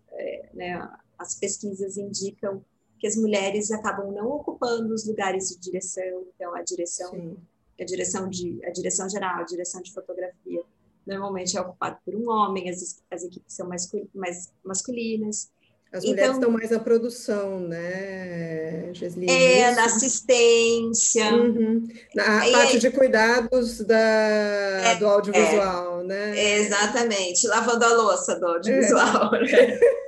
né, 0.54 0.90
as 1.18 1.36
pesquisas 1.36 1.98
indicam 1.98 2.64
que 3.00 3.08
as 3.08 3.16
mulheres 3.16 3.72
acabam 3.72 4.12
não 4.12 4.28
ocupando 4.28 4.94
os 4.94 5.06
lugares 5.06 5.50
de 5.50 5.60
direção, 5.60 6.26
então 6.36 6.56
a 6.56 6.64
direção, 6.64 7.38
a 7.80 7.84
direção 7.84 8.30
de 8.30 8.60
a 8.66 8.72
direção 8.72 9.10
geral, 9.10 9.40
a 9.40 9.44
direção 9.44 9.82
de 9.82 9.94
fotografia 9.94 10.62
normalmente 11.06 11.58
é 11.58 11.62
ocupada 11.62 11.98
por 12.04 12.14
um 12.14 12.30
homem, 12.30 12.70
as, 12.70 13.02
as 13.10 13.24
equipes 13.24 13.54
são 13.54 13.68
mais, 13.68 13.90
mais 14.14 14.52
masculinas. 14.64 15.50
As 15.90 16.04
então, 16.04 16.10
mulheres 16.12 16.36
estão 16.36 16.52
mais 16.52 16.70
na 16.70 16.80
produção, 16.80 17.62
né, 17.62 18.94
Gesline? 18.94 19.32
É, 19.32 19.74
na 19.74 19.86
assistência. 19.86 21.34
Uhum. 21.34 21.88
Na 22.14 22.46
e 22.46 22.52
parte 22.52 22.80
de 22.80 22.92
cuidados 22.92 23.80
da, 23.80 23.98
é, 23.98 24.96
do 24.98 25.08
audiovisual, 25.08 26.02
é, 26.02 26.04
né? 26.04 26.56
Exatamente, 26.58 27.48
lavando 27.48 27.86
a 27.86 27.94
louça 27.94 28.38
do 28.38 28.48
audiovisual. 28.48 29.34
É. 29.36 29.98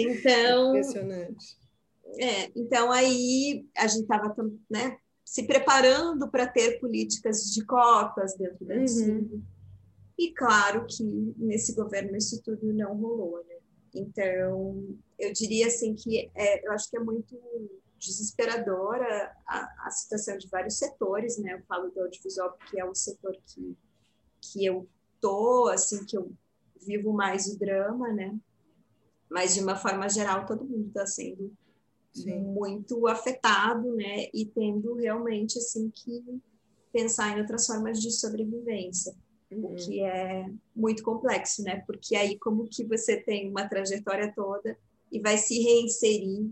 Então. 0.00 0.76
Impressionante. 0.76 1.56
É, 2.18 2.50
então 2.54 2.90
aí 2.92 3.66
a 3.76 3.86
gente 3.86 4.02
estava 4.02 4.34
né, 4.70 4.96
se 5.24 5.42
preparando 5.42 6.30
para 6.30 6.46
ter 6.46 6.78
políticas 6.78 7.52
de 7.52 7.64
cotas 7.64 8.36
dentro 8.36 8.64
da 8.64 8.74
uhum. 8.76 9.42
E 10.18 10.32
claro 10.32 10.86
que 10.86 11.04
nesse 11.36 11.74
governo 11.74 12.16
isso 12.16 12.40
tudo 12.42 12.72
não 12.72 12.96
rolou, 12.96 13.44
né? 13.44 13.56
Então, 13.94 14.96
eu 15.18 15.32
diria 15.32 15.66
assim 15.66 15.94
que 15.94 16.30
é, 16.34 16.66
eu 16.66 16.72
acho 16.72 16.88
que 16.88 16.96
é 16.96 17.00
muito 17.00 17.36
desesperadora 17.98 19.34
a, 19.46 19.86
a, 19.86 19.90
situação 19.90 20.36
de 20.38 20.48
vários 20.48 20.78
setores, 20.78 21.38
né? 21.38 21.54
Eu 21.54 21.62
falo 21.66 21.90
do 21.90 22.00
audiovisual 22.00 22.52
porque 22.52 22.80
é 22.80 22.84
o 22.84 22.94
setor 22.94 23.36
que, 23.46 23.76
que 24.40 24.64
eu 24.64 24.88
tô, 25.20 25.68
assim, 25.68 26.04
que 26.04 26.16
eu 26.16 26.32
vivo 26.86 27.12
mais 27.12 27.46
o 27.46 27.58
drama, 27.58 28.12
né? 28.12 28.38
Mas, 29.28 29.54
de 29.54 29.60
uma 29.60 29.76
forma 29.76 30.08
geral, 30.08 30.46
todo 30.46 30.64
mundo 30.64 30.88
está 30.88 31.06
sendo 31.06 31.52
Sim. 32.12 32.38
muito 32.38 33.06
afetado, 33.06 33.94
né? 33.94 34.28
E 34.32 34.46
tendo 34.46 34.94
realmente, 34.94 35.58
assim, 35.58 35.90
que 35.90 36.22
pensar 36.92 37.36
em 37.36 37.40
outras 37.40 37.66
formas 37.66 38.00
de 38.00 38.10
sobrevivência 38.10 39.14
uhum. 39.50 39.72
o 39.72 39.74
que 39.74 40.02
é 40.02 40.50
muito 40.74 41.02
complexo, 41.02 41.62
né? 41.62 41.82
Porque 41.86 42.16
aí 42.16 42.38
como 42.38 42.68
que 42.68 42.84
você 42.84 43.16
tem 43.16 43.48
uma 43.50 43.68
trajetória 43.68 44.32
toda 44.34 44.76
e 45.10 45.20
vai 45.20 45.38
se 45.38 45.62
reinserir 45.62 46.50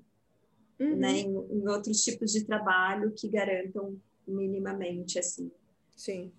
uhum. 0.78 0.96
né, 0.96 1.18
em, 1.18 1.28
em, 1.28 1.68
outros 1.68 2.02
tipos 2.02 2.32
de 2.32 2.44
trabalho 2.44 3.12
que 3.12 3.28
garantam 3.28 4.00
minimamente 4.26 5.18
assim, 5.18 5.50
sim, 5.96 6.32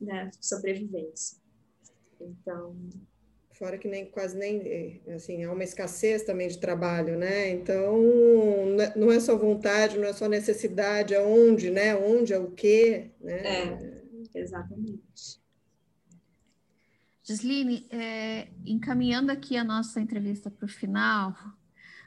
né, 0.00 0.30
sobrevivência. 0.40 1.38
Então, 2.20 2.76
fora 3.60 3.76
que 3.76 3.86
nem 3.86 4.06
quase 4.06 4.38
nem 4.38 5.02
assim 5.14 5.44
há 5.44 5.52
uma 5.52 5.62
escassez 5.62 6.22
também 6.22 6.48
de 6.48 6.56
trabalho, 6.56 7.18
né? 7.18 7.50
Então 7.50 7.94
não 8.96 9.12
é 9.12 9.20
só 9.20 9.36
vontade, 9.36 9.98
não 9.98 10.06
é 10.06 10.14
só 10.14 10.26
necessidade, 10.26 11.12
é 11.14 11.20
onde, 11.20 11.68
né? 11.70 11.94
Onde 11.94 12.32
é 12.32 12.38
o 12.38 12.50
quê, 12.50 13.10
né? 13.20 13.42
É, 14.34 14.38
exatamente. 14.40 15.38
Gisline, 17.22 17.86
é, 17.90 18.48
encaminhando 18.64 19.30
aqui 19.30 19.58
a 19.58 19.62
nossa 19.62 20.00
entrevista 20.00 20.50
para 20.50 20.64
o 20.64 20.68
final, 20.68 21.36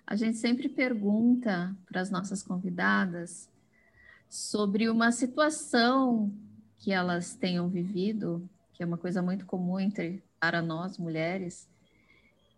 a 0.08 0.16
gente 0.16 0.40
sempre 0.40 0.68
pergunta 0.68 1.78
para 1.86 2.02
as 2.02 2.10
nossas 2.10 2.42
convidadas 2.42 3.48
sobre 4.28 4.90
uma 4.90 5.12
situação 5.12 6.34
que 6.78 6.92
elas 6.92 7.36
tenham 7.36 7.70
vivido, 7.70 8.50
que 8.74 8.82
é 8.82 8.86
uma 8.88 8.98
coisa 8.98 9.22
muito 9.22 9.46
comum 9.46 9.80
entre 9.80 10.24
para 10.44 10.62
nós 10.62 10.98
mulheres, 10.98 11.70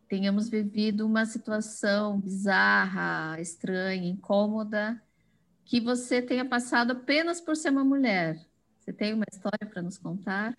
tenhamos 0.10 0.50
vivido 0.50 1.06
uma 1.06 1.24
situação 1.24 2.20
bizarra, 2.20 3.40
estranha, 3.40 4.10
incômoda, 4.10 5.00
que 5.64 5.80
você 5.80 6.20
tenha 6.20 6.44
passado 6.44 6.94
apenas 6.94 7.40
por 7.40 7.56
ser 7.56 7.70
uma 7.70 7.84
mulher. 7.84 8.44
Você 8.80 8.92
tem 8.92 9.14
uma 9.14 9.26
história 9.32 9.68
para 9.72 9.84
nos 9.84 10.00
contar? 10.00 10.56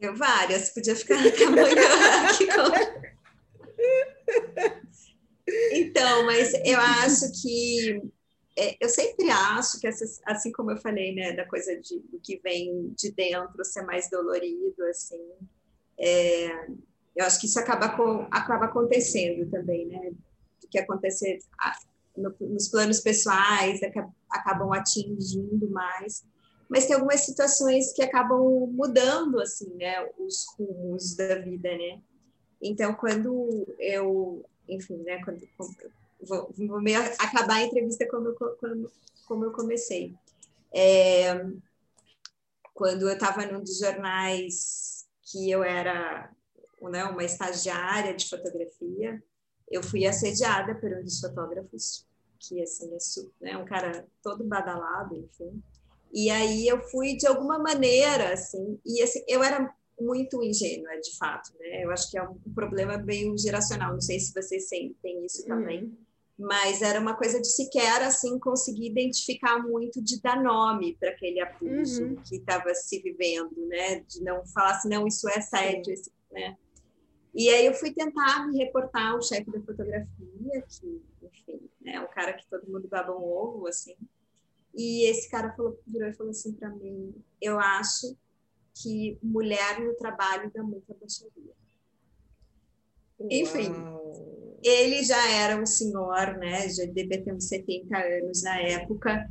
Eu 0.00 0.16
várias, 0.16 0.70
podia 0.70 0.96
ficar 0.96 1.24
até 1.24 1.44
amanhã 1.46 2.28
aqui 2.28 2.46
com... 2.48 2.72
Então, 5.74 6.26
mas 6.26 6.52
eu 6.64 6.80
acho 6.80 7.40
que 7.40 8.02
é, 8.58 8.76
eu 8.80 8.88
sempre 8.88 9.30
acho 9.30 9.78
que 9.78 9.86
essas, 9.86 10.20
assim 10.26 10.50
como 10.50 10.72
eu 10.72 10.76
falei, 10.78 11.14
né, 11.14 11.34
da 11.34 11.46
coisa 11.46 11.80
de, 11.80 12.00
do 12.10 12.18
que 12.18 12.40
vem 12.42 12.92
de 12.96 13.12
dentro 13.12 13.64
ser 13.64 13.82
mais 13.82 14.10
dolorido, 14.10 14.82
assim, 14.90 15.22
é, 15.98 16.68
eu 17.14 17.24
acho 17.24 17.40
que 17.40 17.46
isso 17.46 17.58
acaba 17.58 17.88
com, 17.90 18.26
acaba 18.30 18.66
acontecendo 18.66 19.50
também, 19.50 19.86
né, 19.86 20.10
do 20.60 20.68
que 20.68 20.78
acontecer 20.78 21.38
no, 22.16 22.34
nos 22.40 22.68
planos 22.68 23.00
pessoais, 23.00 23.80
acabam 24.30 24.72
atingindo 24.72 25.70
mais 25.70 26.24
mas 26.68 26.86
tem 26.86 26.94
algumas 26.94 27.20
situações 27.20 27.92
que 27.92 28.02
acabam 28.02 28.66
mudando 28.72 29.40
assim, 29.40 29.72
né, 29.74 30.04
os 30.18 30.46
rumos 30.58 31.14
da 31.14 31.36
vida, 31.38 31.70
né? 31.70 32.00
Então, 32.60 32.94
quando 32.94 33.66
eu, 33.78 34.44
enfim, 34.68 34.96
né, 35.04 35.22
quando, 35.24 35.46
vou, 36.20 36.52
vou 36.56 36.80
meio 36.80 36.98
acabar 37.18 37.56
a 37.56 37.62
entrevista 37.62 38.06
como 38.08 38.28
eu, 38.28 38.34
como, 38.34 38.90
como 39.26 39.44
eu 39.44 39.52
comecei. 39.52 40.14
É, 40.74 41.46
quando 42.74 43.08
eu 43.08 43.14
estava 43.14 43.46
num 43.46 43.62
dos 43.62 43.78
jornais 43.78 44.95
que 45.26 45.50
eu 45.50 45.62
era 45.62 46.30
né, 46.80 47.04
uma 47.04 47.24
estagiária 47.24 48.14
de 48.14 48.28
fotografia, 48.28 49.22
eu 49.70 49.82
fui 49.82 50.06
assediada 50.06 50.74
por 50.74 50.92
um 50.92 51.02
dos 51.02 51.20
fotógrafos, 51.20 52.06
que 52.38 52.62
assim, 52.62 52.90
é 53.42 53.44
né, 53.44 53.56
um 53.56 53.64
cara 53.64 54.06
todo 54.22 54.44
badalado, 54.44 55.16
enfim, 55.16 55.62
e 56.12 56.30
aí 56.30 56.66
eu 56.66 56.80
fui 56.80 57.16
de 57.16 57.26
alguma 57.26 57.58
maneira, 57.58 58.32
assim, 58.32 58.78
e 58.86 59.02
assim, 59.02 59.24
eu 59.26 59.42
era 59.42 59.74
muito 60.00 60.42
ingênua, 60.42 60.98
de 61.00 61.16
fato, 61.16 61.52
né? 61.58 61.84
Eu 61.84 61.90
acho 61.90 62.10
que 62.10 62.18
é 62.18 62.22
um 62.22 62.38
problema 62.54 62.98
meio 62.98 63.36
geracional, 63.36 63.94
não 63.94 64.00
sei 64.00 64.20
se 64.20 64.32
vocês 64.32 64.68
sentem 64.68 65.24
isso 65.24 65.42
uhum. 65.42 65.48
também, 65.48 65.84
uhum. 65.84 65.96
Mas 66.38 66.82
era 66.82 67.00
uma 67.00 67.16
coisa 67.16 67.40
de 67.40 67.48
sequer, 67.48 68.02
assim, 68.02 68.38
conseguir 68.38 68.88
identificar 68.88 69.58
muito, 69.58 70.02
de 70.02 70.20
dar 70.20 70.42
nome 70.42 70.96
para 70.98 71.10
aquele 71.10 71.40
abuso 71.40 72.04
uhum. 72.04 72.16
que 72.16 72.36
estava 72.36 72.74
se 72.74 73.00
vivendo, 73.00 73.66
né? 73.68 74.00
De 74.00 74.22
não 74.22 74.44
falar 74.46 74.72
assim, 74.72 74.88
não, 74.88 75.06
isso 75.06 75.28
é 75.30 75.40
sério, 75.40 75.82
esse, 75.90 76.12
né? 76.30 76.56
E 77.34 77.48
aí 77.50 77.66
eu 77.66 77.74
fui 77.74 77.92
tentar 77.92 78.46
me 78.46 78.58
reportar 78.58 79.12
ao 79.12 79.22
chefe 79.22 79.50
da 79.50 79.60
fotografia, 79.60 80.06
que, 80.68 81.02
enfim, 81.22 81.70
né, 81.80 82.00
um 82.00 82.08
cara 82.08 82.32
que 82.32 82.46
todo 82.48 82.70
mundo 82.70 82.88
baba 82.88 83.12
um 83.12 83.22
ovo, 83.22 83.66
assim, 83.66 83.94
e 84.76 85.08
esse 85.08 85.30
cara 85.30 85.52
falou, 85.56 85.80
virou 85.86 86.08
e 86.08 86.12
falou 86.12 86.30
assim 86.30 86.52
para 86.52 86.68
mim: 86.68 87.14
eu 87.40 87.58
acho 87.58 88.14
que 88.74 89.18
mulher 89.22 89.80
no 89.80 89.94
trabalho 89.94 90.52
dá 90.54 90.62
muita 90.62 90.94
baixaria. 90.94 91.54
Enfim, 93.20 93.72
ele 94.62 95.02
já 95.04 95.30
era 95.32 95.60
um 95.60 95.66
senhor, 95.66 96.36
né? 96.38 96.68
Já 96.68 96.84
devia 96.84 97.22
ter 97.22 97.32
uns 97.32 97.48
70 97.48 97.96
anos 97.96 98.42
na 98.42 98.60
época, 98.60 99.28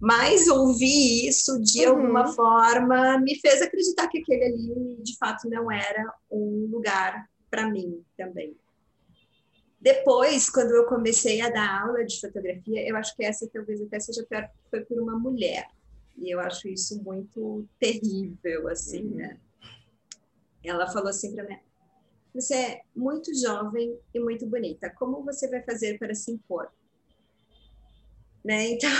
mas 0.00 0.48
ouvir 0.48 1.28
isso 1.28 1.60
de 1.60 1.86
uhum. 1.86 1.92
alguma 1.92 2.32
forma 2.32 3.18
me 3.18 3.38
fez 3.40 3.62
acreditar 3.62 4.08
que 4.08 4.18
aquele 4.18 4.44
ali 4.44 5.02
de 5.02 5.16
fato 5.16 5.48
não 5.48 5.70
era 5.70 6.12
um 6.30 6.68
lugar 6.70 7.28
para 7.50 7.70
mim 7.70 8.04
também. 8.16 8.56
Depois, 9.80 10.48
quando 10.48 10.70
eu 10.70 10.86
comecei 10.86 11.40
a 11.40 11.50
dar 11.50 11.82
aula 11.82 12.04
de 12.04 12.20
fotografia, 12.20 12.88
eu 12.88 12.96
acho 12.96 13.16
que 13.16 13.24
essa 13.24 13.48
talvez 13.52 13.80
até 13.80 13.98
seja 13.98 14.24
pior, 14.28 14.48
foi 14.70 14.84
por 14.84 15.00
uma 15.00 15.18
mulher. 15.18 15.66
E 16.16 16.30
eu 16.32 16.38
acho 16.38 16.68
isso 16.68 17.02
muito 17.02 17.66
terrível, 17.80 18.68
assim, 18.68 19.02
uhum. 19.02 19.16
né? 19.16 19.38
Ela 20.64 20.86
falou 20.86 21.08
assim 21.08 21.34
para 21.34 21.44
mim: 21.44 21.58
Você 22.34 22.54
é 22.54 22.82
muito 22.94 23.34
jovem 23.38 23.98
e 24.14 24.20
muito 24.20 24.46
bonita. 24.46 24.90
Como 24.90 25.22
você 25.22 25.48
vai 25.48 25.62
fazer 25.62 25.98
para 25.98 26.14
se 26.14 26.32
impor? 26.32 26.68
Né? 28.44 28.70
Então, 28.70 28.90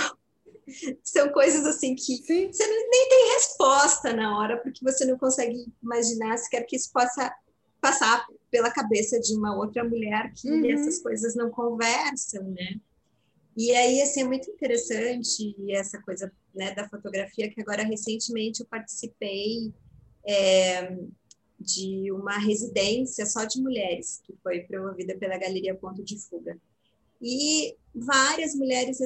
são 1.03 1.29
coisas 1.29 1.65
assim 1.65 1.95
que 1.95 2.17
Sim. 2.17 2.51
você 2.51 2.67
nem 2.67 3.09
tem 3.09 3.33
resposta 3.33 4.13
na 4.13 4.37
hora, 4.37 4.57
porque 4.57 4.83
você 4.83 5.05
não 5.05 5.17
consegue 5.17 5.65
imaginar 5.81 6.37
sequer 6.37 6.63
que 6.63 6.75
isso 6.75 6.91
possa 6.91 7.33
passar 7.81 8.25
pela 8.49 8.71
cabeça 8.71 9.19
de 9.19 9.35
uma 9.35 9.57
outra 9.57 9.83
mulher 9.83 10.31
que 10.33 10.49
uhum. 10.49 10.71
essas 10.71 10.99
coisas 10.99 11.35
não 11.35 11.49
conversam, 11.49 12.43
né? 12.43 12.79
E 13.57 13.71
aí, 13.75 14.01
assim, 14.01 14.21
é 14.21 14.23
muito 14.23 14.49
interessante 14.49 15.55
essa 15.69 16.01
coisa 16.01 16.31
né, 16.55 16.73
da 16.73 16.87
fotografia, 16.87 17.49
que 17.49 17.61
agora, 17.61 17.83
recentemente, 17.83 18.61
eu 18.61 18.67
participei 18.67 19.73
é, 20.25 20.97
de 21.63 22.11
uma 22.11 22.37
residência 22.37 23.25
só 23.25 23.45
de 23.45 23.61
mulheres, 23.61 24.21
que 24.25 24.35
foi 24.43 24.61
promovida 24.61 25.17
pela 25.17 25.37
Galeria 25.37 25.73
Ponto 25.73 26.03
de 26.03 26.19
Fuga. 26.19 26.57
E 27.21 27.75
várias 27.95 28.53
mulheres 28.53 28.99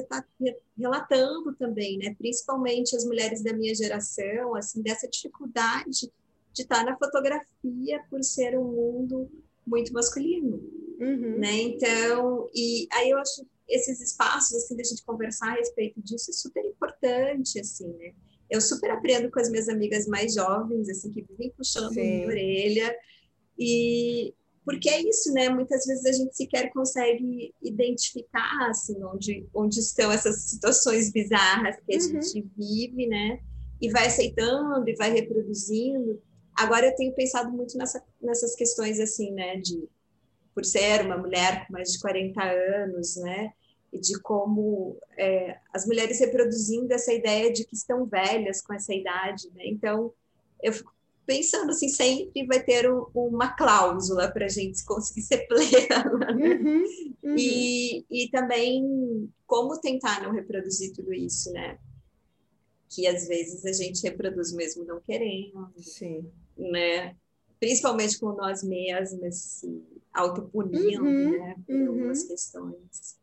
relatando 0.76 1.54
também, 1.54 1.98
né, 1.98 2.14
principalmente 2.18 2.96
as 2.96 3.04
mulheres 3.04 3.42
da 3.42 3.52
minha 3.52 3.74
geração, 3.74 4.56
assim, 4.56 4.82
dessa 4.82 5.08
dificuldade 5.08 6.10
de 6.52 6.62
estar 6.62 6.84
na 6.84 6.96
fotografia 6.96 8.02
por 8.10 8.24
ser 8.24 8.58
um 8.58 8.64
mundo 8.64 9.30
muito 9.64 9.92
masculino, 9.92 10.56
uhum. 10.98 11.38
né? 11.38 11.52
Então, 11.60 12.50
e 12.52 12.88
aí 12.90 13.10
eu 13.10 13.18
acho 13.18 13.46
esses 13.68 14.00
espaços 14.00 14.56
assim 14.56 14.74
da 14.74 14.82
gente 14.82 15.04
conversar 15.04 15.52
a 15.52 15.56
respeito 15.56 16.00
disso 16.00 16.30
é 16.30 16.34
super 16.34 16.64
importante, 16.64 17.60
assim, 17.60 17.86
né? 17.98 18.14
Eu 18.50 18.60
super 18.60 18.90
aprendo 18.90 19.30
com 19.30 19.40
as 19.40 19.50
minhas 19.50 19.68
amigas 19.68 20.06
mais 20.06 20.34
jovens, 20.34 20.88
assim, 20.88 21.10
que 21.10 21.22
vivem 21.22 21.52
puxando 21.56 21.92
Sim. 21.92 22.00
minha 22.00 22.26
orelha 22.26 22.96
e 23.58 24.34
porque 24.64 24.90
é 24.90 25.00
isso, 25.00 25.32
né? 25.32 25.48
Muitas 25.48 25.86
vezes 25.86 26.04
a 26.04 26.12
gente 26.12 26.36
sequer 26.36 26.70
consegue 26.72 27.54
identificar 27.62 28.68
assim 28.68 29.02
onde 29.02 29.48
onde 29.54 29.80
estão 29.80 30.12
essas 30.12 30.42
situações 30.42 31.10
bizarras 31.10 31.76
que 31.76 31.94
a 31.94 31.96
uhum. 31.96 32.22
gente 32.22 32.46
vive, 32.56 33.06
né? 33.06 33.40
E 33.80 33.90
vai 33.90 34.06
aceitando 34.06 34.88
e 34.88 34.94
vai 34.94 35.10
reproduzindo. 35.10 36.20
Agora 36.54 36.86
eu 36.86 36.94
tenho 36.96 37.14
pensado 37.14 37.50
muito 37.50 37.78
nessa, 37.78 38.02
nessas 38.20 38.54
questões 38.56 38.98
assim, 38.98 39.32
né, 39.32 39.56
de 39.56 39.88
por 40.52 40.64
ser 40.64 41.06
uma 41.06 41.16
mulher 41.16 41.66
com 41.66 41.72
mais 41.72 41.92
de 41.92 42.00
40 42.00 42.42
anos, 42.42 43.14
né, 43.16 43.52
e 43.92 43.98
de 43.98 44.20
como 44.20 44.98
é, 45.16 45.58
as 45.72 45.86
mulheres 45.86 46.20
reproduzindo 46.20 46.92
essa 46.92 47.12
ideia 47.12 47.52
de 47.52 47.64
que 47.64 47.74
estão 47.74 48.04
velhas 48.04 48.60
com 48.60 48.74
essa 48.74 48.94
idade, 48.94 49.48
né? 49.54 49.66
Então 49.66 50.12
eu 50.62 50.72
fico 50.72 50.92
pensando 51.28 51.72
assim, 51.72 51.90
sempre 51.90 52.46
vai 52.46 52.62
ter 52.62 52.90
um, 52.90 53.06
uma 53.14 53.48
cláusula 53.48 54.32
para 54.32 54.46
a 54.46 54.48
gente 54.48 54.82
conseguir 54.86 55.20
ser 55.22 55.46
plena. 55.46 56.04
Né? 56.34 56.54
Uhum, 56.54 56.84
uhum. 57.22 57.36
E, 57.36 58.04
e 58.10 58.30
também 58.30 59.30
como 59.46 59.78
tentar 59.78 60.22
não 60.22 60.32
reproduzir 60.32 60.94
tudo 60.94 61.12
isso, 61.12 61.52
né? 61.52 61.78
Que 62.88 63.06
às 63.06 63.28
vezes 63.28 63.66
a 63.66 63.72
gente 63.72 64.02
reproduz 64.02 64.52
mesmo 64.54 64.84
não 64.84 65.00
querendo. 65.00 65.70
Sim. 65.76 66.26
Né? 66.56 67.14
Principalmente 67.60 68.18
com 68.18 68.32
nós 68.32 68.62
mesmas, 68.62 69.36
se 69.36 69.82
autopunindo, 70.14 71.04
uhum, 71.04 71.30
né? 71.30 71.56
Por 71.66 71.74
uhum. 71.74 71.88
algumas 71.88 72.22
questões. 72.24 73.17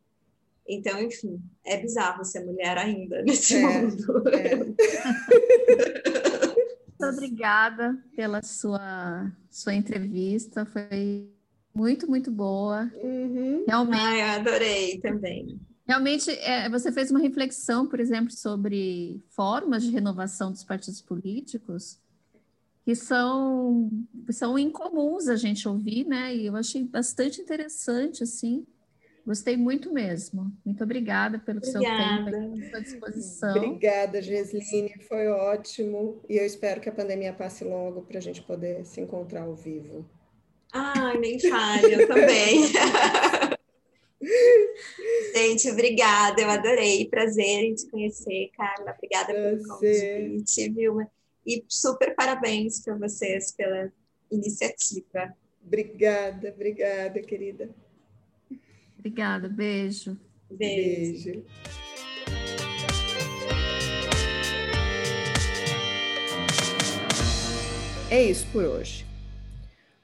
Então, 0.67 0.99
enfim, 0.99 1.39
é 1.63 1.77
bizarro 1.77 2.25
ser 2.25 2.43
mulher 2.43 2.75
ainda 2.77 3.21
nesse 3.21 3.55
é, 3.55 3.61
mundo. 3.61 4.23
É. 4.29 4.55
Muito 6.97 7.13
obrigada 7.13 8.01
pela 8.15 8.41
sua, 8.41 9.29
sua 9.49 9.75
entrevista, 9.75 10.65
foi 10.65 11.29
muito, 11.73 12.09
muito 12.09 12.31
boa. 12.31 12.89
Uhum. 13.03 13.65
Realmente. 13.67 14.01
Ai, 14.01 14.21
adorei 14.21 14.97
também. 14.99 15.59
Realmente, 15.85 16.31
é, 16.31 16.69
você 16.69 16.89
fez 16.91 17.11
uma 17.11 17.19
reflexão, 17.19 17.85
por 17.85 17.99
exemplo, 17.99 18.31
sobre 18.31 19.21
formas 19.29 19.83
de 19.83 19.91
renovação 19.91 20.51
dos 20.51 20.63
partidos 20.63 21.01
políticos 21.01 21.99
que 22.85 22.95
são, 22.95 23.89
são 24.29 24.59
incomuns 24.59 25.27
a 25.27 25.35
gente 25.35 25.67
ouvir, 25.67 26.05
né? 26.05 26.35
E 26.35 26.45
eu 26.45 26.55
achei 26.55 26.83
bastante 26.83 27.41
interessante, 27.41 28.23
assim. 28.23 28.65
Gostei 29.25 29.57
muito 29.57 29.91
mesmo. 29.91 30.55
Muito 30.63 30.83
obrigada 30.83 31.39
pelo 31.39 31.57
obrigada. 31.57 32.31
seu 32.31 32.31
tempo, 32.31 32.55
pela 32.55 32.69
sua 32.69 32.81
disposição. 32.81 33.55
Obrigada, 33.55 34.21
Gesline. 34.21 34.93
Foi 35.07 35.27
ótimo. 35.27 36.21
E 36.29 36.37
eu 36.37 36.45
espero 36.45 36.79
que 36.79 36.87
a 36.87 36.91
pandemia 36.91 37.33
passe 37.33 37.63
logo 37.63 38.03
para 38.03 38.19
a 38.19 38.21
gente 38.21 38.43
poder 38.43 38.85
se 38.85 39.01
encontrar 39.01 39.41
ao 39.41 39.55
vivo. 39.55 40.07
Ai, 40.71 41.17
nem 41.17 41.39
fale, 41.39 42.03
eu 42.03 42.07
também. 42.07 42.67
gente, 45.35 45.71
obrigada. 45.71 46.39
Eu 46.39 46.49
adorei. 46.49 47.09
Prazer 47.09 47.63
em 47.63 47.73
te 47.73 47.89
conhecer, 47.89 48.51
Carla. 48.55 48.93
Obrigada 48.95 49.33
Prazer. 49.33 49.57
pelo 49.57 49.67
convite, 49.67 50.69
viu? 50.69 51.01
E 51.47 51.65
super 51.67 52.13
parabéns 52.13 52.83
para 52.83 52.95
vocês 52.95 53.51
pela 53.53 53.91
iniciativa. 54.31 55.33
Obrigada, 55.65 56.49
obrigada, 56.49 57.19
querida. 57.21 57.69
Obrigada, 59.05 59.47
beijo. 59.47 60.17
Beijo. 60.49 61.25
beijo. 61.25 61.45
É 68.09 68.23
isso 68.23 68.47
por 68.51 68.63
hoje. 68.63 69.05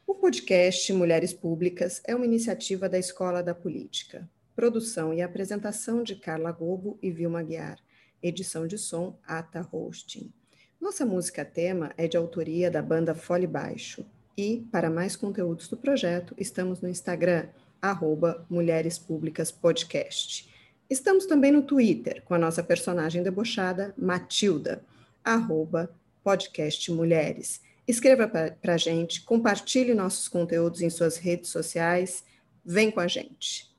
O 0.05 0.13
podcast 0.13 0.93
Mulheres 0.93 1.33
Públicas 1.33 1.99
é 2.05 2.15
uma 2.15 2.25
iniciativa 2.27 2.87
da 2.87 2.99
Escola 2.99 3.41
da 3.41 3.55
Política. 3.55 4.29
Produção 4.55 5.11
e 5.11 5.23
apresentação 5.23 6.03
de 6.03 6.15
Carla 6.15 6.51
Gobo 6.51 6.99
e 7.01 7.09
Vilma 7.09 7.41
Guiar. 7.41 7.79
Edição 8.21 8.67
de 8.67 8.77
som 8.77 9.17
Ata 9.25 9.67
Hosting. 9.71 10.31
Nossa 10.79 11.07
música 11.07 11.43
tema 11.43 11.91
é 11.97 12.07
de 12.07 12.17
autoria 12.17 12.69
da 12.69 12.83
banda 12.83 13.15
Fole 13.15 13.47
Baixo. 13.47 14.05
E, 14.37 14.63
para 14.71 14.91
mais 14.91 15.15
conteúdos 15.15 15.67
do 15.67 15.75
projeto, 15.75 16.35
estamos 16.37 16.81
no 16.81 16.87
Instagram, 16.87 17.47
arroba 17.81 18.45
Mulheres 18.49 18.99
Públicas 18.99 19.51
Podcast. 19.51 20.49
Estamos 20.89 21.25
também 21.25 21.51
no 21.51 21.61
Twitter, 21.61 22.21
com 22.23 22.33
a 22.33 22.37
nossa 22.37 22.61
personagem 22.61 23.23
debochada, 23.23 23.93
Matilda, 23.97 24.83
arroba 25.23 25.89
podcast 26.23 26.91
Mulheres. 26.91 27.61
Escreva 27.87 28.27
para 28.27 28.73
a 28.73 28.77
gente, 28.77 29.21
compartilhe 29.21 29.93
nossos 29.93 30.27
conteúdos 30.27 30.81
em 30.81 30.89
suas 30.89 31.17
redes 31.17 31.49
sociais, 31.49 32.23
vem 32.63 32.91
com 32.91 32.99
a 32.99 33.07
gente. 33.07 33.70